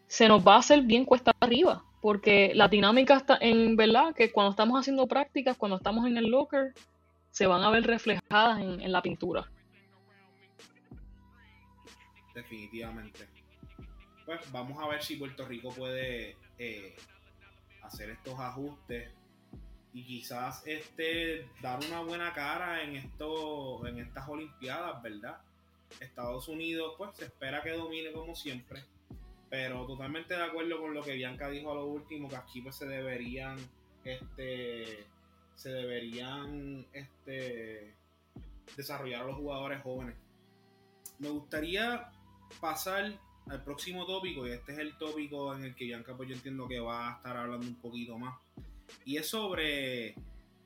se 0.07 0.27
nos 0.27 0.45
va 0.45 0.55
a 0.55 0.59
hacer 0.59 0.81
bien 0.81 1.05
cuesta 1.05 1.31
arriba 1.39 1.83
porque 2.01 2.51
la 2.55 2.67
dinámica 2.67 3.15
está 3.15 3.37
en 3.39 3.75
verdad 3.75 4.13
que 4.15 4.31
cuando 4.31 4.51
estamos 4.51 4.79
haciendo 4.79 5.07
prácticas, 5.07 5.55
cuando 5.55 5.77
estamos 5.77 6.07
en 6.07 6.17
el 6.17 6.25
locker, 6.25 6.73
se 7.29 7.45
van 7.45 7.63
a 7.63 7.69
ver 7.69 7.83
reflejadas 7.85 8.59
en, 8.59 8.91
la 8.91 9.01
pintura. 9.01 9.49
Definitivamente. 12.33 13.27
Pues 14.25 14.51
vamos 14.51 14.81
a 14.81 14.87
ver 14.87 15.03
si 15.03 15.15
Puerto 15.15 15.45
Rico 15.45 15.69
puede 15.69 16.37
eh, 16.57 16.95
hacer 17.83 18.09
estos 18.09 18.39
ajustes 18.39 19.11
y 19.93 20.03
quizás 20.03 20.65
este 20.65 21.47
dar 21.61 21.79
una 21.85 22.01
buena 22.01 22.33
cara 22.33 22.83
en 22.83 22.95
esto 22.95 23.85
en 23.85 23.99
estas 23.99 24.27
olimpiadas, 24.27 25.01
¿verdad? 25.01 25.41
Estados 25.99 26.47
Unidos 26.47 26.93
pues 26.97 27.11
se 27.15 27.25
espera 27.25 27.61
que 27.61 27.71
domine 27.71 28.11
como 28.11 28.35
siempre 28.35 28.83
pero 29.51 29.85
totalmente 29.85 30.33
de 30.33 30.43
acuerdo 30.43 30.79
con 30.79 30.93
lo 30.93 31.03
que 31.03 31.11
Bianca 31.11 31.49
dijo 31.49 31.73
a 31.73 31.75
lo 31.75 31.85
último, 31.85 32.29
que 32.29 32.37
aquí 32.37 32.61
pues 32.61 32.77
se 32.77 32.87
deberían, 32.87 33.57
este, 34.05 35.05
se 35.55 35.69
deberían, 35.69 36.87
este, 36.93 37.93
desarrollar 38.77 39.23
a 39.23 39.25
los 39.25 39.35
jugadores 39.35 39.81
jóvenes. 39.83 40.15
Me 41.19 41.27
gustaría 41.27 42.09
pasar 42.61 43.11
al 43.47 43.63
próximo 43.65 44.05
tópico, 44.05 44.47
y 44.47 44.51
este 44.51 44.71
es 44.71 44.79
el 44.79 44.97
tópico 44.97 45.53
en 45.53 45.65
el 45.65 45.75
que 45.75 45.83
Bianca 45.83 46.15
pues 46.15 46.29
yo 46.29 46.35
entiendo 46.35 46.65
que 46.69 46.79
va 46.79 47.09
a 47.09 47.15
estar 47.17 47.35
hablando 47.35 47.67
un 47.67 47.75
poquito 47.75 48.17
más. 48.17 48.39
Y 49.05 49.17
es 49.17 49.27
sobre 49.27 50.15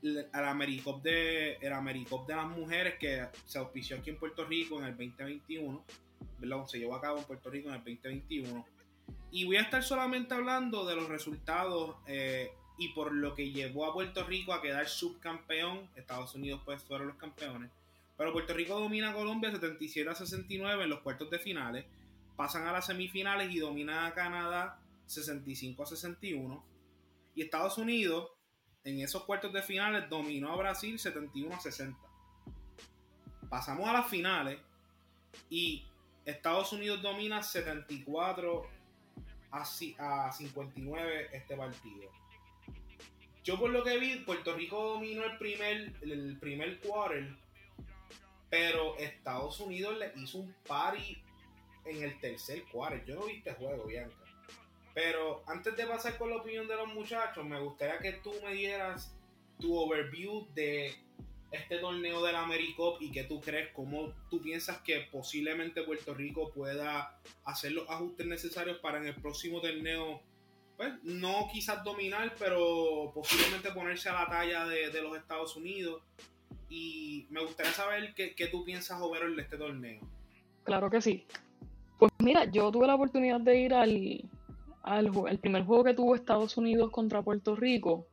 el 0.01 0.27
Americop 0.33 1.01
de, 1.01 1.53
el 1.55 1.73
Americop 1.73 2.27
de 2.27 2.35
las 2.35 2.47
mujeres 2.47 2.95
que 2.99 3.27
se 3.45 3.57
auspició 3.57 3.97
aquí 3.97 4.11
en 4.11 4.17
Puerto 4.17 4.45
Rico 4.45 4.79
en 4.79 4.85
el 4.85 4.91
2021. 4.91 5.83
¿verdad? 6.39 6.65
Se 6.65 6.79
llevó 6.79 6.95
a 6.95 7.01
cabo 7.01 7.19
en 7.19 7.23
Puerto 7.25 7.49
Rico 7.49 7.69
en 7.69 7.75
el 7.75 7.83
2021 7.83 8.65
y 9.31 9.45
voy 9.45 9.57
a 9.57 9.61
estar 9.61 9.83
solamente 9.83 10.33
hablando 10.33 10.85
de 10.85 10.95
los 10.95 11.09
resultados 11.09 11.97
eh, 12.07 12.51
y 12.77 12.89
por 12.93 13.13
lo 13.13 13.35
que 13.35 13.51
llevó 13.51 13.85
a 13.85 13.93
Puerto 13.93 14.23
Rico 14.23 14.53
a 14.53 14.61
quedar 14.61 14.87
subcampeón. 14.87 15.89
Estados 15.95 16.35
Unidos 16.35 16.61
pues 16.63 16.81
fueron 16.83 17.07
los 17.07 17.17
campeones. 17.17 17.69
Pero 18.17 18.31
Puerto 18.31 18.53
Rico 18.53 18.79
domina 18.79 19.11
a 19.11 19.13
Colombia 19.13 19.51
77 19.51 20.09
a 20.09 20.15
69 20.15 20.83
en 20.83 20.89
los 20.89 20.99
cuartos 21.01 21.29
de 21.29 21.39
finales. 21.39 21.85
Pasan 22.37 22.65
a 22.67 22.71
las 22.71 22.85
semifinales 22.85 23.51
y 23.51 23.59
domina 23.59 24.07
a 24.07 24.13
Canadá 24.13 24.79
65 25.05 25.83
a 25.83 25.85
61. 25.85 26.63
Y 27.35 27.43
Estados 27.43 27.77
Unidos 27.77 28.31
en 28.85 29.01
esos 29.01 29.25
cuartos 29.25 29.51
de 29.51 29.61
finales 29.61 30.09
dominó 30.09 30.53
a 30.53 30.55
Brasil 30.55 30.97
71 30.97 31.55
a 31.55 31.59
60. 31.59 31.99
Pasamos 33.49 33.87
a 33.87 33.93
las 33.93 34.07
finales 34.07 34.59
y 35.49 35.85
Estados 36.23 36.71
Unidos 36.71 37.01
domina 37.01 37.43
74 37.43 38.67
a, 39.51 40.31
59 40.31 41.29
este 41.31 41.55
partido. 41.55 42.11
Yo 43.43 43.59
por 43.59 43.69
lo 43.69 43.83
que 43.83 43.97
vi, 43.99 44.15
Puerto 44.17 44.55
Rico 44.55 44.93
dominó 44.93 45.23
el 45.23 45.37
primer, 45.37 45.93
el 46.01 46.37
primer 46.39 46.79
quarter, 46.79 47.35
pero 48.49 48.97
Estados 48.97 49.59
Unidos 49.59 49.97
le 49.97 50.11
hizo 50.15 50.39
un 50.39 50.55
party 50.67 51.21
en 51.85 52.03
el 52.03 52.19
tercer 52.19 52.63
cuarto. 52.71 53.05
Yo 53.05 53.15
no 53.15 53.25
vi 53.27 53.33
este 53.33 53.53
juego, 53.53 53.85
Bianca. 53.85 54.24
Pero 54.95 55.43
antes 55.45 55.75
de 55.75 55.85
pasar 55.85 56.17
con 56.17 56.29
la 56.29 56.37
opinión 56.37 56.69
de 56.69 56.75
los 56.77 56.87
muchachos, 56.87 57.45
me 57.45 57.59
gustaría 57.59 57.99
que 57.99 58.13
tú 58.13 58.31
me 58.41 58.53
dieras 58.53 59.13
tu 59.59 59.77
overview 59.77 60.47
de 60.55 60.95
este 61.51 61.79
torneo 61.79 62.23
del 62.23 62.35
AmeriCup 62.37 63.01
y 63.01 63.11
que 63.11 63.25
tú 63.25 63.41
crees, 63.41 63.73
cómo 63.73 64.13
tú 64.29 64.41
piensas 64.41 64.77
que 64.79 65.01
posiblemente 65.11 65.83
Puerto 65.83 66.13
Rico 66.13 66.49
pueda 66.53 67.19
hacer 67.43 67.73
los 67.73 67.89
ajustes 67.89 68.25
necesarios 68.25 68.79
para 68.79 68.97
en 68.99 69.07
el 69.07 69.15
próximo 69.15 69.59
torneo, 69.59 70.21
pues 70.77 70.93
no 71.03 71.49
quizás 71.51 71.83
dominar, 71.83 72.33
pero 72.39 73.11
posiblemente 73.13 73.71
ponerse 73.71 74.07
a 74.07 74.13
la 74.13 74.29
talla 74.29 74.65
de, 74.65 75.01
los 75.01 75.17
Estados 75.17 75.57
Unidos. 75.57 76.03
Y 76.69 77.27
me 77.31 77.41
gustaría 77.41 77.73
saber 77.73 78.13
qué, 78.15 78.33
qué 78.33 78.47
tú 78.47 78.63
piensas, 78.63 79.01
overall, 79.01 79.35
de 79.35 79.41
este 79.41 79.57
torneo. 79.57 79.99
Claro 80.63 80.89
que 80.89 81.01
sí. 81.01 81.25
Pues 81.99 82.13
mira, 82.19 82.45
yo 82.45 82.71
tuve 82.71 82.87
la 82.87 82.95
oportunidad 82.95 83.39
de 83.39 83.59
ir 83.59 83.73
al, 83.73 84.29
al, 84.85 85.39
primer 85.39 85.63
juego 85.65 85.83
que 85.83 85.93
tuvo 85.93 86.15
Estados 86.15 86.57
Unidos 86.57 86.91
contra 86.91 87.21
Puerto 87.21 87.55
Rico, 87.55 88.07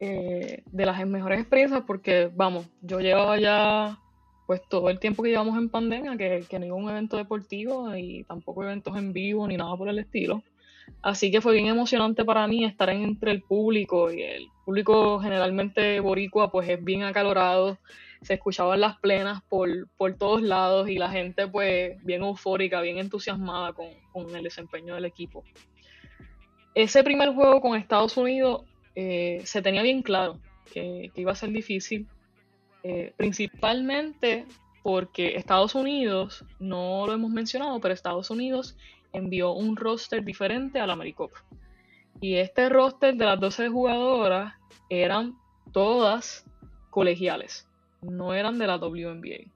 eh, 0.00 0.62
de 0.66 0.86
las 0.86 1.06
mejores 1.06 1.40
experiencias, 1.40 1.82
porque 1.86 2.30
vamos, 2.34 2.66
yo 2.80 3.00
llevaba 3.00 3.38
ya 3.38 3.98
pues 4.46 4.60
todo 4.68 4.90
el 4.90 4.98
tiempo 4.98 5.22
que 5.22 5.30
llevamos 5.30 5.56
en 5.56 5.68
pandemia, 5.68 6.16
que, 6.16 6.44
que 6.48 6.58
no 6.58 6.66
iba 6.66 6.76
un 6.76 6.90
evento 6.90 7.16
deportivo 7.16 7.94
y 7.94 8.24
tampoco 8.24 8.64
eventos 8.64 8.96
en 8.96 9.12
vivo 9.12 9.46
ni 9.46 9.56
nada 9.56 9.76
por 9.76 9.88
el 9.88 9.98
estilo. 9.98 10.42
Así 11.00 11.30
que 11.30 11.40
fue 11.40 11.54
bien 11.54 11.66
emocionante 11.66 12.24
para 12.24 12.46
mí 12.48 12.64
estar 12.64 12.90
entre 12.90 13.30
el 13.30 13.42
público 13.42 14.12
y 14.12 14.22
el 14.22 14.48
público 14.64 15.20
generalmente 15.20 16.00
boricua 16.00 16.50
pues 16.50 16.68
es 16.68 16.82
bien 16.82 17.04
acalorado, 17.04 17.78
se 18.22 18.34
escuchaban 18.34 18.80
las 18.80 18.98
plenas 18.98 19.42
por, 19.48 19.88
por 19.96 20.14
todos 20.14 20.42
lados 20.42 20.88
y 20.88 20.96
la 20.96 21.10
gente 21.10 21.46
pues 21.46 22.02
bien 22.04 22.22
eufórica, 22.22 22.80
bien 22.80 22.98
entusiasmada 22.98 23.72
con, 23.72 23.86
con 24.12 24.34
el 24.34 24.42
desempeño 24.42 24.94
del 24.94 25.04
equipo 25.04 25.44
ese 26.74 27.02
primer 27.04 27.34
juego 27.34 27.60
con 27.60 27.76
Estados 27.76 28.16
Unidos 28.16 28.62
eh, 28.94 29.42
se 29.44 29.62
tenía 29.62 29.82
bien 29.82 30.02
claro 30.02 30.38
que, 30.72 31.10
iba 31.14 31.32
a 31.32 31.36
ser 31.36 31.50
difícil, 31.50 32.06
eh, 32.82 33.12
principalmente 33.16 34.46
porque 34.82 35.36
Estados 35.36 35.74
Unidos, 35.74 36.44
no 36.58 37.06
lo 37.06 37.12
hemos 37.12 37.30
mencionado, 37.30 37.80
pero 37.80 37.94
Estados 37.94 38.30
Unidos 38.30 38.76
envió 39.12 39.52
un 39.52 39.76
roster 39.76 40.24
diferente 40.24 40.80
al 40.80 40.90
AmeriCup. 40.90 41.30
Y 42.20 42.36
este 42.36 42.68
roster 42.68 43.14
de 43.14 43.24
las 43.24 43.38
12 43.38 43.68
jugadoras 43.68 44.54
eran 44.88 45.36
todas 45.72 46.44
colegiales, 46.90 47.68
no 48.00 48.34
eran 48.34 48.58
de 48.58 48.66
la 48.66 48.76
WNBA. 48.76 49.50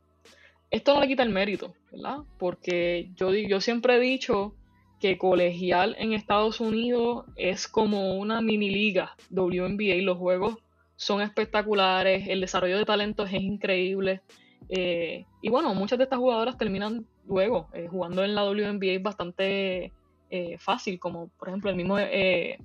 Esto 0.70 0.94
no 0.94 1.00
le 1.00 1.08
quita 1.08 1.22
el 1.22 1.30
mérito, 1.30 1.74
¿verdad? 1.92 2.18
Porque 2.38 3.10
yo, 3.16 3.32
yo 3.32 3.60
siempre 3.60 3.96
he 3.96 4.00
dicho 4.00 4.54
que 5.00 5.18
colegial 5.18 5.94
en 5.98 6.12
Estados 6.12 6.60
Unidos 6.60 7.26
es 7.36 7.68
como 7.68 8.14
una 8.14 8.40
mini 8.40 8.70
liga 8.70 9.14
WNBA. 9.30 9.96
Los 10.02 10.18
juegos 10.18 10.56
son 10.96 11.20
espectaculares, 11.20 12.26
el 12.28 12.40
desarrollo 12.40 12.78
de 12.78 12.84
talentos 12.84 13.28
es 13.32 13.42
increíble. 13.42 14.22
Eh, 14.68 15.26
y 15.42 15.48
bueno, 15.50 15.74
muchas 15.74 15.98
de 15.98 16.04
estas 16.04 16.18
jugadoras 16.18 16.56
terminan 16.56 17.06
luego 17.26 17.68
eh, 17.72 17.86
jugando 17.88 18.24
en 18.24 18.34
la 18.34 18.44
WNBA 18.44 18.98
bastante 19.02 19.92
eh, 20.30 20.58
fácil, 20.58 20.98
como 20.98 21.28
por 21.38 21.48
ejemplo 21.48 21.70
el 21.70 21.76
mismo, 21.76 21.98
el 21.98 22.58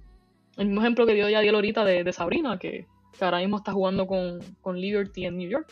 mismo 0.57 0.81
ejemplo 0.81 1.05
que 1.05 1.13
dio 1.13 1.29
Yadiel 1.29 1.55
ahorita 1.55 1.83
de, 1.83 2.13
Sabrina, 2.13 2.57
que, 2.57 2.87
ahora 3.19 3.39
mismo 3.39 3.57
está 3.57 3.73
jugando 3.73 4.07
con, 4.07 4.39
con 4.61 4.79
Liberty 4.79 5.25
en 5.25 5.37
New 5.37 5.49
York. 5.49 5.71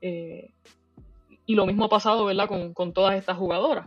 y 0.00 1.54
lo 1.54 1.66
mismo 1.66 1.84
ha 1.84 1.88
pasado 1.88 2.24
¿verdad? 2.24 2.48
Con, 2.48 2.72
con 2.72 2.92
todas 2.92 3.16
estas 3.16 3.36
jugadoras. 3.36 3.86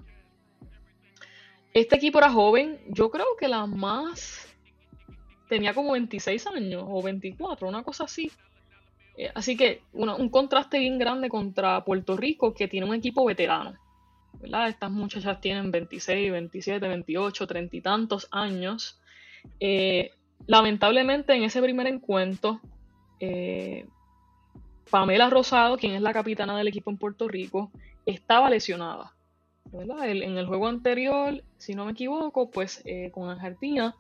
Este 1.74 1.96
equipo 1.96 2.20
era 2.20 2.30
joven, 2.30 2.80
yo 2.88 3.10
creo 3.10 3.26
que 3.40 3.48
la 3.48 3.66
más 3.66 4.48
tenía 5.50 5.74
como 5.74 5.94
26 5.94 6.46
años 6.48 6.84
o 6.88 7.02
24, 7.02 7.68
una 7.68 7.82
cosa 7.82 8.04
así. 8.04 8.32
Eh, 9.18 9.32
así 9.34 9.58
que 9.58 9.82
un 9.94 10.30
contraste 10.30 10.78
bien 10.78 11.00
grande 11.00 11.30
contra 11.30 11.84
Puerto 11.84 12.16
Rico, 12.16 12.54
que 12.54 12.68
tiene 12.68 12.86
un 12.86 12.94
equipo 12.94 13.26
veterano. 13.26 13.74
Estas 14.68 14.92
muchachas 14.92 15.42
tienen 15.42 15.72
26, 15.72 16.32
27, 16.32 16.88
28, 16.88 17.48
30 17.48 17.76
y 17.76 17.82
tantos 17.82 18.28
años. 18.30 19.00
Eh, 19.60 20.12
lamentablemente 20.46 21.34
en 21.34 21.44
ese 21.44 21.60
primer 21.60 21.88
encuentro, 21.88 22.62
eh, 23.20 23.88
Pamela 24.92 25.28
Rosado, 25.32 25.78
quien 25.78 25.94
es 25.94 26.02
la 26.02 26.14
capitana 26.14 26.56
del 26.56 26.68
equipo 26.68 26.92
en 26.92 26.98
Puerto 26.98 27.28
Rico, 27.28 27.72
estaba 28.06 28.50
lesionada 28.52 29.14
en 29.82 30.38
el 30.38 30.46
juego 30.46 30.68
anterior, 30.68 31.44
si 31.58 31.74
no 31.74 31.86
me 31.86 31.94
equivoco, 31.94 32.50
pues 32.50 32.82
eh, 32.86 33.10
con 33.12 33.30
Argentina 33.30 33.96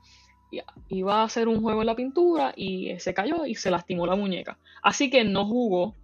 iba 0.88 1.21
a 1.21 1.24
hacer 1.24 1.47
un 1.47 1.61
juego 1.61 1.82
en 1.82 1.88
la 1.88 1.95
pintura 1.95 2.53
y 2.55 2.89
eh, 2.89 2.99
se 2.99 3.13
cayó 3.13 3.45
y 3.45 3.55
se 3.55 3.71
lastimó 3.71 4.05
la 4.05 4.15
muñeca. 4.15 4.57
Así 4.84 5.09
que 5.09 5.24
no 5.24 5.45
jugó. 5.45 5.95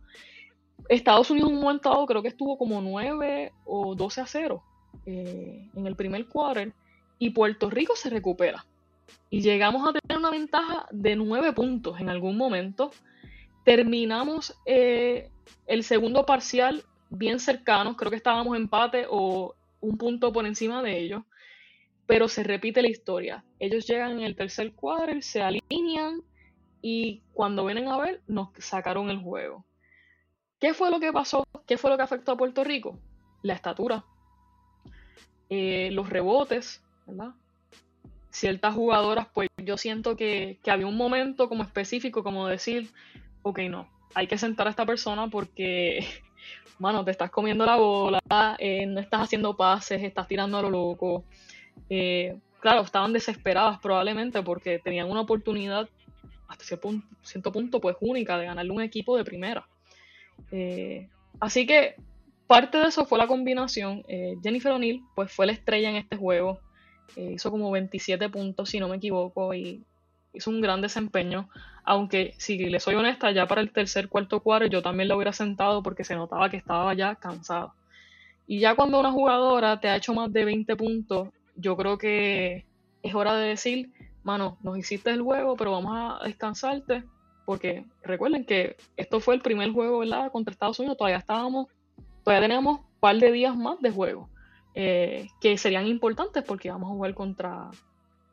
Estados 0.88 1.30
Unidos 1.30 1.52
en 1.52 1.58
un 1.58 1.62
momento 1.62 2.06
creo 2.08 2.24
que 2.24 2.30
estuvo 2.30 2.58
como 2.58 2.82
9 2.82 3.54
o 3.66 3.94
12 3.94 4.22
a 4.22 4.26
0 4.26 4.64
eh, 5.06 5.70
en 5.76 5.86
el 5.86 5.96
primer 5.96 6.26
quarter 6.26 6.74
y 7.20 7.30
Puerto 7.30 7.70
Rico 7.70 7.96
se 7.96 8.10
recupera. 8.10 8.66
Y 9.30 9.42
llegamos 9.42 9.88
a 9.88 9.94
tener 9.94 10.18
una 10.18 10.32
ventaja 10.32 10.88
de 10.90 11.16
9 11.16 11.54
puntos 11.54 12.00
en 12.00 12.10
algún 12.10 12.38
momento. 12.38 12.90
Terminamos 13.66 14.56
el 14.66 15.84
segundo 15.84 16.26
parcial 16.26 16.84
bien 17.12 17.40
cercanos, 17.40 17.98
creo 17.98 18.10
que 18.10 18.18
estábamos 18.18 18.56
empate 18.56 19.06
o 19.10 19.54
un 19.82 19.98
punto 19.98 20.32
por 20.32 20.46
encima 20.46 20.82
de 20.82 21.00
ellos, 21.00 21.24
pero 22.06 22.28
se 22.28 22.44
repite 22.44 22.82
la 22.82 22.90
historia. 22.90 23.46
Ellos 23.60 23.88
llegan 23.88 24.12
en 24.14 24.22
el 24.22 24.36
tercer 24.36 24.74
cuadro, 24.74 25.22
se 25.22 25.42
alinean 25.42 26.24
y 26.82 27.22
cuando 27.34 27.66
vienen 27.66 27.88
a 27.88 27.98
ver 27.98 28.22
nos 28.28 28.50
sacaron 28.58 29.10
el 29.10 29.20
juego. 29.20 29.66
¿Qué 30.60 30.74
fue 30.74 30.90
lo 30.90 31.00
que 31.00 31.14
pasó? 31.14 31.46
¿Qué 31.66 31.78
fue 31.78 31.90
lo 31.90 31.98
que 31.98 32.04
afectó 32.04 32.34
a 32.34 32.38
Puerto 32.38 32.64
Rico? 32.64 33.00
La 33.44 33.54
estatura, 33.54 34.04
eh, 35.50 35.90
los 35.92 36.10
rebotes, 36.10 36.84
¿verdad? 37.08 37.34
Ciertas 38.32 38.76
jugadoras, 38.76 39.28
pues 39.34 39.48
yo 39.58 39.78
siento 39.78 40.16
que, 40.16 40.60
que 40.64 40.72
había 40.72 40.88
un 40.88 40.98
momento 40.98 41.48
como 41.48 41.64
específico, 41.64 42.24
como 42.24 42.48
decir, 42.48 42.92
ok, 43.42 43.60
no, 43.70 43.90
hay 44.14 44.28
que 44.28 44.38
sentar 44.38 44.68
a 44.68 44.72
esta 44.72 44.86
persona 44.86 45.30
porque 45.30 46.06
mano, 46.80 47.04
te 47.04 47.12
estás 47.12 47.30
comiendo 47.30 47.66
la 47.66 47.76
bola, 47.76 48.20
eh, 48.58 48.86
no 48.86 49.00
estás 49.00 49.22
haciendo 49.22 49.56
pases, 49.56 50.02
estás 50.02 50.28
tirando 50.28 50.58
a 50.58 50.62
lo 50.62 50.70
loco. 50.70 51.26
Eh, 51.90 52.38
claro, 52.60 52.82
estaban 52.82 53.14
desesperadas 53.14 53.80
probablemente 53.80 54.42
porque 54.42 54.80
tenían 54.80 55.10
una 55.10 55.22
oportunidad 55.22 55.88
hasta 56.48 56.64
cierto 57.22 57.52
punto, 57.52 57.80
pues 57.80 57.96
única 58.00 58.38
de 58.38 58.46
ganarle 58.46 58.72
un 58.72 58.82
equipo 58.82 59.16
de 59.16 59.24
primera. 59.24 59.68
Eh, 60.52 61.08
así 61.40 61.68
que 61.68 61.96
parte 62.48 62.80
de 62.80 62.88
eso 62.88 63.06
fue 63.06 63.20
la 63.20 63.28
combinación. 63.28 64.04
Jennifer 64.42 64.72
O'Neill 64.72 65.04
pues 65.16 65.32
fue 65.32 65.46
la 65.46 65.52
estrella 65.52 65.90
en 65.90 65.98
este 65.98 66.16
juego. 66.18 66.60
hizo 67.16 67.52
como 67.52 67.70
27 67.70 68.30
puntos 68.30 68.70
si 68.70 68.80
no 68.80 68.88
me 68.88 68.96
equivoco 68.96 69.54
y 69.54 69.84
hizo 70.34 70.50
un 70.50 70.62
gran 70.62 70.82
desempeño, 70.82 71.50
aunque 71.84 72.34
si 72.38 72.58
le 72.58 72.80
soy 72.80 72.96
honesta, 72.96 73.32
ya 73.32 73.48
para 73.48 73.62
el 73.62 73.72
tercer, 73.72 74.10
cuarto 74.10 74.42
cuadro 74.42 74.68
yo 74.68 74.82
también 74.82 75.10
lo 75.10 75.16
hubiera 75.16 75.34
sentado 75.34 75.82
porque 75.82 76.04
se 76.04 76.16
notaba 76.16 76.50
que 76.50 76.58
estaba 76.58 76.94
ya 76.94 77.16
cansado. 77.16 77.74
Y 78.48 78.60
ya 78.60 78.76
cuando 78.76 79.00
una 79.00 79.12
jugadora 79.12 79.80
te 79.80 79.90
ha 79.90 79.96
hecho 79.96 80.14
más 80.14 80.32
de 80.34 80.46
20 80.46 80.76
puntos, 80.76 81.30
yo 81.56 81.78
creo 81.78 81.98
que 81.98 82.66
es 83.04 83.16
hora 83.16 83.36
de 83.36 83.50
decir, 83.50 83.92
mano, 84.24 84.58
nos 84.62 84.78
hiciste 84.78 85.12
el 85.12 85.22
juego, 85.22 85.56
pero 85.56 85.72
vamos 85.72 85.94
a 85.96 86.26
descansarte, 86.26 87.04
porque 87.46 87.86
recuerden 88.04 88.46
que 88.46 88.76
esto 88.98 89.20
fue 89.20 89.36
el 89.36 89.42
primer 89.42 89.72
juego, 89.72 90.00
¿verdad? 90.00 90.32
Contra 90.32 90.52
Estados 90.52 90.80
Unidos, 90.80 90.98
todavía 90.98 91.18
estábamos, 91.18 91.68
todavía 92.24 92.48
tenemos 92.48 92.80
un 92.80 93.00
par 93.00 93.18
de 93.18 93.32
días 93.32 93.56
más 93.56 93.80
de 93.82 93.92
juego, 93.92 94.30
eh, 94.76 95.28
que 95.42 95.58
serían 95.58 95.88
importantes 95.88 96.44
porque 96.44 96.70
vamos 96.70 96.90
a 96.90 96.94
jugar 96.94 97.14
contra, 97.14 97.70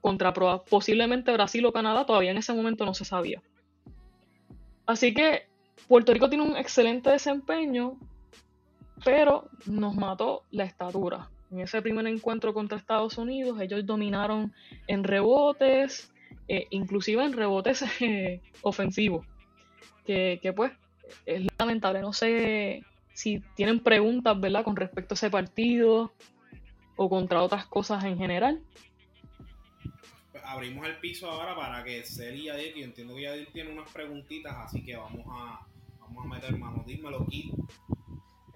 contra 0.06 0.32
posiblemente 0.32 1.32
Brasil 1.32 1.66
o 1.66 1.72
Canadá, 1.72 2.06
todavía 2.06 2.30
en 2.30 2.38
ese 2.38 2.52
momento 2.52 2.86
no 2.86 2.94
se 2.94 3.04
sabía. 3.04 3.42
Así 4.86 5.12
que 5.12 5.48
Puerto 5.88 6.12
Rico 6.12 6.28
tiene 6.28 6.44
un 6.44 6.56
excelente 6.56 7.10
desempeño, 7.10 7.98
pero 9.04 9.48
nos 9.66 9.96
mató 9.96 10.44
la 10.52 10.62
estatura. 10.62 11.28
En 11.50 11.58
ese 11.58 11.82
primer 11.82 12.06
encuentro 12.06 12.54
contra 12.54 12.78
Estados 12.78 13.18
Unidos, 13.18 13.60
ellos 13.60 13.84
dominaron 13.84 14.52
en 14.86 15.02
rebotes, 15.02 16.12
eh, 16.46 16.68
inclusive 16.70 17.24
en 17.24 17.32
rebotes 17.32 17.82
eh, 18.00 18.40
ofensivos. 18.62 19.26
Que, 20.04 20.38
que, 20.40 20.52
pues 20.52 20.70
es 21.24 21.48
lamentable. 21.58 22.00
No 22.00 22.12
sé 22.12 22.84
si 23.12 23.42
tienen 23.56 23.80
preguntas, 23.80 24.38
¿verdad?, 24.38 24.62
con 24.62 24.76
respecto 24.76 25.14
a 25.14 25.16
ese 25.16 25.30
partido 25.30 26.12
o 26.94 27.08
contra 27.08 27.42
otras 27.42 27.66
cosas 27.66 28.04
en 28.04 28.18
general 28.18 28.62
abrimos 30.46 30.86
el 30.86 30.98
piso 30.98 31.30
ahora 31.30 31.54
para 31.54 31.82
que 31.84 32.04
Celi 32.04 32.42
y 32.42 32.44
Yadir, 32.44 32.74
que 32.74 32.84
entiendo 32.84 33.14
que 33.14 33.22
Yadir 33.22 33.52
tiene 33.52 33.72
unas 33.72 33.90
preguntitas, 33.90 34.54
así 34.56 34.84
que 34.84 34.96
vamos 34.96 35.26
a, 35.28 35.66
vamos 36.00 36.24
a 36.24 36.28
meter 36.28 36.56
mano. 36.56 36.84
Dímelo, 36.86 37.26
Kid. 37.26 37.52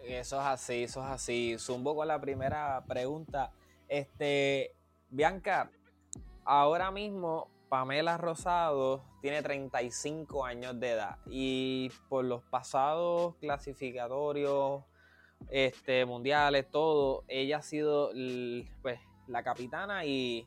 Eso 0.04 0.40
es 0.40 0.46
así, 0.46 0.84
eso 0.84 1.00
es 1.04 1.10
así. 1.10 1.56
Zumbo 1.58 1.94
con 1.94 2.08
la 2.08 2.20
primera 2.20 2.84
pregunta. 2.86 3.52
Este, 3.88 4.74
Bianca, 5.08 5.70
ahora 6.44 6.90
mismo 6.90 7.50
Pamela 7.68 8.18
Rosado 8.18 9.04
tiene 9.20 9.42
35 9.42 10.44
años 10.44 10.78
de 10.80 10.90
edad 10.90 11.18
y 11.26 11.90
por 12.08 12.24
los 12.24 12.42
pasados 12.44 13.36
clasificatorios 13.36 14.82
este, 15.50 16.04
mundiales, 16.04 16.70
todo, 16.70 17.24
ella 17.28 17.58
ha 17.58 17.62
sido 17.62 18.10
pues, 18.82 19.00
la 19.26 19.42
capitana 19.42 20.04
y, 20.04 20.46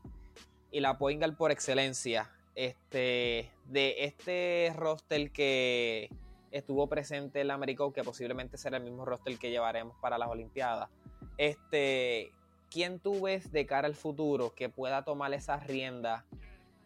la 0.79 0.97
point 0.97 1.23
por 1.35 1.51
excelencia 1.51 2.29
este, 2.55 3.51
de 3.65 3.95
este 4.05 4.73
roster 4.75 5.31
que 5.31 6.09
estuvo 6.51 6.87
presente 6.87 7.41
en 7.41 7.47
la 7.47 7.55
América, 7.55 7.83
que 7.93 8.03
posiblemente 8.03 8.57
será 8.57 8.77
el 8.77 8.83
mismo 8.83 9.05
roster 9.05 9.37
que 9.37 9.49
llevaremos 9.49 9.95
para 10.01 10.17
las 10.17 10.29
Olimpiadas. 10.29 10.89
Este, 11.37 12.31
¿Quién 12.69 12.99
tú 12.99 13.21
ves 13.21 13.51
de 13.51 13.65
cara 13.65 13.87
al 13.87 13.95
futuro 13.95 14.53
que 14.55 14.69
pueda 14.69 15.03
tomar 15.03 15.33
esas 15.33 15.65
riendas 15.67 16.23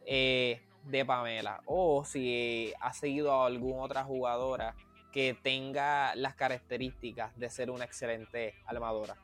eh, 0.05 0.61
de 0.85 1.05
Pamela? 1.05 1.61
O 1.65 2.03
si 2.05 2.73
ha 2.79 2.93
seguido 2.93 3.31
a 3.31 3.45
alguna 3.45 3.83
otra 3.83 4.03
jugadora 4.03 4.75
que 5.11 5.37
tenga 5.41 6.15
las 6.15 6.35
características 6.35 7.37
de 7.37 7.49
ser 7.49 7.71
una 7.71 7.85
excelente 7.85 8.55
armadora. 8.65 9.15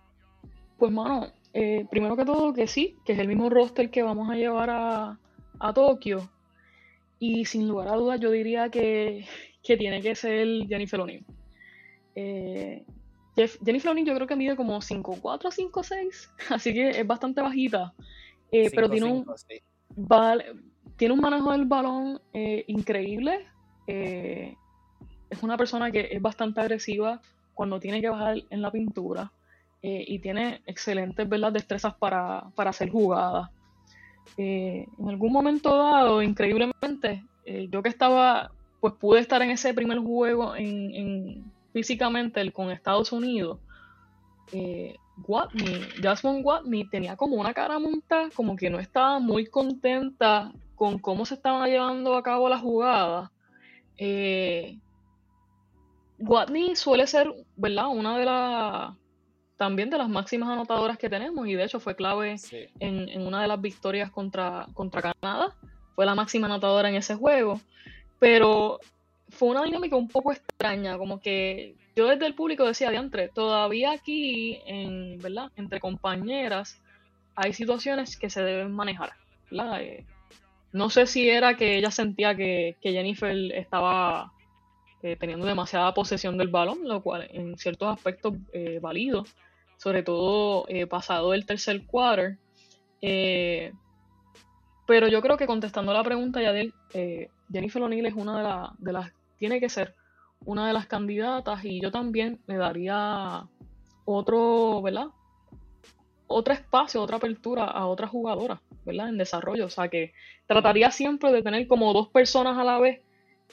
Pues, 0.77 0.91
mano, 0.91 1.31
eh, 1.53 1.85
primero 1.89 2.17
que 2.17 2.25
todo 2.25 2.53
que 2.53 2.67
sí, 2.67 2.97
que 3.05 3.13
es 3.13 3.19
el 3.19 3.27
mismo 3.27 3.49
roster 3.49 3.91
que 3.91 4.01
vamos 4.01 4.29
a 4.29 4.35
llevar 4.35 4.69
a, 4.69 5.19
a 5.59 5.73
Tokio. 5.73 6.29
Y 7.19 7.45
sin 7.45 7.67
lugar 7.67 7.87
a 7.87 7.95
dudas, 7.95 8.19
yo 8.19 8.31
diría 8.31 8.69
que, 8.69 9.25
que 9.63 9.77
tiene 9.77 10.01
que 10.01 10.15
ser 10.15 10.67
Jennifer 10.67 10.99
O'Neill. 10.99 11.25
Eh, 12.15 12.83
Jennifer 13.35 13.91
O'Neill 13.91 14.07
yo 14.07 14.15
creo 14.15 14.27
que 14.27 14.35
mide 14.35 14.55
como 14.55 14.79
5'4, 14.79 15.21
5'6, 15.21 16.29
así 16.49 16.73
que 16.73 16.89
es 16.89 17.07
bastante 17.07 17.41
bajita. 17.41 17.93
Eh, 18.51 18.69
pero 18.73 18.89
tiene 18.89 19.07
un, 19.07 19.25
tiene 20.95 21.13
un 21.13 21.19
manejo 21.19 21.51
del 21.51 21.65
balón 21.65 22.21
eh, 22.33 22.65
increíble. 22.67 23.47
es 23.87 25.41
una 25.41 25.57
persona 25.57 25.91
que 25.91 26.09
es 26.11 26.21
bastante 26.21 26.61
agresiva 26.61 27.21
cuando 27.53 27.79
tiene 27.79 28.01
que 28.01 28.09
bajar 28.09 28.37
en 28.49 28.61
la 28.61 28.71
pintura. 28.71 29.31
Y 29.85 30.19
tiene 30.19 30.61
excelentes 30.65 31.27
destrezas 31.51 31.93
para, 31.95 32.45
para 32.55 32.69
hacer 32.69 32.89
jugadas. 32.89 33.49
en 34.37 35.09
algún 35.09 35.31
momento 35.33 35.77
dado, 35.77 36.21
increíblemente, 36.21 37.23
yo 37.69 37.83
que 37.83 37.89
estaba 37.89 38.51
pues 38.83 38.95
pude 38.95 39.21
estar 39.21 39.41
en 39.41 39.49
ese 39.49 39.73
primer 39.73 39.97
juego 39.99 40.57
en, 40.57 41.49
físicamente 41.71 42.51
con 42.51 42.69
Estados 42.69 43.13
Unidos. 43.13 43.57
Eh, 44.51 44.97
Watney, 45.25 45.87
Jasmine 46.01 46.41
Watney 46.41 46.89
tenía 46.89 47.15
como 47.15 47.37
una 47.37 47.53
cara 47.53 47.79
montada, 47.79 48.29
como 48.35 48.57
que 48.57 48.69
no 48.69 48.79
estaba 48.79 49.19
muy 49.19 49.45
contenta 49.45 50.51
con 50.75 50.99
cómo 50.99 51.25
se 51.25 51.35
estaban 51.35 51.69
llevando 51.69 52.13
a 52.17 52.23
cabo 52.23 52.49
las 52.49 52.59
jugadas. 52.59 53.29
Eh, 53.97 54.77
Watney 56.19 56.75
suele 56.75 57.07
ser, 57.07 57.33
¿verdad? 57.55 57.87
Una 57.87 58.17
de 58.17 58.25
las 58.25 58.95
también 59.57 59.89
de 59.89 59.97
las 59.97 60.09
máximas 60.09 60.49
anotadoras 60.49 60.97
que 60.97 61.09
tenemos 61.09 61.47
y 61.47 61.53
de 61.53 61.63
hecho 61.63 61.79
fue 61.79 61.95
clave 61.95 62.35
en, 62.79 63.09
en, 63.09 63.21
una 63.21 63.41
de 63.41 63.47
las 63.47 63.61
victorias 63.61 64.11
contra, 64.11 64.67
contra 64.73 65.01
Canadá. 65.01 65.55
Fue 65.95 66.05
la 66.05 66.15
máxima 66.15 66.47
anotadora 66.47 66.89
en 66.89 66.95
ese 66.95 67.15
juego. 67.15 67.61
Pero 68.19 68.79
fue 69.29 69.49
una 69.49 69.63
dinámica 69.63 69.95
un 69.95 70.07
poco 70.07 70.31
extraña, 70.31 70.97
como 70.97 71.19
que 71.19 71.75
yo 71.95 72.07
desde 72.07 72.25
el 72.25 72.35
público 72.35 72.65
decía, 72.65 72.89
diantre, 72.89 73.29
todavía 73.29 73.91
aquí, 73.91 74.59
en, 74.65 75.19
¿verdad? 75.19 75.51
Entre 75.55 75.79
compañeras, 75.79 76.81
hay 77.35 77.53
situaciones 77.53 78.17
que 78.17 78.29
se 78.29 78.43
deben 78.43 78.71
manejar, 78.71 79.13
eh, 79.51 80.05
no 80.71 80.89
sé 80.89 81.05
si 81.05 81.29
era 81.29 81.55
que 81.55 81.77
ella 81.77 81.91
sentía 81.91 82.35
que, 82.35 82.75
Jennifer 82.81 83.35
estaba 83.53 84.32
eh, 85.03 85.17
teniendo 85.19 85.45
demasiada 85.45 85.93
posesión 85.93 86.37
del 86.37 86.47
balón, 86.47 86.87
lo 86.87 87.01
cual 87.01 87.27
en 87.29 87.57
ciertos 87.57 87.91
aspectos 87.91 88.35
eh, 88.53 88.79
válido, 88.81 89.25
sobre 89.75 90.01
todo 90.01 90.63
eh, 90.69 90.87
pasado 90.87 91.33
el 91.33 91.45
tercer 91.45 91.85
quarter. 91.85 92.37
pero 93.01 93.73
yo 95.09 95.21
creo 95.21 95.35
que 95.35 95.45
contestando 95.45 95.91
la 95.91 96.05
pregunta, 96.05 96.41
Yadel, 96.41 96.73
Jennifer 97.51 97.83
O'Neill 97.83 98.05
es 98.05 98.13
una 98.13 98.73
de, 98.79 98.93
las, 98.93 99.11
tiene 99.37 99.59
que 99.59 99.67
ser 99.67 99.93
una 100.45 100.67
de 100.67 100.73
las 100.73 100.87
candidatas 100.87 101.65
y 101.65 101.81
yo 101.81 101.91
también 101.91 102.39
le 102.47 102.55
daría 102.55 103.45
otro, 104.05 104.81
¿verdad? 104.81 105.07
Otro 106.27 106.53
espacio, 106.53 107.01
otra 107.01 107.17
apertura 107.17 107.65
a 107.65 107.87
otra 107.87 108.07
jugadora, 108.07 108.61
¿verdad? 108.85 109.09
En 109.09 109.17
desarrollo. 109.17 109.65
O 109.65 109.69
sea 109.69 109.89
que 109.89 110.13
trataría 110.47 110.91
siempre 110.91 111.33
de 111.33 111.43
tener 111.43 111.67
como 111.67 111.91
dos 111.91 112.07
personas 112.07 112.57
a 112.57 112.63
la 112.63 112.79
vez 112.79 113.01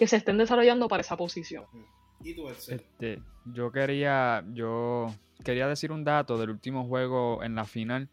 que 0.01 0.07
se 0.07 0.17
estén 0.17 0.39
desarrollando 0.39 0.89
para 0.89 1.03
esa 1.03 1.15
posición. 1.15 1.67
¿Y 2.25 2.33
tú, 2.33 2.49
este, 2.49 3.21
yo 3.45 3.71
quería, 3.71 4.43
yo 4.55 5.15
quería 5.45 5.69
decir 5.69 5.93
un 5.93 6.05
dato 6.05 6.39
del 6.39 6.49
último 6.49 6.87
juego 6.87 7.45
en 7.45 7.55
la 7.55 7.67
final, 7.67 8.09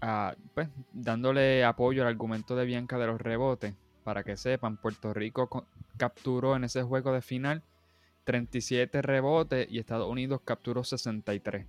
ah, 0.00 0.34
pues, 0.54 0.70
dándole 0.94 1.62
apoyo 1.62 2.00
al 2.00 2.08
argumento 2.08 2.56
de 2.56 2.64
Bianca 2.64 2.96
de 2.96 3.06
los 3.06 3.20
rebotes 3.20 3.74
para 4.02 4.24
que 4.24 4.38
sepan, 4.38 4.78
Puerto 4.78 5.12
Rico 5.12 5.66
capturó 5.98 6.56
en 6.56 6.64
ese 6.64 6.82
juego 6.82 7.12
de 7.12 7.20
final 7.20 7.62
37 8.24 9.02
rebotes 9.02 9.68
y 9.70 9.80
Estados 9.80 10.08
Unidos 10.08 10.40
capturó 10.42 10.84
63. 10.84 11.66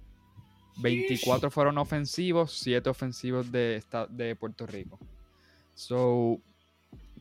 24 0.77 1.51
fueron 1.51 1.77
ofensivos, 1.77 2.57
7 2.57 2.89
ofensivos 2.89 3.51
de, 3.51 3.83
de 4.11 4.37
Puerto 4.37 4.65
Rico. 4.65 4.97
So, 5.73 6.39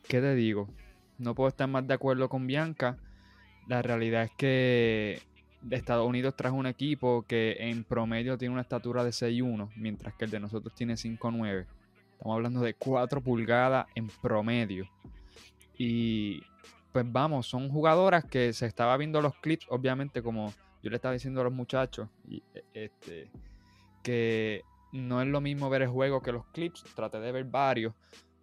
¿qué 0.07 0.21
te 0.21 0.33
digo? 0.35 0.69
No 1.19 1.35
puedo 1.35 1.49
estar 1.49 1.67
más 1.67 1.85
de 1.85 1.93
acuerdo 1.93 2.29
con 2.29 2.47
Bianca. 2.47 2.97
La 3.67 3.81
realidad 3.81 4.23
es 4.23 4.31
que 4.31 5.21
Estados 5.69 6.07
Unidos 6.07 6.35
trajo 6.35 6.55
un 6.55 6.65
equipo 6.65 7.23
que 7.27 7.57
en 7.59 7.83
promedio 7.83 8.37
tiene 8.37 8.53
una 8.53 8.61
estatura 8.61 9.03
de 9.03 9.11
6'1, 9.11 9.69
mientras 9.75 10.15
que 10.15 10.25
el 10.25 10.31
de 10.31 10.39
nosotros 10.39 10.73
tiene 10.73 10.93
5'9. 10.93 11.65
Estamos 12.13 12.35
hablando 12.35 12.61
de 12.61 12.73
4 12.73 13.21
pulgadas 13.21 13.87
en 13.95 14.07
promedio. 14.21 14.89
Y 15.77 16.41
pues 16.91 17.05
vamos, 17.09 17.47
son 17.47 17.69
jugadoras 17.69 18.25
que 18.25 18.53
se 18.53 18.65
estaba 18.65 18.97
viendo 18.97 19.21
los 19.21 19.35
clips, 19.35 19.67
obviamente, 19.69 20.23
como 20.23 20.53
yo 20.81 20.89
le 20.89 20.95
estaba 20.95 21.13
diciendo 21.13 21.41
a 21.41 21.43
los 21.43 21.53
muchachos, 21.53 22.09
e, 22.29 22.41
este, 22.73 23.29
que 24.01 24.63
no 24.91 25.21
es 25.21 25.27
lo 25.27 25.41
mismo 25.41 25.69
ver 25.69 25.83
el 25.83 25.89
juego 25.89 26.21
que 26.21 26.31
los 26.31 26.45
clips, 26.47 26.83
traté 26.95 27.19
de 27.19 27.31
ver 27.31 27.45
varios, 27.45 27.93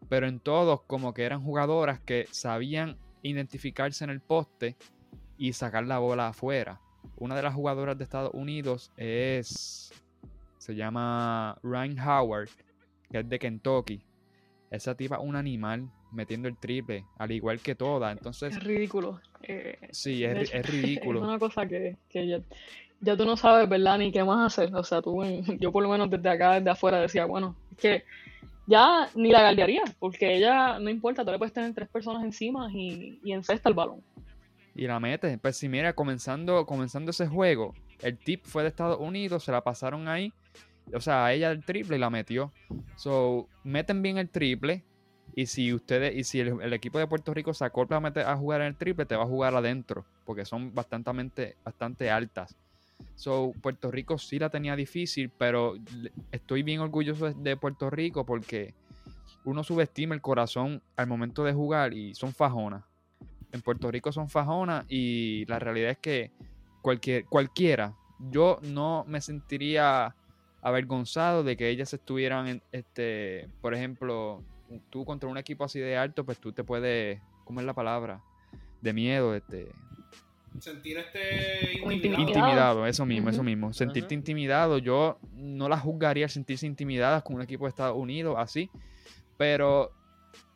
pero 0.08 0.26
en 0.26 0.40
todos 0.40 0.82
como 0.82 1.14
que 1.14 1.24
eran 1.24 1.42
jugadoras 1.42 2.00
que 2.00 2.26
sabían 2.30 2.96
identificarse 3.22 4.04
en 4.04 4.10
el 4.10 4.20
poste 4.20 4.76
y 5.38 5.52
sacar 5.52 5.84
la 5.84 5.98
bola 5.98 6.28
afuera. 6.28 6.80
Una 7.16 7.34
de 7.34 7.42
las 7.42 7.54
jugadoras 7.54 7.96
de 7.98 8.04
Estados 8.04 8.32
Unidos 8.34 8.92
es, 8.96 9.92
se 10.58 10.74
llama 10.74 11.58
Ryan 11.62 11.98
Howard, 11.98 12.48
que 13.10 13.20
es 13.20 13.28
de 13.28 13.38
Kentucky. 13.38 14.02
Esa 14.70 14.94
tipa 14.94 15.18
un 15.18 15.36
animal 15.36 15.88
metiendo 16.12 16.48
el 16.48 16.56
triple, 16.56 17.04
al 17.18 17.30
igual 17.32 17.60
que 17.60 17.74
toda. 17.74 18.10
Entonces. 18.10 18.56
Es 18.56 18.62
ridículo. 18.62 19.20
Eh, 19.42 19.78
sí, 19.90 20.24
es, 20.24 20.50
ridículo. 20.70 21.20
Es 21.20 21.26
una 21.26 21.38
cosa 21.38 21.66
que, 21.66 21.96
ya, 23.00 23.16
tú 23.16 23.24
no 23.24 23.36
sabes, 23.36 23.68
¿verdad? 23.68 23.98
Ni 23.98 24.10
qué 24.10 24.24
más 24.24 24.52
hacer. 24.52 24.74
O 24.74 24.82
sea, 24.82 25.02
tú, 25.02 25.22
yo 25.60 25.72
por 25.72 25.82
lo 25.82 25.88
menos 25.88 26.10
desde 26.10 26.28
acá, 26.28 26.54
desde 26.54 26.70
afuera, 26.70 27.00
decía, 27.00 27.26
bueno, 27.26 27.56
es 27.72 27.78
que 27.78 28.04
ya 28.66 29.08
ni 29.14 29.30
la 29.30 29.42
galdearía, 29.42 29.82
porque 29.98 30.36
ella, 30.36 30.78
no 30.78 30.90
importa, 30.90 31.24
tú 31.24 31.30
le 31.30 31.38
puedes 31.38 31.52
tener 31.54 31.72
tres 31.74 31.88
personas 31.88 32.24
encima 32.24 32.68
y, 32.72 33.20
y 33.22 33.32
encesta 33.32 33.68
el 33.68 33.74
balón. 33.74 34.02
Y 34.74 34.86
la 34.86 35.00
mete. 35.00 35.38
Pues 35.38 35.56
si 35.56 35.68
mira, 35.68 35.94
comenzando, 35.94 36.66
comenzando 36.66 37.10
ese 37.10 37.26
juego, 37.26 37.74
el 38.02 38.18
tip 38.18 38.44
fue 38.44 38.62
de 38.62 38.68
Estados 38.68 38.98
Unidos, 39.00 39.44
se 39.44 39.52
la 39.52 39.62
pasaron 39.62 40.08
ahí 40.08 40.32
o 40.94 41.00
sea, 41.00 41.32
ella 41.32 41.50
el 41.50 41.64
triple 41.64 41.96
y 41.96 42.00
la 42.00 42.10
metió. 42.10 42.52
So, 42.96 43.48
meten 43.64 44.02
bien 44.02 44.18
el 44.18 44.28
triple. 44.28 44.84
Y 45.34 45.46
si 45.46 45.72
ustedes, 45.74 46.14
y 46.14 46.24
si 46.24 46.40
el, 46.40 46.72
equipo 46.72 46.98
de 46.98 47.06
Puerto 47.06 47.34
Rico 47.34 47.52
se 47.52 47.64
acopla 47.64 47.98
a, 47.98 48.32
a, 48.32 48.36
jugar 48.36 48.62
en 48.62 48.68
el 48.68 48.76
triple, 48.76 49.04
te 49.04 49.16
va 49.16 49.24
a 49.24 49.26
jugar 49.26 49.54
adentro. 49.54 50.06
Porque 50.24 50.44
son 50.44 50.74
bastante, 50.74 51.56
bastante 51.62 52.10
altas. 52.10 52.56
So, 53.14 53.52
Puerto 53.62 53.90
Rico 53.90 54.18
sí 54.18 54.38
la 54.38 54.50
tenía 54.50 54.76
difícil, 54.76 55.30
pero 55.30 55.74
estoy 56.32 56.62
bien 56.62 56.80
orgulloso 56.80 57.32
de 57.32 57.56
Puerto 57.56 57.90
Rico 57.90 58.24
porque 58.26 58.74
uno 59.44 59.64
subestima 59.64 60.14
el 60.14 60.20
corazón 60.20 60.82
al 60.96 61.06
momento 61.06 61.44
de 61.44 61.52
jugar 61.52 61.94
y 61.94 62.14
son 62.14 62.32
fajonas. 62.32 62.84
En 63.52 63.62
Puerto 63.62 63.90
Rico 63.90 64.12
son 64.12 64.28
fajonas 64.28 64.84
y 64.88 65.46
la 65.46 65.58
realidad 65.58 65.90
es 65.90 65.98
que 65.98 66.30
cualquier, 66.82 67.24
cualquiera, 67.24 67.94
yo 68.30 68.58
no 68.62 69.04
me 69.06 69.20
sentiría 69.20 70.14
avergonzado 70.62 71.44
de 71.44 71.56
que 71.56 71.68
ellas 71.68 71.94
estuvieran, 71.94 72.60
este, 72.72 73.48
por 73.60 73.72
ejemplo, 73.72 74.42
tú 74.90 75.04
contra 75.04 75.28
un 75.28 75.38
equipo 75.38 75.64
así 75.64 75.78
de 75.78 75.96
alto, 75.96 76.24
pues 76.24 76.38
tú 76.38 76.52
te 76.52 76.64
puedes, 76.64 77.20
¿cómo 77.44 77.60
es 77.60 77.66
la 77.66 77.74
palabra? 77.74 78.20
De 78.80 78.92
miedo, 78.92 79.34
este, 79.34 79.70
Sentir 80.60 80.98
este 80.98 81.78
intimidado. 81.82 82.22
Intimidado, 82.22 82.86
eso 82.86 83.06
mismo, 83.06 83.30
eso 83.30 83.42
mismo. 83.42 83.72
Sentirte 83.72 84.14
intimidado, 84.14 84.78
yo 84.78 85.18
no 85.32 85.68
la 85.68 85.78
juzgaría 85.78 86.28
sentirse 86.28 86.66
intimidadas 86.66 87.22
con 87.22 87.36
un 87.36 87.42
equipo 87.42 87.64
de 87.64 87.70
Estados 87.70 87.96
Unidos 87.96 88.36
así, 88.38 88.70
pero 89.36 89.92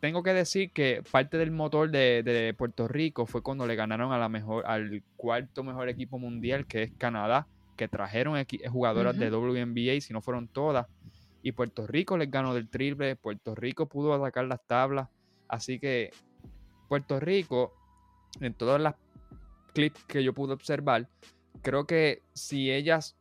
tengo 0.01 0.23
que 0.23 0.33
decir 0.33 0.71
que 0.73 1.03
parte 1.11 1.37
del 1.39 1.51
motor 1.51 1.91
de, 1.91 2.23
de 2.23 2.55
Puerto 2.55 2.89
Rico 2.89 3.27
fue 3.27 3.43
cuando 3.43 3.67
le 3.67 3.77
ganaron 3.77 4.13
a 4.13 4.19
la 4.19 4.29
mejor, 4.29 4.65
al 4.67 5.03
cuarto 5.17 5.63
mejor 5.65 5.89
equipo 5.89 6.19
mundial, 6.19 6.67
que 6.67 6.83
es 6.85 6.93
Canadá, 6.99 7.47
que 7.77 7.89
trajeron 7.89 8.37
equi- 8.37 8.67
jugadoras 8.69 9.19
de 9.19 9.31
WNBA, 9.31 10.01
si 10.01 10.13
no 10.13 10.21
fueron 10.21 10.49
todas, 10.49 10.87
y 11.43 11.53
Puerto 11.53 11.87
Rico 11.87 12.19
les 12.19 12.31
ganó 12.31 12.55
del 12.55 12.69
triple, 12.69 13.17
Puerto 13.17 13.55
Rico 13.55 13.87
pudo 13.89 14.13
atacar 14.13 14.45
las 14.47 14.61
tablas, 14.67 15.09
así 15.49 15.79
que 15.79 16.11
Puerto 16.89 17.19
Rico, 17.21 17.73
en 18.41 18.53
todas 18.55 18.81
las 18.81 18.95
clips 19.73 20.03
que 20.05 20.23
yo 20.25 20.33
pude 20.33 20.53
observar, 20.53 21.09
creo 21.63 21.87
que 21.87 22.23
si 22.35 22.71
ellas, 22.71 23.17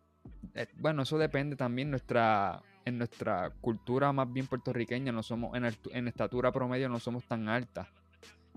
eh, 0.56 0.68
bueno, 0.78 1.04
eso 1.04 1.18
depende 1.18 1.56
también 1.56 1.90
nuestra 1.90 2.62
en 2.86 2.98
nuestra 2.98 3.52
cultura 3.62 4.12
más 4.14 4.32
bien 4.34 4.48
puertorriqueña, 4.48 5.12
no 5.12 5.22
somos 5.22 5.56
en, 5.56 6.08
estatura 6.08 6.52
promedio 6.52 6.90
no 6.90 7.00
somos 7.00 7.24
tan 7.26 7.48
altas. 7.48 7.88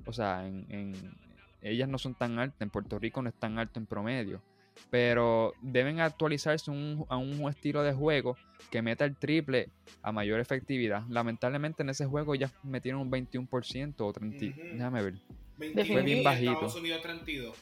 O 0.07 0.13
sea, 0.13 0.47
en, 0.47 0.65
en- 0.71 1.15
ellas 1.61 1.89
no 1.89 1.99
son 1.99 2.15
tan 2.15 2.39
altas, 2.39 2.61
en 2.63 2.71
Puerto 2.71 2.99
Rico 2.99 3.21
no 3.21 3.29
es 3.29 3.35
tan 3.35 3.59
alto 3.59 3.79
en 3.79 3.87
promedio. 3.87 4.43
Pero 4.91 5.53
deben 5.61 6.01
actualizarse 6.01 6.71
un- 6.71 7.05
a 7.11 7.17
un 7.19 7.47
estilo 7.49 7.83
de 7.83 7.93
juego 7.93 8.37
que 8.71 8.81
meta 8.81 9.05
el 9.05 9.17
triple 9.17 9.69
a 10.03 10.13
mayor 10.13 10.41
efectividad. 10.41 11.05
Lamentablemente 11.09 11.83
en 11.83 11.91
ese 11.91 12.07
juego 12.07 12.35
ya 12.35 12.51
metieron 12.63 13.03
un 13.03 13.11
21% 13.11 13.95
o 14.07 14.13
30. 14.13 14.47
Ujú. 14.47 14.55
Déjame 14.73 15.03
ver. 15.03 15.15
21 15.59 15.93
Fue 15.93 16.03
bien 16.03 16.25
bajito. 16.25 16.53
Estados 16.53 16.77
Unidos 16.77 17.03
32. 17.03 17.57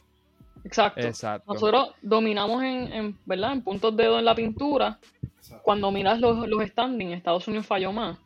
Exacto. 0.63 1.01
Exacto. 1.01 1.53
Nosotros 1.53 1.95
dominamos 2.01 2.63
en, 2.63 2.93
en, 2.93 3.17
¿verdad? 3.25 3.53
en 3.53 3.63
puntos 3.63 3.95
dedo 3.95 4.19
en 4.19 4.25
la 4.25 4.35
pintura. 4.35 4.99
Exacto. 5.37 5.63
Cuando 5.63 5.91
miras 5.91 6.19
los, 6.19 6.47
los 6.47 6.63
standings, 6.67 7.13
Estados 7.13 7.47
Unidos 7.47 7.65
falló 7.65 7.91
más. 7.91 8.17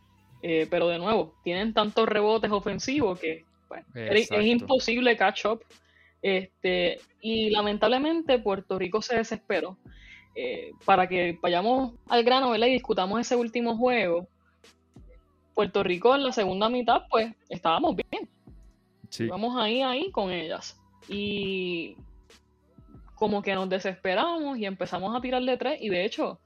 Eh, 0.41 0.67
pero 0.69 0.87
de 0.87 0.99
nuevo, 0.99 1.33
tienen 1.43 1.73
tantos 1.73 2.07
rebotes 2.07 2.51
ofensivos 2.51 3.19
que 3.19 3.45
bueno, 3.67 3.85
es- 3.95 4.29
imposible 4.31 5.17
catch 5.17 5.45
up. 5.45 5.63
Este, 6.21 6.99
y 7.21 7.49
lamentablemente 7.51 8.39
Puerto 8.39 8.77
Rico 8.77 9.01
se 9.01 9.15
desesperó. 9.15 9.77
Eh, 10.35 10.71
para 10.83 11.07
que 11.07 11.39
vayamos 11.41 11.93
al 12.09 12.23
grano 12.23 12.49
¿verdad? 12.49 12.67
y 12.67 12.73
discutamos 12.73 13.21
ese 13.21 13.37
último 13.37 13.77
juego, 13.77 14.27
Puerto 15.53 15.81
Rico 15.81 16.13
en 16.13 16.23
la 16.23 16.33
segunda 16.33 16.67
mitad, 16.67 17.03
pues 17.09 17.33
estábamos 17.47 17.95
bien. 17.95 18.29
Sí. 19.09 19.27
Vamos 19.27 19.55
ahí, 19.57 19.81
ahí 19.81 20.11
con 20.11 20.31
ellas. 20.31 20.77
Y 21.07 21.95
como 23.15 23.41
que 23.41 23.55
nos 23.55 23.69
desesperamos 23.69 24.57
y 24.57 24.65
empezamos 24.65 25.15
a 25.15 25.21
tirar 25.21 25.41
de 25.43 25.57
tres. 25.57 25.79
Y 25.81 25.89
de 25.89 26.05
hecho, 26.05 26.39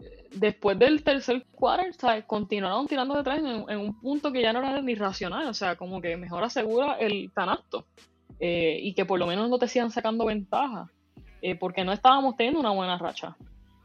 eh, 0.00 0.28
después 0.32 0.78
del 0.78 1.02
tercer 1.02 1.44
quarter, 1.52 1.92
¿sabes? 1.94 2.24
continuaron 2.24 2.86
tirando 2.86 3.14
de 3.16 3.22
tres 3.24 3.38
en, 3.40 3.78
un 3.78 4.00
punto 4.00 4.32
que 4.32 4.42
ya 4.42 4.52
no 4.52 4.60
era 4.60 4.80
ni 4.82 4.94
racional. 4.94 5.46
O 5.48 5.54
sea, 5.54 5.76
como 5.76 6.00
que 6.00 6.16
mejor 6.16 6.44
asegura 6.44 6.94
el 7.00 7.30
canasto. 7.32 7.86
eh, 8.40 8.78
y 8.82 8.94
que 8.94 9.04
por 9.06 9.18
lo 9.18 9.26
menos 9.26 9.48
no 9.48 9.58
te 9.58 9.68
sigan 9.68 9.90
sacando 9.90 10.26
ventaja. 10.26 10.90
eh, 11.42 11.54
porque 11.56 11.84
no 11.84 11.92
estábamos 11.92 12.36
teniendo 12.36 12.60
una 12.60 12.70
buena 12.70 12.98
racha. 12.98 13.36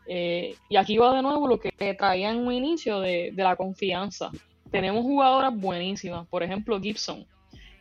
Eh, 0.08 0.56
y 0.70 0.76
aquí 0.78 0.98
va 0.98 1.16
de 1.16 1.22
nuevo 1.22 1.48
lo 1.48 1.60
que 1.60 1.72
traía 1.94 2.32
en 2.32 2.38
un 2.40 2.52
inicio 2.54 3.00
de, 3.00 3.32
de 3.34 3.44
la 3.44 3.56
confianza. 3.56 4.32
Tenemos 4.72 5.04
jugadoras 5.04 5.56
buenísimas. 5.56 6.28
Por 6.28 6.44
ejemplo, 6.44 6.80
Gibson. 6.80 7.26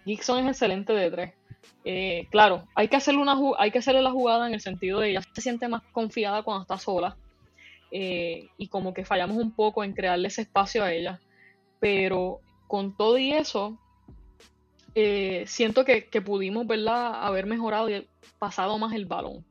Gibson 0.05 0.41
es 0.41 0.47
excelente 0.53 0.93
de 0.93 1.11
tres. 1.11 1.35
Eh, 1.85 2.27
claro, 2.31 2.67
hay 2.75 2.89
que, 2.89 2.97
hacerle 2.97 3.21
una, 3.21 3.37
hay 3.59 3.71
que 3.71 3.79
hacerle 3.79 4.03
la 4.03 4.11
jugada 4.11 4.47
en 4.47 4.55
el 4.55 4.61
sentido 4.61 5.01
de 5.01 5.11
ella 5.11 5.23
se 5.33 5.41
siente 5.41 5.69
más 5.69 5.83
confiada 5.93 6.43
cuando 6.43 6.63
está 6.63 6.79
sola. 6.79 7.17
eh, 7.93 8.49
y 8.57 8.69
como 8.69 8.95
que 8.95 9.05
fallamos 9.05 9.37
un 9.37 9.51
poco 9.53 9.83
en 9.83 9.93
crearle 9.93 10.29
ese 10.29 10.43
espacio 10.43 10.85
a 10.85 10.93
ella. 10.93 11.21
Pero 11.81 12.41
con 12.69 12.97
todo 12.97 13.19
y 13.19 13.33
eso, 13.33 13.79
eh, 14.95 15.45
siento 15.47 15.85
que, 15.85 16.07
que 16.07 16.21
pudimos 16.21 16.67
¿verdad? 16.67 17.25
haber 17.25 17.47
mejorado 17.47 17.91
y 17.91 18.07
pasado 18.39 18.79
más 18.79 18.95
el 18.95 19.07
balón. 19.07 19.45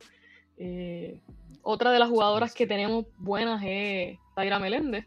Otra 1.62 1.92
de 1.92 1.98
las 1.98 2.08
jugadoras 2.08 2.54
que 2.54 2.66
tenemos 2.66 3.06
buenas 3.18 3.62
es 3.64 4.18
Taira 4.34 4.58
Meléndez, 4.58 5.06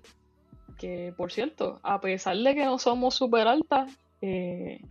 que 0.77 1.13
por 1.17 1.31
cierto, 1.31 1.79
a 1.83 1.99
pesar 1.99 2.37
de 2.37 2.53
que 2.53 2.65
no 2.65 2.77
somos 2.77 3.15
súper 3.15 3.47
altas, 3.47 3.91
eh, 4.21 4.81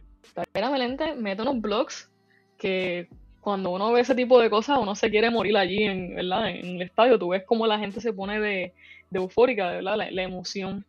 Taira 0.52 0.70
Meléndez 0.70 1.16
mete 1.16 1.42
unos 1.42 1.60
blogs 1.60 2.10
que 2.58 3.08
cuando 3.40 3.70
uno 3.70 3.92
ve 3.92 4.00
ese 4.00 4.14
tipo 4.14 4.40
de 4.40 4.48
cosas, 4.48 4.78
uno 4.80 4.94
se 4.94 5.10
quiere 5.10 5.30
morir 5.30 5.56
allí 5.56 5.82
en, 5.82 6.14
¿verdad? 6.14 6.48
en 6.50 6.76
el 6.76 6.82
estadio. 6.82 7.18
Tú 7.18 7.28
ves 7.30 7.42
cómo 7.44 7.66
la 7.66 7.78
gente 7.78 8.00
se 8.00 8.12
pone 8.12 8.38
de, 8.38 8.72
de 9.10 9.18
eufórica, 9.18 9.70
¿verdad? 9.72 9.96
La, 9.96 10.10
la 10.10 10.22
emoción. 10.22 10.86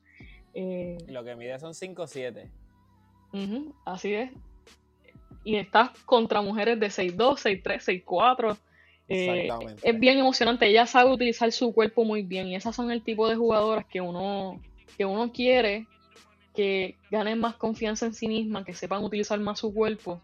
Eh, 0.53 0.97
Lo 1.07 1.23
que 1.23 1.35
mide 1.35 1.59
son 1.59 1.73
5'7". 1.73 2.51
Ujú, 3.33 3.73
así 3.85 4.13
es. 4.13 4.31
Y 5.43 5.55
estás 5.55 5.89
contra 6.05 6.41
mujeres 6.41 6.79
de 6.79 6.87
6'2, 6.87 7.39
6'3, 7.39 8.03
6'4. 8.05 8.57
Eh, 9.09 9.41
Exactamente. 9.41 9.89
es 9.89 9.99
bien 9.99 10.19
emocionante. 10.19 10.67
Ella 10.67 10.85
sabe 10.85 11.11
utilizar 11.11 11.51
su 11.51 11.73
cuerpo 11.73 12.05
muy 12.05 12.21
bien. 12.21 12.47
Y 12.47 12.55
esas 12.55 12.75
son 12.75 12.91
el 12.91 13.03
tipo 13.03 13.27
de 13.27 13.35
jugadoras 13.35 13.85
que 13.87 13.99
uno, 13.99 14.61
que 14.95 15.05
uno 15.05 15.31
quiere 15.31 15.87
que 16.53 16.97
ganen 17.09 17.39
más 17.39 17.55
confianza 17.55 18.05
en 18.05 18.13
sí 18.13 18.27
misma, 18.27 18.63
que 18.63 18.73
sepan 18.73 19.03
utilizar 19.03 19.39
más 19.39 19.59
su 19.59 19.73
cuerpo. 19.73 20.21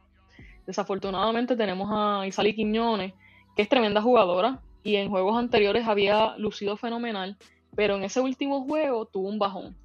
Desafortunadamente 0.66 1.56
tenemos 1.56 1.90
a 1.92 2.28
Isali 2.28 2.56
Quiñones, 2.56 3.14
que 3.56 3.64
es 3.64 3.70
tremenda 3.70 4.02
jugadora. 4.02 4.62
Y 4.82 4.96
en 4.96 5.10
juegos 5.10 5.38
anteriores 5.38 5.88
había 5.88 6.38
lucido 6.38 6.78
fenomenal. 6.78 7.38
Pero 7.76 7.96
en 7.96 8.04
ese 8.04 8.22
último 8.22 8.64
juego 8.64 9.06
tuvo 9.06 9.28
un 9.28 9.40
bajón 9.40 9.76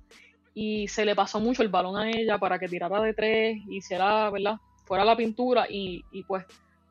y 0.55 0.87
se 0.89 1.05
le 1.05 1.17
pasó 1.17 1.41
mucho 1.41 1.63
el 1.63 1.69
balón 1.69 1.97
a 1.97 2.09
ella 2.09 2.39
para 2.39 2.59
que 2.59 2.69
tirara 2.69 3.01
de 3.01 3.13
tres, 3.13 3.59
hiciera, 3.69 4.31
¿verdad? 4.31 4.57
Fuera 4.85 5.05
la 5.05 5.17
pintura 5.17 5.67
y, 5.69 6.05
y 6.13 6.23
pues 6.23 6.45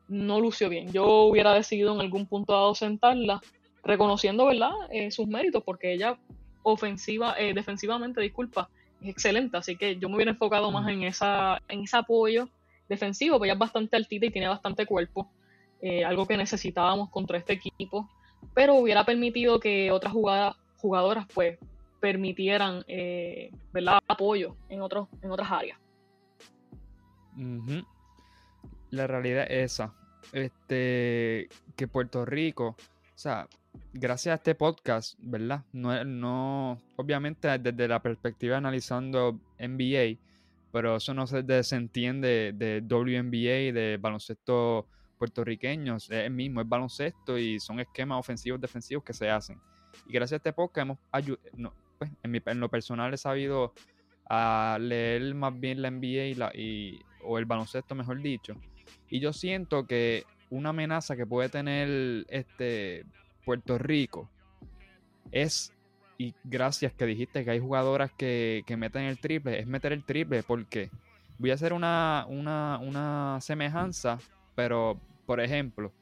no 0.08 0.38
lució 0.38 0.68
bien. 0.68 0.92
Yo 0.92 1.22
hubiera 1.22 1.54
decidido 1.54 1.94
en 1.94 2.00
algún 2.00 2.26
punto 2.26 2.52
dado 2.52 2.74
sentarla, 2.74 3.40
reconociendo, 3.82 4.46
¿verdad? 4.46 4.72
Eh, 4.90 5.10
sus 5.10 5.26
méritos, 5.26 5.62
porque 5.64 5.94
ella 5.94 6.18
ofensiva, 6.62 7.34
eh, 7.38 7.54
defensivamente, 7.54 8.20
disculpa, 8.20 8.68
es 9.04 9.10
excelente, 9.10 9.56
así 9.56 9.76
que 9.76 9.96
yo 9.98 10.08
me 10.08 10.16
hubiera 10.16 10.32
enfocado 10.32 10.70
más 10.70 10.88
en 10.88 11.02
esa, 11.02 11.60
en 11.68 11.82
ese 11.82 11.96
apoyo 11.96 12.48
defensivo, 12.88 13.36
porque 13.36 13.48
ella 13.48 13.54
es 13.54 13.58
bastante 13.58 13.96
altita 13.96 14.26
y 14.26 14.30
tiene 14.30 14.48
bastante 14.48 14.86
cuerpo, 14.86 15.30
eh, 15.82 16.04
algo 16.04 16.26
que 16.26 16.36
necesitábamos 16.36 17.10
contra 17.10 17.38
este 17.38 17.52
equipo, 17.52 18.08
pero 18.54 18.74
hubiera 18.74 19.04
permitido 19.04 19.60
que 19.60 19.90
otras 19.90 20.12
jugadas, 20.12 20.56
jugadoras 20.76 21.26
pues 21.32 21.58
permitieran 22.00 22.84
eh, 22.88 23.50
¿verdad? 23.72 23.98
apoyo 24.08 24.56
en, 24.68 24.82
otros 24.82 25.08
en 25.22 25.30
otras 25.30 25.50
áreas. 25.50 25.78
La 28.90 29.06
realidad 29.06 29.46
es 29.48 29.72
esa. 29.72 29.94
Este, 30.32 31.48
que 31.76 31.88
Puerto 31.88 32.24
Rico, 32.24 32.68
o 32.68 33.18
sea, 33.18 33.48
gracias 33.92 34.32
a 34.32 34.36
este 34.36 34.54
podcast, 34.54 35.18
¿verdad? 35.20 35.64
No, 35.72 36.04
no, 36.04 36.80
obviamente 36.96 37.58
desde 37.58 37.88
la 37.88 38.00
perspectiva 38.02 38.56
analizando 38.56 39.38
NBA, 39.58 40.18
pero 40.72 40.96
eso 40.96 41.14
no 41.14 41.26
se 41.26 41.42
desentiende 41.42 42.52
de 42.52 42.80
WNBA, 42.80 43.72
de 43.72 43.98
baloncesto 44.00 44.86
puertorriqueño, 45.18 45.96
es 45.96 46.10
el 46.10 46.32
mismo, 46.32 46.60
es 46.60 46.68
baloncesto 46.68 47.38
y 47.38 47.60
son 47.60 47.80
esquemas 47.80 48.18
ofensivos, 48.18 48.60
defensivos 48.60 49.04
que 49.04 49.12
se 49.12 49.30
hacen. 49.30 49.60
Y 50.06 50.12
gracias 50.12 50.32
a 50.32 50.36
este 50.38 50.52
podcast 50.52 50.86
hemos 50.86 50.98
no, 51.56 51.72
pues, 51.98 52.10
en, 52.22 52.60
lo 52.60 52.68
personal 52.68 53.14
he 53.14 53.16
sabido 53.16 53.72
leer 54.80 55.34
más 55.34 55.58
bien 55.58 55.82
la 55.82 55.90
NBA 55.90 56.52
y- 56.54 57.00
o 57.22 57.38
el 57.38 57.46
baloncesto, 57.46 57.94
mejor 57.94 58.20
dicho. 58.20 58.54
Y 59.08 59.20
yo 59.20 59.32
siento 59.32 59.86
que 59.86 60.24
una 60.50 60.70
amenaza 60.70 61.16
que 61.16 61.26
puede 61.26 61.48
tener 61.48 62.26
este 62.28 63.06
Puerto 63.44 63.78
Rico 63.78 64.28
es, 65.30 65.72
y 66.18 66.34
gracias 66.44 66.92
que 66.92 67.06
dijiste 67.06 67.44
que 67.44 67.50
hay 67.50 67.60
jugadoras 67.60 68.10
que, 68.12 68.62
que 68.66 68.76
meten 68.76 69.02
el 69.02 69.18
triple, 69.18 69.58
es 69.58 69.66
meter 69.66 69.92
el 69.92 70.04
triple 70.04 70.42
porque 70.42 70.90
voy 71.38 71.50
a 71.50 71.54
hacer 71.54 71.72
una, 71.72 72.26
una, 72.28 72.78
una 72.82 73.38
semejanza, 73.40 74.18
pero 74.54 75.00
por 75.26 75.40
ejemplo, 75.40 75.92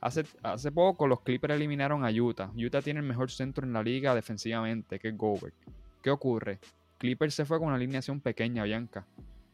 hace, 0.00 0.24
hace 0.42 0.70
poco 0.72 1.06
los 1.06 1.20
Clippers 1.20 1.54
eliminaron 1.54 2.04
a 2.04 2.10
Utah. 2.10 2.50
Utah 2.56 2.82
tiene 2.82 3.00
el 3.00 3.06
mejor 3.06 3.30
centro 3.30 3.64
en 3.64 3.72
la 3.72 3.82
liga 3.82 4.14
defensivamente, 4.14 4.98
que 4.98 5.08
es 5.08 5.16
Gobert. 5.16 5.54
¿Qué 6.02 6.10
ocurre? 6.10 6.58
Clippers 6.98 7.34
se 7.34 7.44
fue 7.44 7.58
con 7.58 7.68
una 7.68 7.76
alineación 7.76 8.20
pequeña, 8.20 8.64
Bianca, 8.64 9.06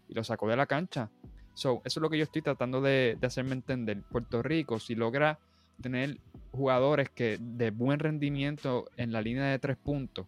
y 0.09 0.15
lo 0.15 0.25
sacó 0.25 0.49
de 0.49 0.57
la 0.57 0.67
cancha. 0.67 1.11
So, 1.55 1.83
eso 1.85 2.01
es 2.01 2.03
lo 2.03 2.11
que 2.11 2.19
yo 2.19 2.25
estoy 2.25 2.43
tratando 2.43 2.81
de, 2.81 3.17
de 3.21 3.27
hacerme 3.27 3.53
entender. 3.53 4.03
Puerto 4.11 4.43
Rico, 4.43 4.79
si 4.79 4.95
logra 4.95 5.39
tener 5.81 6.19
jugadores 6.53 7.11
que 7.11 7.39
de 7.41 7.71
buen 7.71 7.99
rendimiento 7.99 8.87
en 8.97 9.13
la 9.13 9.23
línea 9.23 9.45
de 9.45 9.59
tres 9.59 9.77
puntos, 9.77 10.27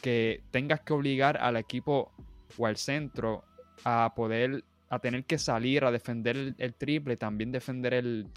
que 0.00 0.42
tengas 0.50 0.80
que 0.80 0.92
obligar 0.92 1.38
al 1.38 1.56
equipo 1.56 2.12
o 2.56 2.66
al 2.66 2.76
centro 2.76 3.44
a 3.84 4.12
poder 4.14 4.64
a 4.92 4.98
tener 4.98 5.24
que 5.24 5.38
salir 5.38 5.86
a 5.86 5.90
defender 5.90 6.54
el, 6.58 6.74
triple, 6.74 7.16
también 7.16 7.50
defender 7.50 7.94
el, 7.94 8.28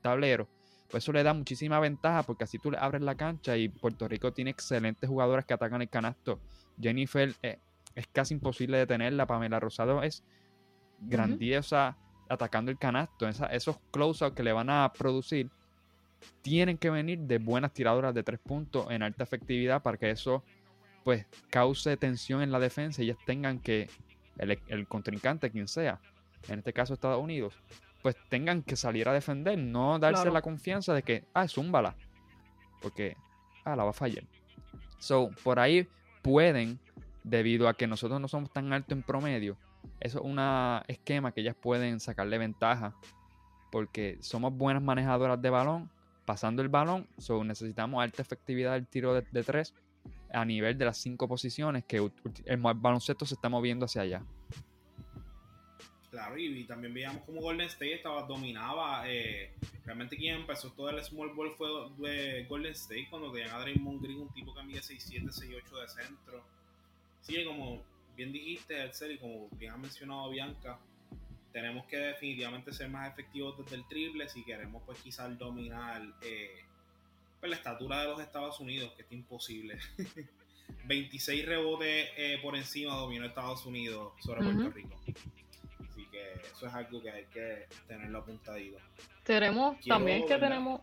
tablero, 0.00 0.48
pues 0.88 1.02
eso 1.02 1.12
le 1.12 1.24
da 1.24 1.34
muchísima 1.34 1.80
ventaja 1.80 2.22
porque 2.22 2.44
así 2.44 2.56
tú 2.60 2.70
le 2.70 2.78
abres 2.78 3.02
la 3.02 3.16
cancha 3.16 3.56
y 3.56 3.68
Puerto 3.68 4.06
Rico 4.06 4.32
tiene 4.32 4.52
excelentes 4.52 5.08
jugadoras 5.10 5.44
que 5.44 5.54
atacan 5.54 5.82
el 5.82 5.88
canasto. 5.88 6.38
Jennifer 6.80 7.34
eh, 7.42 7.58
es 7.96 8.06
casi 8.06 8.34
imposible 8.34 8.78
detenerla, 8.78 9.26
Pamela 9.26 9.58
Rosado 9.58 10.04
es 10.04 10.22
grandiosa 11.00 11.96
atacando 12.28 12.70
el 12.70 12.78
canasto. 12.78 13.28
esos 13.28 13.78
close 13.90 14.32
que 14.32 14.42
le 14.42 14.52
van 14.52 14.70
a 14.70 14.92
producir 14.92 15.50
tienen 16.42 16.78
que 16.78 16.90
venir 16.90 17.20
de 17.20 17.38
buenas 17.38 17.72
tiradoras 17.72 18.14
de 18.14 18.22
tres 18.22 18.40
puntos 18.40 18.90
en 18.90 19.02
alta 19.02 19.24
efectividad 19.24 19.82
para 19.82 19.96
que 19.96 20.10
eso 20.10 20.42
pues 21.04 21.24
cause 21.50 21.96
tensión 21.96 22.42
en 22.42 22.50
la 22.50 22.58
defensa 22.58 23.00
y 23.00 23.06
ellas 23.06 23.18
tengan 23.26 23.60
que 23.60 23.88
el, 24.38 24.86
contrincante, 24.88 25.50
quien 25.50 25.68
sea, 25.68 26.00
en 26.48 26.58
este 26.58 26.72
caso 26.72 26.94
Estados 26.94 27.22
Unidos, 27.22 27.54
pues 28.02 28.16
tengan 28.28 28.62
que 28.62 28.76
salir 28.76 29.08
a 29.08 29.12
defender, 29.12 29.58
no 29.58 29.98
darse 29.98 30.30
la 30.30 30.42
confianza 30.42 30.94
de 30.94 31.02
que, 31.02 31.24
ah, 31.32 31.44
es 31.44 31.56
un 31.58 31.72
bala, 31.72 31.94
porque, 32.82 33.16
ah, 33.64 33.76
la 33.76 33.84
va 33.84 33.90
a 33.90 33.94
fallar. 33.94 34.24
So, 34.98 35.30
por 35.42 35.58
ahí 35.58 35.88
pueden, 36.22 36.78
debido 37.22 37.68
a 37.68 37.74
que 37.74 37.86
nosotros 37.86 38.20
no 38.20 38.28
somos 38.28 38.52
tan 38.52 38.72
altos 38.72 38.92
en 38.92 39.02
promedio, 39.02 39.56
eso 40.00 40.18
es 40.18 40.24
un 40.24 40.38
esquema 40.88 41.32
que 41.32 41.40
ellas 41.40 41.56
pueden 41.60 42.00
sacarle 42.00 42.38
ventaja, 42.38 42.94
porque 43.70 44.18
somos 44.20 44.52
buenas 44.52 44.82
manejadoras 44.82 45.40
de 45.40 45.50
balón, 45.50 45.90
pasando 46.24 46.62
el 46.62 46.68
balón, 46.68 47.06
so 47.18 47.44
necesitamos 47.44 48.02
alta 48.02 48.22
efectividad 48.22 48.72
del 48.72 48.86
tiro 48.86 49.14
de, 49.14 49.24
de 49.30 49.42
tres 49.42 49.74
a 50.32 50.44
nivel 50.44 50.76
de 50.76 50.84
las 50.84 50.98
cinco 50.98 51.28
posiciones 51.28 51.84
que 51.84 52.10
el 52.44 52.56
baloncesto 52.58 53.24
se 53.24 53.34
está 53.34 53.48
moviendo 53.48 53.84
hacia 53.86 54.02
allá. 54.02 54.22
Claro, 56.10 56.38
y, 56.38 56.64
también 56.64 56.94
veíamos 56.94 57.22
como 57.24 57.42
Golden 57.42 57.66
State 57.66 57.96
estaba, 57.96 58.22
dominaba. 58.22 59.02
Eh, 59.06 59.52
realmente 59.84 60.16
quien 60.16 60.36
empezó 60.36 60.72
todo 60.72 60.88
el 60.88 61.04
small 61.04 61.34
ball 61.34 61.52
fue 61.56 61.68
de 61.98 62.44
Golden 62.44 62.72
State 62.72 63.08
cuando 63.10 63.30
tenían 63.30 63.54
a 63.54 63.58
Draymond 63.60 64.02
Green, 64.02 64.22
un 64.22 64.32
tipo 64.32 64.54
que 64.54 64.62
mide 64.62 64.80
6'7, 64.80 65.24
6'8 65.24 65.80
de 65.80 65.88
centro. 65.88 66.42
Sí, 67.20 67.44
como 67.44 67.82
bien 68.16 68.32
dijiste, 68.32 68.84
Excel, 68.84 69.12
y 69.12 69.18
como 69.18 69.48
bien 69.50 69.72
ha 69.72 69.76
mencionado 69.76 70.30
Bianca, 70.30 70.78
tenemos 71.52 71.86
que 71.86 71.96
definitivamente 71.96 72.72
ser 72.72 72.88
más 72.88 73.10
efectivos 73.10 73.56
desde 73.58 73.76
el 73.76 73.86
triple 73.86 74.28
si 74.28 74.44
queremos 74.44 74.82
pues 74.84 74.98
quizás 75.00 75.38
dominar 75.38 76.02
eh, 76.22 76.64
pues, 77.40 77.50
la 77.50 77.56
estatura 77.56 78.02
de 78.02 78.08
los 78.08 78.20
Estados 78.20 78.60
Unidos, 78.60 78.92
que 78.94 79.02
es 79.02 79.12
imposible. 79.12 79.78
26 80.86 81.46
rebotes 81.46 82.08
eh, 82.16 82.38
por 82.42 82.56
encima 82.56 82.94
dominó 82.94 83.24
Estados 83.24 83.64
Unidos 83.66 84.12
sobre 84.20 84.42
Puerto 84.42 84.70
Rico. 84.70 85.00
Así 85.88 86.06
que 86.10 86.34
eso 86.52 86.66
es 86.66 86.74
algo 86.74 87.02
que 87.02 87.10
hay 87.10 87.24
que 87.26 87.66
tenerlo 87.86 88.18
apuntadito. 88.18 88.78
Tenemos, 89.24 89.78
también 89.86 90.26
que 90.26 90.36
tenemos, 90.38 90.80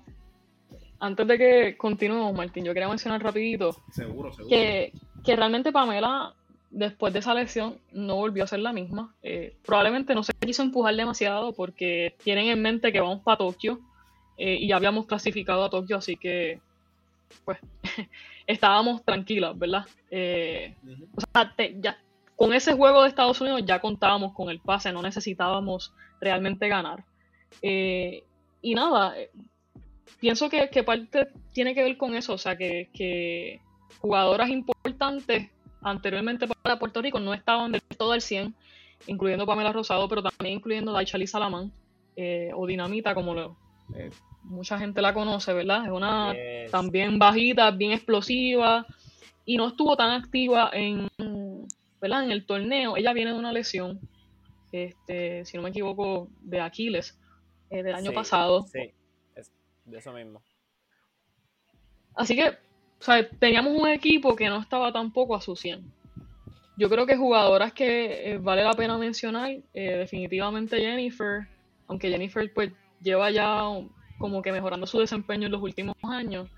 antes 1.00 1.28
de 1.28 1.38
que 1.38 1.78
continuemos, 1.78 2.34
Martín, 2.34 2.66
yo 2.66 2.74
quería 2.74 2.90
mencionar 2.90 3.22
rapidito 3.22 3.72
seguro, 3.92 4.32
seguro. 4.32 4.50
Que, 4.50 4.92
que 5.24 5.36
realmente 5.36 5.72
Pamela, 5.72 6.34
después 6.74 7.14
de 7.14 7.20
esa 7.20 7.34
lección, 7.34 7.78
no 7.92 8.16
volvió 8.16 8.44
a 8.44 8.48
ser 8.48 8.60
la 8.60 8.74
misma. 8.74 9.16
Eh, 9.22 9.56
probablemente 9.66 10.16
no 10.16 10.24
se 10.24 10.34
quiso 10.34 10.64
empujar 10.64 10.96
demasiado 10.96 11.54
porque 11.54 12.16
tienen 12.24 12.48
en 12.48 12.62
mente 12.62 12.92
que 12.92 13.00
vamos 13.00 13.22
para 13.22 13.38
Tokio 13.38 13.80
eh, 14.38 14.56
y 14.60 14.68
ya 14.68 14.76
habíamos 14.76 15.06
clasificado 15.06 15.64
a 15.64 15.70
Tokio, 15.70 15.98
así 15.98 16.18
que 16.18 16.60
pues 17.46 17.60
estábamos 18.48 19.04
tranquilos, 19.06 19.58
¿verdad? 19.58 19.86
Eh, 20.10 20.76
o 21.16 21.22
sea, 21.22 21.54
ya, 21.80 22.00
con 22.36 22.54
ese 22.54 22.74
juego 22.74 23.04
de 23.04 23.10
Estados 23.10 23.40
Unidos 23.40 23.62
ya 23.66 23.80
contábamos 23.80 24.34
con 24.34 24.50
el 24.50 24.60
pase, 24.60 24.92
no 24.92 25.02
necesitábamos 25.02 25.94
realmente 26.20 26.68
ganar. 26.68 27.06
Y 27.62 28.76
nada, 28.76 29.14
pienso 30.20 30.50
que, 30.50 30.84
parte 30.84 31.28
tiene 31.52 31.76
que 31.76 31.84
ver 31.84 31.98
con 31.98 32.16
eso, 32.16 32.34
o 32.34 32.38
sea, 32.38 32.58
que, 32.58 33.60
jugadoras 34.00 34.50
importantes 34.50 35.52
anteriormente 35.84 36.48
para 36.48 36.80
Puerto 36.80 37.02
Rico 37.02 37.20
no 37.20 37.34
estaban 37.34 37.72
del 37.72 37.82
todo 37.82 38.14
al 38.14 38.22
100, 38.22 38.56
incluyendo 39.08 39.46
Pamela 39.46 39.72
Rosado, 39.72 40.08
pero 40.08 40.24
también 40.24 40.58
incluyendo 40.58 40.92
Daichali 40.92 41.28
Salamán 41.28 41.72
o 42.56 42.68
Dinamita, 42.68 43.16
como 43.16 43.34
lo, 43.34 43.58
eh, 43.96 44.10
mucha 44.44 44.78
gente 44.78 45.02
la 45.02 45.14
conoce, 45.14 45.54
¿verdad? 45.54 45.86
Es 45.86 45.92
una 45.92 46.34
también 46.72 47.20
bajita, 47.20 47.72
bien 47.72 47.92
explosiva 47.92 48.86
y 49.46 49.58
no 49.58 49.68
estuvo 49.68 49.96
tan 49.96 50.12
activa 50.12 50.70
en, 50.74 51.08
¿verdad? 52.02 52.26
En 52.26 52.32
el 52.32 52.46
torneo. 52.46 52.98
Ella 52.98 53.14
viene 53.14 53.34
de 53.34 53.40
una 53.40 53.52
lesión, 53.52 54.00
este, 54.72 55.46
si 55.46 55.58
no 55.58 55.64
me 55.64 55.70
equivoco, 55.70 56.28
de 56.42 56.60
Aquiles 56.62 57.20
eh, 57.70 57.84
del 57.84 57.96
año 57.96 58.14
pasado. 58.14 58.66
Sí, 58.68 58.92
de 59.86 59.98
eso 59.98 60.14
mismo. 60.14 60.42
Así 62.16 62.36
que, 62.36 62.58
o 63.04 63.06
sea, 63.06 63.28
teníamos 63.28 63.78
un 63.78 63.90
equipo 63.90 64.34
que 64.34 64.48
no 64.48 64.62
estaba 64.62 64.94
tampoco 64.94 65.36
a 65.36 65.42
su 65.42 65.58
100. 65.58 65.84
Yo 66.78 66.90
creo 66.90 67.06
que 67.06 67.18
jugadoras 67.18 67.74
que 67.74 68.32
eh, 68.32 68.38
vale 68.38 68.64
la 68.64 68.74
pena 68.74 68.98
mencionar, 68.98 69.52
definitivamente 69.74 70.80
Jennifer, 70.80 71.48
aunque 71.88 72.10
Jennifer 72.10 72.52
pues 72.54 72.72
lleva 73.02 73.30
ya 73.30 73.62
como 74.18 74.42
que 74.42 74.54
mejorando 74.54 74.88
su 74.88 75.00
desempeño 75.00 75.48
en 75.48 75.52
los 75.52 75.62
últimos 75.62 75.96
años. 76.04 76.50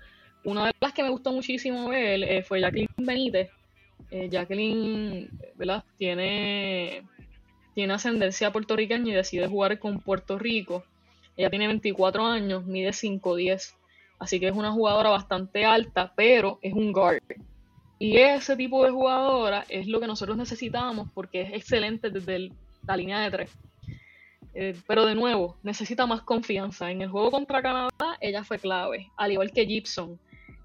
Una 0.44 0.66
de 0.66 0.72
las 0.80 0.92
que 0.92 1.02
me 1.02 1.10
gustó 1.10 1.32
muchísimo 1.32 1.88
ver 1.88 2.22
eh, 2.22 2.42
fue 2.44 2.60
Jacqueline 2.60 2.88
Benítez. 2.96 3.50
Eh, 4.12 4.28
Jacqueline, 4.30 5.28
¿verdad? 5.56 5.82
Tiene, 5.98 7.02
tiene 7.74 7.92
ascendencia 7.92 8.52
puertorriqueña 8.52 9.10
y 9.10 9.14
decide 9.14 9.48
jugar 9.48 9.80
con 9.80 9.98
Puerto 9.98 10.38
Rico. 10.38 10.84
Ella 11.36 11.50
tiene 11.50 11.66
24 11.66 12.24
años, 12.24 12.64
mide 12.64 12.90
5'10". 12.90 13.74
Así 14.18 14.40
que 14.40 14.48
es 14.48 14.54
una 14.54 14.72
jugadora 14.72 15.10
bastante 15.10 15.64
alta, 15.64 16.12
pero 16.16 16.58
es 16.62 16.72
un 16.72 16.92
guard. 16.92 17.22
Y 17.98 18.18
ese 18.18 18.56
tipo 18.56 18.84
de 18.84 18.90
jugadora 18.90 19.64
es 19.68 19.86
lo 19.86 20.00
que 20.00 20.06
nosotros 20.06 20.36
necesitamos 20.36 21.08
porque 21.14 21.42
es 21.42 21.52
excelente 21.54 22.10
desde 22.10 22.50
la 22.86 22.96
línea 22.96 23.20
de 23.20 23.30
tres. 23.30 23.50
Eh, 24.58 24.74
pero 24.86 25.04
de 25.04 25.14
nuevo, 25.14 25.58
necesita 25.62 26.06
más 26.06 26.22
confianza. 26.22 26.90
En 26.90 27.02
el 27.02 27.10
juego 27.10 27.30
contra 27.30 27.60
Canadá, 27.60 28.16
ella 28.22 28.42
fue 28.42 28.58
clave, 28.58 29.10
al 29.18 29.32
igual 29.32 29.52
que 29.52 29.66
Gibson. 29.66 30.18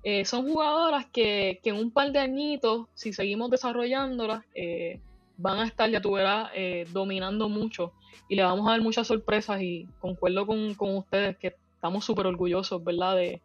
Eh, 0.04 0.24
son 0.24 0.48
jugadoras 0.48 1.08
que, 1.08 1.60
en 1.62 1.76
un 1.76 1.92
par 1.92 2.10
de 2.14 2.20
añitos, 2.20 2.88
si 2.94 3.12
seguimos 3.12 3.52
desarrollándolas, 3.52 4.46
eh, 4.56 5.02
van 5.36 5.60
a 5.60 5.66
estar, 5.66 5.90
ya 5.90 6.00
tú 6.00 6.14
verás, 6.14 6.52
dominando 6.94 7.50
mucho. 7.50 7.92
Y 8.30 8.36
le 8.36 8.44
vamos 8.44 8.66
a 8.66 8.72
dar 8.72 8.82
muchas 8.82 9.08
sorpresas 9.08 9.62
y 9.62 9.88
concuerdo 10.00 10.48
con, 10.48 10.74
ustedes 10.96 11.36
que 11.36 11.56
estamos 11.82 12.06
súper 12.06 12.28
orgullosos, 12.28 12.84
¿verdad? 12.84 13.16
De, 13.16 13.42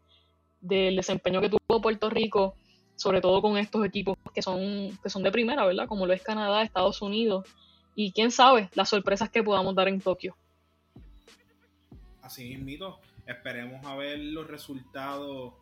del 0.61 0.95
desempeño 0.95 1.41
que 1.41 1.49
tuvo 1.49 1.80
Puerto 1.80 2.11
Rico, 2.11 2.55
sobre 2.95 3.22
todo 3.22 3.41
con 3.41 3.57
estos 3.57 3.82
equipos 3.87 4.18
que 4.34 4.43
son, 4.43 4.95
que 5.03 5.09
son 5.09 5.22
de 5.22 5.32
primera, 5.32 5.64
¿verdad? 5.64 5.89
Como 5.89 6.05
lo 6.05 6.12
es 6.12 6.22
Canadá, 6.22 6.62
Estados 6.62 7.01
Unidos 7.01 7.49
y 7.95 8.12
quién 8.12 8.30
sabe 8.30 8.68
las 8.74 8.91
sorpresas 8.91 9.30
que 9.30 9.43
podamos 9.43 9.74
dar 9.74 9.89
en 9.89 10.03
Tokio. 10.03 10.37
Así 12.20 12.57
mismo, 12.59 13.01
esperemos 13.26 13.82
a 13.87 13.97
ver 13.97 14.18
los 14.18 14.47
resultados 14.47 15.55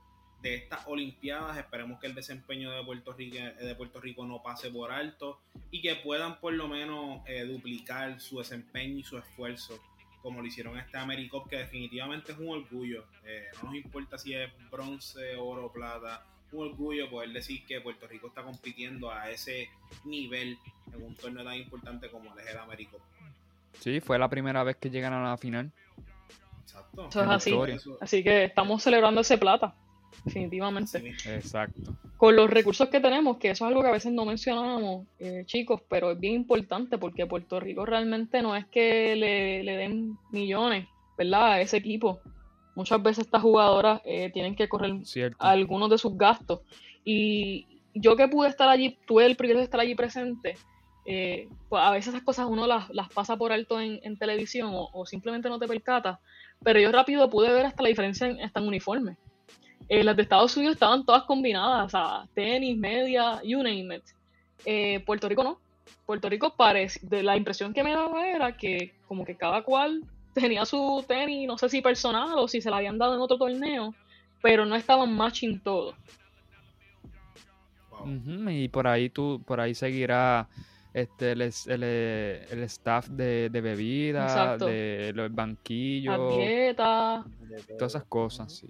de 0.43 0.57
estas 0.57 0.81
Olimpiadas, 0.89 1.57
esperemos 1.57 2.01
que 2.01 2.09
el 2.09 2.15
desempeño 2.17 2.73
de 2.73 2.83
Puerto 2.83 3.13
Rico, 3.13 3.37
de 3.37 3.75
Puerto 3.77 4.01
Rico 4.01 4.27
no 4.27 4.43
pase 4.43 4.69
por 4.69 4.91
alto 4.91 5.39
y 5.71 5.81
que 5.81 5.95
puedan 5.95 6.41
por 6.41 6.55
lo 6.55 6.67
menos 6.67 7.21
eh, 7.29 7.45
duplicar 7.45 8.21
su 8.21 8.39
desempeño 8.39 8.99
y 8.99 9.05
su 9.05 9.17
esfuerzo 9.17 9.81
como 10.25 10.41
lo 10.41 10.47
hicieron 10.47 10.79
este 10.79 10.97
AmeriCup, 10.97 11.51
que 11.51 11.59
definitivamente 11.59 12.33
es 12.33 12.39
un 12.39 12.49
orgullo. 12.49 13.05
Eh, 13.27 13.45
no 13.63 13.69
nos 13.69 13.77
importa 13.77 14.17
si 14.17 14.33
es 14.33 14.51
bronce, 14.71 15.37
oro, 15.37 15.71
plata, 15.71 16.25
un 16.51 16.71
orgullo 16.71 17.11
poder 17.11 17.29
decir 17.31 17.63
que 17.67 17.83
Puerto 17.83 18.07
Rico 18.09 18.29
está 18.29 18.43
compitiendo 18.43 19.11
a 19.11 19.29
ese 19.29 19.69
nivel 20.07 20.57
en 20.95 21.03
un 21.03 21.15
torneo 21.15 21.45
tan 21.45 21.57
importante 21.57 22.11
como 22.11 22.35
el 22.39 22.49
el 22.49 22.57
Américo. 22.57 22.99
Sí, 23.81 24.01
fue 24.01 24.19
la 24.19 24.31
primera 24.31 24.65
vez 24.65 24.77
que 24.77 24.89
llegan 24.89 25.13
a 25.13 25.23
la 25.23 25.37
final. 25.37 25.71
Exacto. 26.63 27.09
Eso 27.11 27.23
es 27.23 27.29
así. 27.29 27.59
Así 28.01 28.25
que 28.25 28.45
estamos 28.45 28.83
celebrando 28.83 29.21
ese 29.21 29.37
plata, 29.37 29.75
definitivamente. 30.25 31.15
Exacto. 31.27 31.97
Con 32.17 32.37
los 32.37 32.51
recursos 32.51 32.89
que 32.89 33.01
tenemos, 33.01 33.39
que 33.39 33.51
eso 33.51 33.65
es 33.65 33.69
algo 33.69 33.83
que 33.83 33.89
a 33.89 33.93
veces 33.93 34.13
no 34.13 34.25
mencionamos, 34.25 35.07
eh, 35.19 35.45
chicos, 35.47 35.83
pero 35.89 36.13
es 36.13 36.21
bien 36.21 36.35
importante 36.35 36.99
porque 36.99 37.27
Puerto 37.27 37.61
Rico 37.61 37.85
realmente 37.85 38.43
no 38.43 38.55
es 38.55 38.67
que 38.67 39.17
le, 39.17 39.63
le 39.63 39.77
den 39.77 40.17
millones, 40.31 40.87
¿verdad? 41.19 41.53
A 41.53 41.61
ese 41.61 41.79
equipo 41.79 42.21
muchas 42.75 43.03
veces 43.03 43.27
estas 43.27 43.43
jugadoras 43.43 44.01
eh, 44.05 44.31
tienen 44.33 44.55
que 44.55 44.69
correr 44.69 44.93
algunos 45.39 45.91
de 45.91 45.99
sus 45.99 46.17
gastos. 46.17 46.61
Y 47.05 47.67
yo 47.95 48.17
que 48.17 48.29
pude 48.29 48.49
estar 48.49 48.69
allí, 48.69 48.99
tuve 49.07 49.27
el 49.27 49.37
privilegio 49.37 49.61
de 49.61 49.65
estar 49.65 49.81
allí 49.81 49.95
presente, 49.95 50.57
eh, 51.07 51.49
pues 51.69 51.83
a 51.83 51.91
veces 51.91 52.15
esas 52.15 52.25
cosas 52.25 52.47
uno 52.49 52.67
las, 52.67 52.89
pasa 53.15 53.37
por 53.37 53.53
alto 53.53 53.81
en, 53.81 54.19
televisión 54.19 54.71
o, 54.73 55.07
simplemente 55.07 55.49
no 55.49 55.59
te 55.59 55.69
percatas, 55.69 56.19
pero 56.63 56.81
yo 56.81 56.91
rápido 56.91 57.29
pude 57.29 57.53
ver 57.53 57.67
hasta 57.67 57.83
la 57.83 57.91
diferencia 57.91 58.27
en, 58.27 58.41
esta 58.41 58.61
uniforme. 58.61 59.17
Eh, 59.89 60.03
las 60.03 60.17
de 60.17 60.23
Estados 60.23 60.57
Unidos 60.57 60.75
estaban 60.75 61.05
todas 61.05 61.25
combinadas, 61.25 61.87
o 61.87 61.89
sea, 61.89 62.29
tenis, 62.35 62.77
media, 62.77 63.41
you 63.43 63.59
name 63.59 63.97
it. 63.97 65.05
Puerto 65.05 65.29
Rico 65.29 65.45
no. 65.45 65.59
Puerto 66.07 66.29
Rico 66.29 66.55
parece, 66.57 67.01
de 67.03 67.23
la 67.23 67.37
impresión 67.37 67.73
que 67.73 67.83
me 67.83 67.93
daba 67.93 68.29
era 68.29 68.57
que 68.57 68.95
como 69.07 69.25
que 69.25 69.37
cada 69.37 69.63
cual 69.63 70.03
tenía 70.35 70.67
su 70.67 71.05
tenis, 71.07 71.47
no 71.47 71.57
sé 71.57 71.69
si 71.69 71.81
personal 71.81 72.31
o 72.37 72.49
si 72.49 72.61
se 72.61 72.71
la 72.71 72.79
habían 72.79 72.99
dado 72.99 73.15
en 73.15 73.21
otro 73.21 73.39
torneo, 73.39 73.95
pero 74.43 74.67
no 74.67 74.75
estaban 74.75 75.15
matching 75.15 75.61
todo. 75.61 75.95
y 78.51 78.69
por 78.69 78.87
ahí 78.87 79.09
tú, 79.09 79.43
por 79.47 79.61
ahí 79.61 79.75
seguirá 79.75 80.49
este 80.93 81.33
el, 81.33 81.43
el, 81.43 82.63
staff 82.65 83.09
de, 83.09 83.49
de 83.51 83.61
bebida, 83.61 84.59
de 84.59 85.13
los 85.15 85.35
banquillos, 85.35 86.37
dieta, 86.37 87.25
todas 87.79 87.95
esas 87.95 88.05
cosas, 88.05 88.53
sí. 88.53 88.69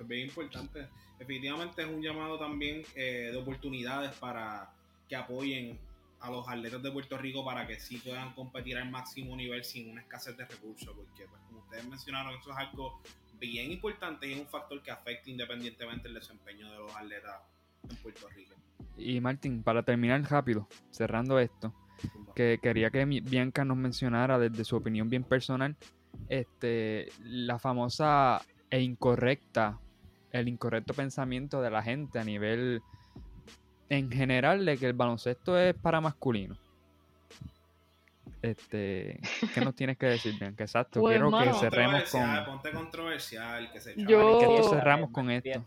Es 0.00 0.08
bien 0.08 0.28
importante. 0.28 0.88
Definitivamente 1.18 1.82
es 1.82 1.88
un 1.88 2.02
llamado 2.02 2.38
también 2.38 2.82
eh, 2.94 3.28
de 3.30 3.36
oportunidades 3.36 4.12
para 4.16 4.72
que 5.08 5.16
apoyen 5.16 5.78
a 6.20 6.30
los 6.30 6.48
atletas 6.48 6.82
de 6.82 6.90
Puerto 6.90 7.18
Rico 7.18 7.44
para 7.44 7.66
que 7.66 7.78
sí 7.80 7.98
puedan 7.98 8.32
competir 8.34 8.76
al 8.76 8.90
máximo 8.90 9.36
nivel 9.36 9.64
sin 9.64 9.90
una 9.90 10.02
escasez 10.02 10.36
de 10.36 10.44
recursos, 10.44 10.94
porque 10.94 11.26
pues, 11.26 11.42
como 11.48 11.60
ustedes 11.60 11.86
mencionaron, 11.86 12.34
eso 12.34 12.50
es 12.50 12.56
algo 12.56 13.00
bien 13.38 13.72
importante 13.72 14.28
y 14.28 14.34
es 14.34 14.40
un 14.40 14.46
factor 14.46 14.82
que 14.82 14.90
afecta 14.90 15.30
independientemente 15.30 16.08
el 16.08 16.14
desempeño 16.14 16.70
de 16.70 16.78
los 16.78 16.94
atletas 16.94 17.36
en 17.88 17.96
Puerto 17.96 18.28
Rico. 18.28 18.54
Y 18.96 19.20
Martín, 19.20 19.62
para 19.62 19.82
terminar 19.82 20.22
rápido, 20.30 20.68
cerrando 20.90 21.38
esto, 21.38 21.74
que 22.34 22.58
quería 22.62 22.90
que 22.90 23.04
Bianca 23.04 23.64
nos 23.64 23.78
mencionara 23.78 24.38
desde 24.38 24.64
su 24.64 24.76
opinión 24.76 25.08
bien 25.08 25.24
personal, 25.24 25.76
este, 26.28 27.08
la 27.22 27.58
famosa 27.58 28.42
e 28.68 28.80
incorrecta, 28.80 29.80
el 30.32 30.48
incorrecto 30.48 30.94
pensamiento 30.94 31.60
de 31.60 31.70
la 31.70 31.82
gente 31.82 32.18
a 32.18 32.24
nivel 32.24 32.82
en 33.88 34.10
general 34.10 34.64
de 34.64 34.78
que 34.78 34.86
el 34.86 34.92
baloncesto 34.92 35.58
es 35.58 35.74
para 35.74 36.00
masculino. 36.00 36.56
Este, 38.42 39.20
¿qué 39.52 39.60
nos 39.60 39.74
tienes 39.74 39.98
que 39.98 40.06
decir, 40.06 40.38
Bianca? 40.38 40.64
Exacto, 40.64 41.00
pues, 41.00 41.18
quiero 41.18 41.30
que 41.30 41.52
cerremos 41.54 42.10
con. 42.10 42.44
Ponte 42.46 42.70
controversial, 42.70 43.70
que 43.70 43.80
se 43.80 43.94
yo... 43.96 44.62
cerramos 44.70 45.10
con 45.10 45.30
esto. 45.30 45.62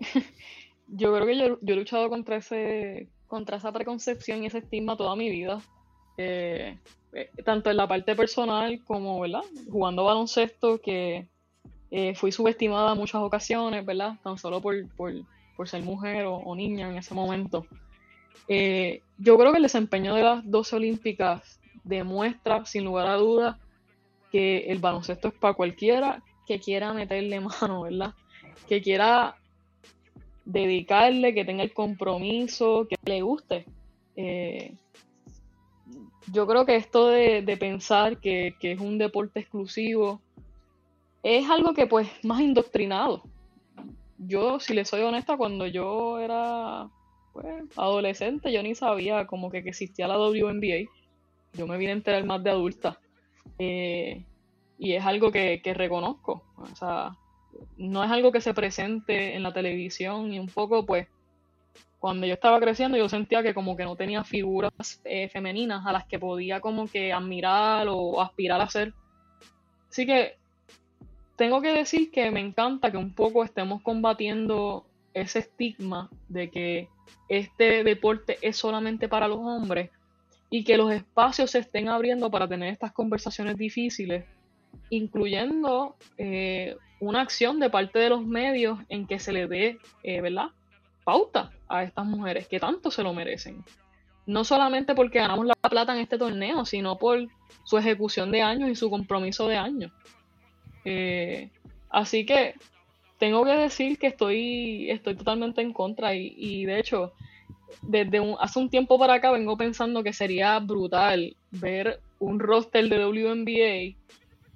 yo 0.88 1.14
creo 1.14 1.26
que 1.26 1.36
yo, 1.36 1.58
he 1.60 1.76
luchado 1.76 2.08
contra 2.08 2.36
ese, 2.36 3.08
contra 3.26 3.58
esa 3.58 3.72
preconcepción 3.72 4.42
y 4.42 4.46
ese 4.46 4.58
estigma 4.58 4.96
toda 4.96 5.16
mi 5.16 5.28
vida. 5.28 5.60
Eh, 6.16 6.78
eh, 7.12 7.30
tanto 7.44 7.70
en 7.70 7.76
la 7.76 7.86
parte 7.86 8.16
personal 8.16 8.82
como, 8.84 9.20
¿verdad? 9.20 9.42
Jugando 9.70 10.04
baloncesto, 10.04 10.80
que 10.80 11.28
eh, 11.90 12.14
fui 12.14 12.32
subestimada 12.32 12.92
en 12.92 12.98
muchas 12.98 13.22
ocasiones, 13.22 13.84
¿verdad? 13.84 14.14
Tan 14.22 14.38
solo 14.38 14.60
por, 14.60 14.88
por 14.90 15.12
por 15.58 15.68
ser 15.68 15.82
mujer 15.82 16.24
o, 16.24 16.54
niña 16.54 16.88
en 16.88 16.98
ese 16.98 17.14
momento. 17.14 17.66
Eh, 18.46 19.02
yo 19.18 19.36
creo 19.36 19.50
que 19.50 19.56
el 19.56 19.64
desempeño 19.64 20.14
de 20.14 20.22
las 20.22 20.48
dos 20.48 20.72
olímpicas 20.72 21.58
demuestra, 21.82 22.64
sin 22.64 22.84
lugar 22.84 23.08
a 23.08 23.16
dudas, 23.16 23.56
que 24.30 24.70
el 24.70 24.78
baloncesto 24.78 25.26
es 25.26 25.34
para 25.34 25.54
cualquiera 25.54 26.22
que 26.46 26.60
quiera 26.60 26.92
meterle 26.92 27.40
mano, 27.60 27.82
¿verdad? 27.82 28.14
Que 28.68 28.80
quiera 28.80 29.34
dedicarle, 30.44 31.34
que 31.34 31.44
tenga 31.44 31.64
el 31.64 31.74
compromiso, 31.74 32.86
que 32.88 32.94
le 33.04 33.22
guste. 33.22 33.64
Eh, 34.14 34.76
yo 36.32 36.46
creo 36.46 36.66
que 36.66 36.76
esto 36.76 37.08
de, 37.08 37.56
pensar 37.58 38.18
que, 38.18 38.54
que, 38.60 38.70
es 38.72 38.80
un 38.80 38.96
deporte 38.96 39.40
exclusivo 39.40 40.20
es 41.36 41.50
algo 41.50 41.74
que 41.74 41.86
pues 41.86 42.08
más 42.22 42.40
indoctrinado 42.40 43.22
yo, 44.18 44.58
si 44.60 44.74
le 44.74 44.84
soy 44.84 45.02
honesta, 45.02 45.36
cuando 45.36 45.66
yo 45.66 46.18
era 46.18 46.88
pues, 47.32 47.46
adolescente, 47.76 48.52
yo 48.52 48.62
ni 48.62 48.74
sabía 48.74 49.26
como 49.26 49.50
que, 49.50 49.58
existía 49.58 50.08
la 50.08 50.18
WNBA. 50.18 50.90
Yo 51.54 51.66
me 51.66 51.78
vine 51.78 51.92
a 51.92 51.94
enterar 51.96 52.24
más 52.24 52.42
de 52.42 52.50
adulta. 52.50 52.98
Eh, 53.58 54.24
y 54.78 54.92
es 54.92 55.04
algo 55.04 55.30
que, 55.30 55.60
reconozco. 55.64 56.42
O 56.56 56.76
sea, 56.76 57.16
no 57.76 58.04
es 58.04 58.10
algo 58.10 58.32
que 58.32 58.40
se 58.40 58.54
presente 58.54 59.34
en 59.34 59.42
la 59.42 59.52
televisión 59.52 60.32
y 60.32 60.38
un 60.38 60.48
poco, 60.48 60.84
pues, 60.84 61.06
cuando 62.00 62.26
yo 62.26 62.34
estaba 62.34 62.60
creciendo 62.60 62.96
yo 62.96 63.08
sentía 63.08 63.42
que 63.42 63.54
como 63.54 63.76
que 63.76 63.84
no 63.84 63.96
tenía 63.96 64.22
figuras 64.22 64.72
eh, 65.04 65.28
femeninas 65.30 65.84
a 65.84 65.90
las 65.90 66.06
que 66.06 66.20
podía 66.20 66.60
como 66.60 66.86
que 66.86 67.12
admirar 67.12 67.88
o 67.88 68.20
aspirar 68.20 68.60
a 68.60 68.68
ser. 68.68 68.94
Así 69.88 70.06
que 70.06 70.36
tengo 71.38 71.62
que 71.62 71.72
decir 71.72 72.10
que 72.10 72.32
me 72.32 72.40
encanta 72.40 72.90
que 72.90 72.96
un 72.96 73.14
poco 73.14 73.44
estemos 73.44 73.80
combatiendo 73.80 74.84
ese 75.14 75.38
estigma 75.38 76.10
de 76.28 76.50
que 76.50 76.88
este 77.28 77.84
deporte 77.84 78.38
es 78.42 78.56
solamente 78.56 79.08
para 79.08 79.28
los 79.28 79.38
hombres 79.38 79.90
y 80.50 80.64
que 80.64 80.76
los 80.76 80.92
espacios 80.92 81.52
se 81.52 81.60
estén 81.60 81.88
abriendo 81.88 82.28
para 82.28 82.48
tener 82.48 82.72
estas 82.72 82.92
conversaciones 82.92 83.56
difíciles, 83.56 84.24
incluyendo 84.90 85.94
eh, 86.16 86.76
una 86.98 87.20
acción 87.20 87.60
de 87.60 87.70
parte 87.70 88.00
de 88.00 88.08
los 88.08 88.26
medios 88.26 88.80
en 88.88 89.06
que 89.06 89.20
se 89.20 89.32
le 89.32 89.46
dé, 89.46 89.78
eh, 90.02 90.20
¿verdad? 90.20 90.48
Pauta 91.04 91.52
a 91.68 91.84
estas 91.84 92.04
mujeres 92.04 92.48
que 92.48 92.58
tanto 92.58 92.90
se 92.90 93.04
lo 93.04 93.14
merecen. 93.14 93.64
No 94.26 94.42
solamente 94.42 94.92
porque 94.96 95.20
ganamos 95.20 95.46
la 95.46 95.54
plata 95.54 95.94
en 95.94 96.00
este 96.00 96.18
torneo, 96.18 96.64
sino 96.64 96.98
por 96.98 97.28
su 97.62 97.78
ejecución 97.78 98.32
de 98.32 98.42
años 98.42 98.70
y 98.70 98.74
su 98.74 98.90
compromiso 98.90 99.46
de 99.46 99.56
años. 99.56 99.92
Eh, 100.84 101.50
así 101.90 102.24
que 102.24 102.54
tengo 103.18 103.44
que 103.44 103.52
decir 103.52 103.98
que 103.98 104.08
estoy, 104.08 104.90
estoy 104.90 105.16
totalmente 105.16 105.60
en 105.60 105.72
contra 105.72 106.14
y, 106.14 106.64
de 106.64 106.78
hecho, 106.78 107.12
desde 107.82 108.20
hace 108.38 108.58
un 108.58 108.70
tiempo 108.70 108.98
para 108.98 109.14
acá 109.14 109.30
vengo 109.30 109.56
pensando 109.56 110.02
que 110.02 110.12
sería 110.12 110.58
brutal 110.60 111.36
ver 111.50 112.00
un 112.20 112.38
roster 112.38 112.88
de 112.88 113.04
WNBA 113.04 113.96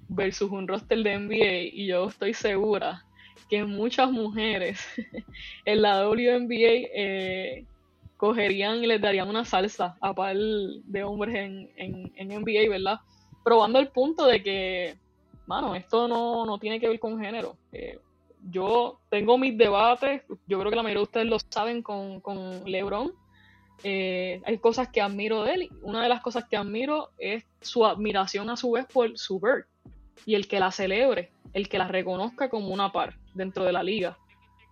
versus 0.09 0.51
un 0.51 0.69
roster 0.69 1.03
de 1.03 1.19
NBA 1.19 1.75
y 1.75 1.87
yo 1.87 2.09
estoy 2.09 2.35
segura 2.35 3.05
que 3.51 3.65
muchas 3.65 4.11
mujeres 4.11 4.81
en 5.65 5.83
la 5.83 6.09
WNBA 6.09 6.89
eh, 6.95 7.65
cogerían 8.17 8.83
y 8.83 8.87
les 8.87 9.01
darían 9.01 9.29
una 9.29 9.45
salsa 9.45 9.97
a 10.01 10.15
par 10.15 10.37
de 10.37 11.03
hombres 11.03 11.35
en, 11.35 11.71
en, 11.77 12.13
en 12.15 12.29
NBA, 12.29 12.71
¿verdad? 12.71 13.01
Probando 13.43 13.81
el 13.81 13.89
punto 13.89 14.27
de 14.27 14.43
que 14.43 14.95
mano, 15.53 15.75
esto 15.75 16.09
no, 16.09 16.59
tiene 16.59 16.81
que 16.81 16.89
ver 16.89 16.99
con 16.99 17.21
género. 17.21 17.57
Eh, 17.73 17.99
yo 18.51 19.01
tengo 19.11 19.37
mis 19.37 19.57
debates, 19.57 20.23
yo 20.47 20.59
creo 20.59 20.71
que 20.71 20.77
la 20.77 20.83
mayoría 20.83 21.01
de 21.01 21.05
ustedes 21.05 21.27
lo 21.27 21.39
saben 21.39 21.83
con, 21.83 22.21
con 22.21 22.65
LeBron. 22.65 23.13
Eh, 23.85 24.41
hay 24.47 24.59
cosas 24.59 24.89
que 24.89 25.03
admiro 25.03 25.43
de 25.43 25.55
él. 25.55 25.71
Una 25.83 26.03
de 26.03 26.09
las 26.09 26.23
cosas 26.23 26.45
que 26.49 26.57
admiro 26.57 27.11
es 27.19 27.45
su 27.61 27.85
admiración 27.85 28.49
a 28.49 28.57
su 28.57 28.71
vez 28.73 28.87
por 28.87 29.19
su 29.19 29.39
bird 29.41 29.67
y 30.25 30.37
el 30.37 30.49
que 30.49 30.59
la 30.59 30.71
celebre, 30.71 31.31
el 31.53 31.69
que 31.69 31.79
la 31.79 31.89
reconozca 31.89 32.49
como 32.49 32.69
una 32.69 32.91
par 32.91 33.15
dentro 33.35 33.65
de 33.65 33.73
la 33.73 33.83
liga. 33.83 34.17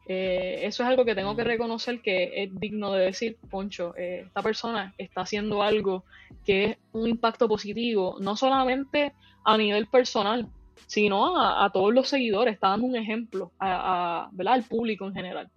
Eh, 0.06 0.60
eso 0.62 0.82
es 0.82 0.88
algo 0.88 1.04
que 1.04 1.14
tengo 1.14 1.36
que 1.36 1.44
reconocer 1.44 2.00
que 2.00 2.42
es 2.42 2.58
digno 2.58 2.92
de 2.92 3.04
decir, 3.04 3.36
Poncho, 3.50 3.94
esta 3.96 4.42
persona 4.42 4.94
está 4.96 5.20
haciendo 5.20 5.62
algo 5.62 6.04
que 6.44 6.64
es 6.64 6.78
un 6.92 7.06
impacto 7.06 7.46
positivo, 7.48 8.16
no 8.18 8.34
solamente 8.34 9.12
a 9.44 9.56
nivel 9.56 9.86
personal, 9.86 10.48
sino 10.86 11.40
a, 11.40 11.70
todos 11.72 11.94
los 11.94 12.08
seguidores, 12.08 12.54
está 12.54 12.68
dando 12.70 12.86
un 12.86 12.96
ejemplo 12.96 13.52
a, 13.58 14.30
al 14.46 14.64
público 14.64 15.06
en 15.06 15.14
general. 15.14 15.50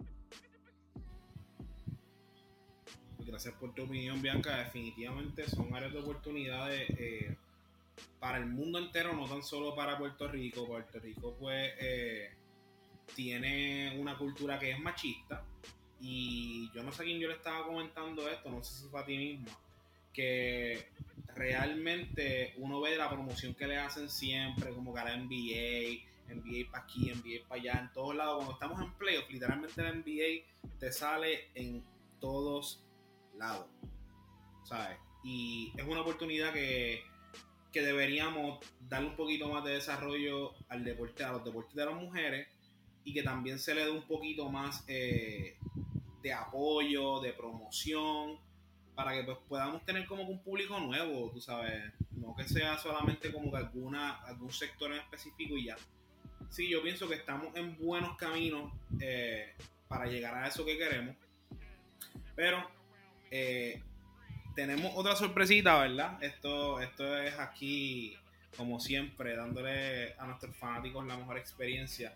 Gracias 3.26 3.54
por 3.54 3.74
tu 3.74 3.82
opinión, 3.82 4.22
Bianca. 4.22 4.56
Definitivamente 4.58 5.48
son 5.48 5.74
áreas 5.74 5.92
de 5.92 5.98
oportunidades 5.98 6.88
eh, 6.90 7.36
para 8.20 8.38
el 8.38 8.46
mundo 8.46 8.78
entero, 8.78 9.12
no 9.12 9.26
tan 9.26 9.42
solo 9.42 9.74
para 9.74 9.98
Puerto 9.98 10.28
Rico. 10.28 10.66
Puerto 10.66 11.00
Rico, 11.00 11.36
pues, 11.38 11.72
eh, 11.80 12.30
tiene 13.16 13.98
una 13.98 14.16
cultura 14.16 14.58
que 14.58 14.70
es 14.70 14.78
machista. 14.78 15.44
Y 16.00 16.70
yo 16.72 16.82
no 16.82 16.92
sé 16.92 17.02
a 17.02 17.04
quién 17.06 17.18
yo 17.18 17.28
le 17.28 17.34
estaba 17.34 17.66
comentando 17.66 18.28
esto, 18.28 18.50
no 18.50 18.62
sé 18.62 18.82
si 18.82 18.88
fue 18.88 19.00
a 19.00 19.04
ti 19.04 19.16
mismo 19.16 19.48
que 20.14 20.88
realmente 21.34 22.54
uno 22.58 22.80
ve 22.80 22.96
la 22.96 23.10
promoción 23.10 23.54
que 23.54 23.66
le 23.66 23.76
hacen 23.76 24.08
siempre, 24.08 24.72
como 24.72 24.94
que 24.94 25.00
a 25.00 25.04
la 25.04 25.16
NBA, 25.16 26.04
NBA 26.28 26.70
para 26.70 26.84
aquí, 26.84 27.12
NBA 27.12 27.46
para 27.46 27.60
allá, 27.60 27.80
en 27.80 27.92
todos 27.92 28.14
lados. 28.14 28.36
Cuando 28.36 28.52
estamos 28.52 28.80
en 28.80 28.94
playoff, 28.94 29.28
literalmente 29.28 29.82
la 29.82 29.92
NBA 29.92 30.78
te 30.78 30.92
sale 30.92 31.48
en 31.54 31.84
todos 32.20 32.82
lados, 33.36 33.66
¿sabes? 34.64 34.96
Y 35.22 35.72
es 35.76 35.84
una 35.84 36.02
oportunidad 36.02 36.52
que, 36.52 37.02
que 37.72 37.82
deberíamos 37.82 38.60
darle 38.88 39.08
un 39.08 39.16
poquito 39.16 39.48
más 39.48 39.64
de 39.64 39.72
desarrollo 39.72 40.54
al 40.68 40.84
deporte, 40.84 41.24
a 41.24 41.32
los 41.32 41.44
deportes 41.44 41.74
de 41.74 41.84
las 41.84 41.94
mujeres 41.94 42.48
y 43.04 43.12
que 43.12 43.22
también 43.22 43.58
se 43.58 43.74
le 43.74 43.84
dé 43.84 43.90
un 43.90 44.06
poquito 44.06 44.48
más 44.48 44.84
eh, 44.86 45.56
de 46.22 46.32
apoyo, 46.32 47.20
de 47.20 47.32
promoción 47.32 48.38
para 48.94 49.12
que 49.12 49.24
pues, 49.24 49.38
podamos 49.48 49.84
tener 49.84 50.06
como 50.06 50.22
un 50.24 50.42
público 50.42 50.78
nuevo, 50.78 51.30
tú 51.32 51.40
sabes, 51.40 51.92
no 52.12 52.34
que 52.36 52.44
sea 52.44 52.78
solamente 52.78 53.32
como 53.32 53.50
que 53.50 53.58
alguna, 53.58 54.14
algún 54.24 54.52
sector 54.52 54.92
en 54.92 54.98
específico 54.98 55.56
y 55.56 55.64
ya. 55.64 55.76
Sí, 56.48 56.68
yo 56.68 56.82
pienso 56.82 57.08
que 57.08 57.16
estamos 57.16 57.54
en 57.56 57.76
buenos 57.78 58.16
caminos 58.16 58.72
eh, 59.00 59.54
para 59.88 60.06
llegar 60.06 60.34
a 60.34 60.46
eso 60.46 60.64
que 60.64 60.78
queremos, 60.78 61.16
pero 62.36 62.70
eh, 63.30 63.82
tenemos 64.54 64.92
otra 64.94 65.16
sorpresita, 65.16 65.78
¿verdad? 65.80 66.22
Esto, 66.22 66.80
esto 66.80 67.18
es 67.18 67.36
aquí, 67.38 68.16
como 68.56 68.78
siempre, 68.78 69.34
dándole 69.34 70.14
a 70.14 70.26
nuestros 70.26 70.56
fanáticos 70.56 71.04
la 71.06 71.16
mejor 71.16 71.38
experiencia. 71.38 72.14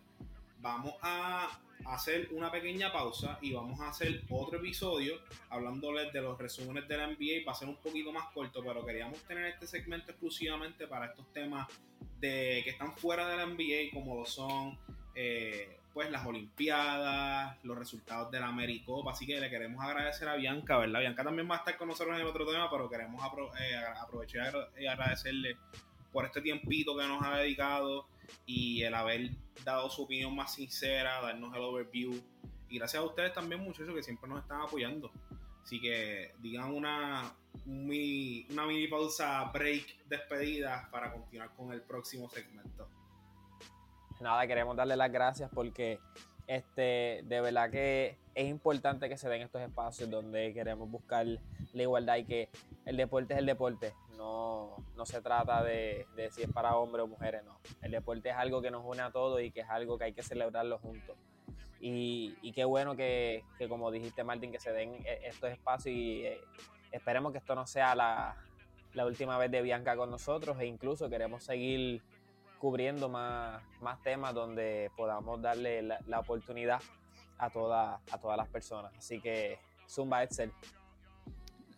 Vamos 0.60 0.94
a 1.02 1.58
hacer 1.86 2.28
una 2.32 2.50
pequeña 2.50 2.92
pausa 2.92 3.38
y 3.40 3.52
vamos 3.52 3.80
a 3.80 3.88
hacer 3.88 4.22
otro 4.30 4.58
episodio 4.58 5.14
hablándoles 5.50 6.12
de 6.12 6.20
los 6.20 6.38
resúmenes 6.38 6.88
de 6.88 6.96
la 6.96 7.06
NBA. 7.06 7.44
Va 7.46 7.52
a 7.52 7.54
ser 7.54 7.68
un 7.68 7.76
poquito 7.76 8.12
más 8.12 8.26
corto, 8.32 8.62
pero 8.64 8.84
queríamos 8.84 9.18
tener 9.22 9.46
este 9.46 9.66
segmento 9.66 10.12
exclusivamente 10.12 10.86
para 10.86 11.06
estos 11.06 11.32
temas 11.32 11.68
de 12.20 12.62
que 12.64 12.70
están 12.70 12.96
fuera 12.96 13.28
de 13.28 13.36
la 13.36 13.46
NBA, 13.46 13.92
como 13.92 14.16
lo 14.16 14.26
son 14.26 14.78
eh, 15.14 15.78
pues 15.92 16.10
las 16.10 16.24
Olimpiadas, 16.26 17.56
los 17.64 17.76
resultados 17.76 18.30
de 18.30 18.40
la 18.40 18.48
AmeriCop. 18.48 19.08
Así 19.08 19.26
que 19.26 19.40
le 19.40 19.50
queremos 19.50 19.84
agradecer 19.84 20.28
a 20.28 20.36
Bianca, 20.36 20.78
¿verdad? 20.78 21.00
Bianca 21.00 21.24
también 21.24 21.50
va 21.50 21.56
a 21.56 21.58
estar 21.58 21.76
con 21.76 21.88
nosotros 21.88 22.14
en 22.14 22.22
el 22.22 22.28
otro 22.28 22.46
tema, 22.46 22.70
pero 22.70 22.88
queremos 22.88 23.20
eh, 23.60 23.76
aprovechar 24.00 24.70
y 24.78 24.86
agradecerle 24.86 25.56
por 26.12 26.24
este 26.24 26.40
tiempito 26.40 26.96
que 26.96 27.06
nos 27.06 27.22
ha 27.22 27.38
dedicado 27.38 28.06
y 28.46 28.82
el 28.82 28.94
haber 28.94 29.30
dado 29.64 29.90
su 29.90 30.02
opinión 30.02 30.34
más 30.34 30.54
sincera, 30.54 31.20
darnos 31.20 31.54
el 31.54 31.62
overview. 31.62 32.14
Y 32.68 32.78
gracias 32.78 33.02
a 33.02 33.06
ustedes 33.06 33.32
también, 33.32 33.62
muchachos, 33.62 33.94
que 33.94 34.02
siempre 34.02 34.28
nos 34.28 34.40
están 34.40 34.60
apoyando. 34.60 35.10
Así 35.62 35.80
que 35.80 36.32
digan 36.40 36.72
una, 36.72 37.34
una 37.66 38.66
mini 38.66 38.88
pausa, 38.88 39.44
break, 39.52 40.04
despedida 40.06 40.88
para 40.90 41.12
continuar 41.12 41.54
con 41.54 41.72
el 41.72 41.82
próximo 41.82 42.28
segmento 42.30 42.88
nada, 44.20 44.46
queremos 44.46 44.76
darle 44.76 44.96
las 44.96 45.12
gracias 45.12 45.50
porque 45.52 46.00
este, 46.46 47.22
de 47.24 47.40
verdad 47.40 47.70
que 47.70 48.18
es 48.34 48.48
importante 48.48 49.08
que 49.08 49.16
se 49.16 49.28
den 49.28 49.42
estos 49.42 49.62
espacios 49.62 50.10
donde 50.10 50.52
queremos 50.54 50.90
buscar 50.90 51.26
la 51.26 51.82
igualdad 51.82 52.16
y 52.16 52.24
que 52.24 52.48
el 52.86 52.96
deporte 52.96 53.34
es 53.34 53.40
el 53.40 53.46
deporte. 53.46 53.92
No, 54.18 54.84
no 54.96 55.06
se 55.06 55.22
trata 55.22 55.62
de, 55.62 56.06
si 56.32 56.42
es 56.42 56.52
para 56.52 56.76
hombres 56.76 57.04
o 57.04 57.06
mujeres, 57.06 57.44
no. 57.44 57.60
El 57.80 57.92
deporte 57.92 58.30
es 58.30 58.34
algo 58.34 58.60
que 58.60 58.68
nos 58.68 58.84
une 58.84 59.00
a 59.00 59.12
todos 59.12 59.40
y 59.40 59.52
que 59.52 59.60
es 59.60 59.70
algo 59.70 59.96
que 59.96 60.06
hay 60.06 60.12
que 60.12 60.24
celebrarlo 60.24 60.78
juntos. 60.78 61.16
Y, 61.80 62.36
y 62.42 62.50
qué 62.50 62.64
bueno 62.64 62.96
que, 62.96 63.44
como 63.68 63.92
dijiste, 63.92 64.24
Martín, 64.24 64.50
que 64.50 64.58
se 64.58 64.72
den 64.72 64.94
e, 65.06 65.28
estos 65.28 65.52
espacios 65.52 65.94
y 65.94 66.26
eh, 66.26 66.40
esperemos 66.90 67.30
que 67.30 67.38
esto 67.38 67.54
no 67.54 67.64
sea 67.64 67.94
la, 67.94 68.36
última 69.06 69.38
vez 69.38 69.52
de 69.52 69.62
Bianca 69.62 69.96
con 69.96 70.10
nosotros 70.10 70.58
e 70.58 70.66
incluso 70.66 71.08
queremos 71.08 71.44
seguir 71.44 72.02
cubriendo 72.58 73.08
más, 73.08 73.62
más 73.80 74.02
temas 74.02 74.34
donde 74.34 74.90
podamos 74.96 75.40
darle 75.40 75.82
la, 75.82 76.18
oportunidad 76.18 76.80
a, 77.38 77.50
toda, 77.50 78.00
a 78.10 78.18
todas 78.18 78.36
las 78.36 78.48
personas. 78.48 78.92
Así 78.98 79.20
que 79.20 79.60
Zumba 79.88 80.24
Excel. 80.24 80.52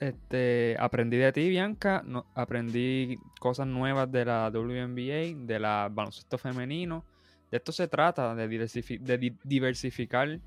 Este, 0.00 0.76
aprendí 0.80 1.18
de 1.18 1.30
ti, 1.30 1.48
Bianca. 1.50 2.02
Aprendí 2.34 3.18
cosas 3.38 3.66
nuevas 3.66 4.10
de 4.10 4.24
la 4.24 4.50
WNBA, 4.50 5.46
de 5.46 5.58
la 5.60 5.90
baloncesto 5.92 6.38
femenino. 6.38 7.04
De 7.50 7.58
esto 7.58 7.70
se 7.70 7.86
trata, 7.86 8.34
de, 8.34 8.48
diversificar. 9.44 10.40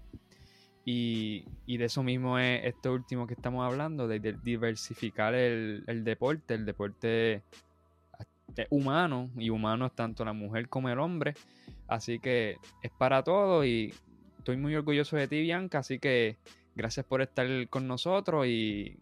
Y, 0.86 1.46
de 1.68 1.86
eso 1.86 2.02
mismo 2.02 2.40
es 2.40 2.66
esto 2.66 2.94
último 2.94 3.28
que 3.28 3.36
estamos 3.36 3.64
hablando, 3.64 4.08
de, 4.08 4.20
diversificar 4.44 5.36
el, 5.36 5.84
el, 5.86 6.04
deporte. 6.04 6.56
El 6.56 6.66
deporte 6.66 7.44
humano 8.72 9.30
y 9.38 9.52
humano 9.52 9.86
es 9.86 9.94
tanto 9.94 10.26
la 10.26 10.34
mujer 10.34 10.68
como 10.68 10.90
el 10.90 10.98
hombre. 10.98 11.36
Así 11.88 12.18
que 12.18 12.58
es 12.82 12.92
para 12.98 13.24
todo 13.24 13.64
y 13.64 13.94
estoy 14.40 14.58
muy 14.58 14.74
orgulloso 14.76 15.16
de 15.16 15.28
ti, 15.28 15.42
Bianca. 15.42 15.78
Así 15.78 16.00
que 16.00 16.38
gracias 16.76 17.06
por 17.06 17.22
estar 17.22 17.48
con 17.70 17.88
nosotros 17.88 18.48
y 18.48 18.98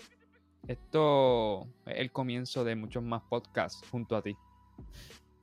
esto 0.68 1.68
es 1.86 1.98
el 1.98 2.12
comienzo 2.12 2.64
de 2.64 2.76
muchos 2.76 3.04
más 3.04 3.22
podcasts 3.24 3.88
junto 3.90 4.16
a 4.16 4.22
ti. 4.22 4.36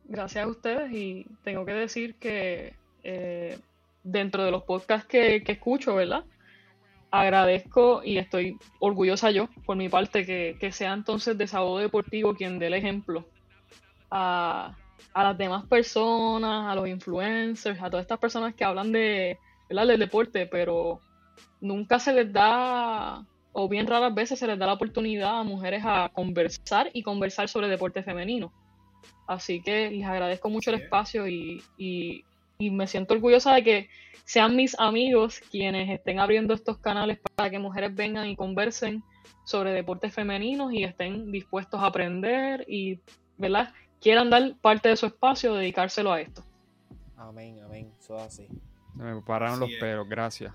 Gracias 0.04 0.44
a 0.44 0.48
ustedes 0.48 0.92
y 0.92 1.26
tengo 1.44 1.66
que 1.66 1.74
decir 1.74 2.14
que 2.16 2.74
eh, 3.02 3.58
dentro 4.02 4.44
de 4.44 4.50
los 4.50 4.62
podcasts 4.62 5.06
que, 5.06 5.42
escucho, 5.46 5.94
¿verdad? 5.94 6.24
Agradezco 7.10 8.02
y 8.04 8.18
estoy 8.18 8.56
orgullosa 8.80 9.30
yo, 9.30 9.48
por 9.66 9.76
mi 9.76 9.88
parte, 9.88 10.24
que, 10.24 10.56
que 10.58 10.72
sea 10.72 10.92
entonces 10.92 11.36
Desahogo 11.36 11.78
Deportivo 11.78 12.34
quien 12.34 12.58
dé 12.58 12.66
el 12.66 12.74
ejemplo 12.74 13.26
a, 14.10 14.76
las 15.14 15.38
demás 15.38 15.66
personas, 15.66 16.66
a 16.66 16.74
los 16.74 16.88
influencers, 16.88 17.80
a 17.80 17.90
todas 17.90 18.04
estas 18.04 18.18
personas 18.18 18.54
que 18.54 18.64
hablan 18.64 18.92
de, 18.92 19.38
del 19.68 19.98
deporte, 19.98 20.46
pero 20.46 21.00
nunca 21.60 21.98
se 21.98 22.12
les 22.12 22.32
da, 22.32 23.24
o 23.58 23.68
bien 23.68 23.88
raras 23.88 24.14
veces 24.14 24.38
se 24.38 24.46
les 24.46 24.58
da 24.58 24.66
la 24.66 24.74
oportunidad 24.74 25.40
a 25.40 25.42
mujeres 25.42 25.82
a 25.84 26.10
conversar 26.12 26.90
y 26.92 27.02
conversar 27.02 27.48
sobre 27.48 27.68
deporte 27.68 28.04
femenino. 28.04 28.52
Así 29.26 29.60
que 29.60 29.90
les 29.90 30.06
agradezco 30.06 30.48
mucho 30.48 30.70
el 30.70 30.80
espacio 30.80 31.26
y, 31.26 31.62
y, 31.76 32.24
y 32.58 32.70
me 32.70 32.86
siento 32.86 33.14
orgullosa 33.14 33.54
de 33.54 33.64
que 33.64 33.88
sean 34.24 34.54
mis 34.54 34.78
amigos 34.78 35.40
quienes 35.50 35.90
estén 35.90 36.20
abriendo 36.20 36.54
estos 36.54 36.78
canales 36.78 37.18
para 37.34 37.50
que 37.50 37.58
mujeres 37.58 37.94
vengan 37.94 38.28
y 38.28 38.36
conversen 38.36 39.02
sobre 39.44 39.72
deportes 39.72 40.14
femeninos 40.14 40.72
y 40.72 40.84
estén 40.84 41.32
dispuestos 41.32 41.80
a 41.80 41.86
aprender 41.86 42.64
y, 42.68 43.00
¿verdad? 43.38 43.74
quieran 44.00 44.30
dar 44.30 44.54
parte 44.60 44.88
de 44.88 44.96
su 44.96 45.06
espacio, 45.06 45.54
dedicárselo 45.54 46.12
a 46.12 46.20
esto. 46.20 46.44
Amén, 47.16 47.60
amén, 47.64 47.92
eso 47.98 48.16
es 48.16 48.22
así. 48.22 48.48
Me 48.94 49.20
pararon 49.22 49.58
los 49.58 49.70
pelos, 49.80 50.08
gracias. 50.08 50.54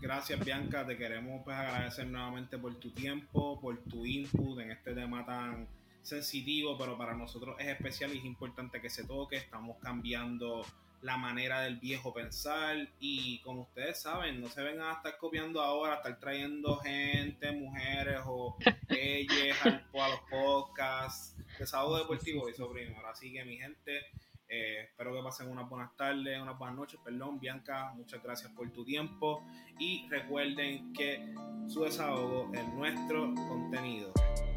Gracias 0.00 0.44
Bianca, 0.44 0.86
te 0.86 0.96
queremos 0.96 1.42
pues 1.44 1.56
agradecer 1.56 2.06
nuevamente 2.06 2.56
por 2.56 2.72
tu 2.76 2.90
tiempo, 2.92 3.60
por 3.60 3.82
tu 3.82 4.06
input 4.06 4.60
en 4.60 4.70
este 4.70 4.94
tema 4.94 5.26
tan 5.26 5.66
sensitivo, 6.02 6.78
pero 6.78 6.96
para 6.96 7.14
nosotros 7.14 7.56
es 7.58 7.66
especial 7.66 8.14
y 8.14 8.18
es 8.18 8.24
importante 8.24 8.80
que 8.80 8.90
se 8.90 9.04
toque. 9.04 9.36
Estamos 9.36 9.76
cambiando 9.78 10.64
la 11.02 11.16
manera 11.16 11.62
del 11.62 11.78
viejo 11.78 12.14
pensar 12.14 12.88
y 13.00 13.40
como 13.40 13.62
ustedes 13.62 14.00
saben, 14.00 14.40
no 14.40 14.48
se 14.48 14.62
vengan 14.62 14.86
a 14.86 14.92
estar 14.94 15.18
copiando 15.18 15.60
ahora, 15.60 15.94
a 15.94 15.96
estar 15.96 16.20
trayendo 16.20 16.76
gente, 16.76 17.50
mujeres 17.50 18.20
o 18.24 18.56
ellas 18.88 19.56
a 19.64 20.08
los 20.08 20.20
podcasts, 20.30 21.36
desahogo 21.58 21.98
deportivo 21.98 22.48
y 22.48 22.54
sobrino. 22.54 22.96
Así 23.06 23.32
que 23.32 23.44
mi 23.44 23.56
gente, 23.56 24.06
eh, 24.48 24.84
espero 24.84 25.14
que 25.14 25.22
pasen 25.22 25.50
unas 25.50 25.68
buenas 25.68 25.94
tardes, 25.96 26.40
unas 26.40 26.58
buenas 26.58 26.76
noches, 26.76 27.00
perdón, 27.04 27.38
Bianca, 27.38 27.92
muchas 27.94 28.22
gracias 28.22 28.50
por 28.52 28.70
tu 28.70 28.84
tiempo 28.84 29.44
y 29.78 30.08
recuerden 30.08 30.92
que 30.92 31.34
su 31.66 31.84
desahogo 31.84 32.50
es 32.54 32.66
nuestro 32.74 33.34
contenido. 33.34 34.12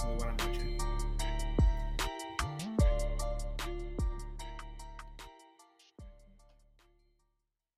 Muy 0.06 0.16
buenas 0.16 0.48
noches. 0.48 0.81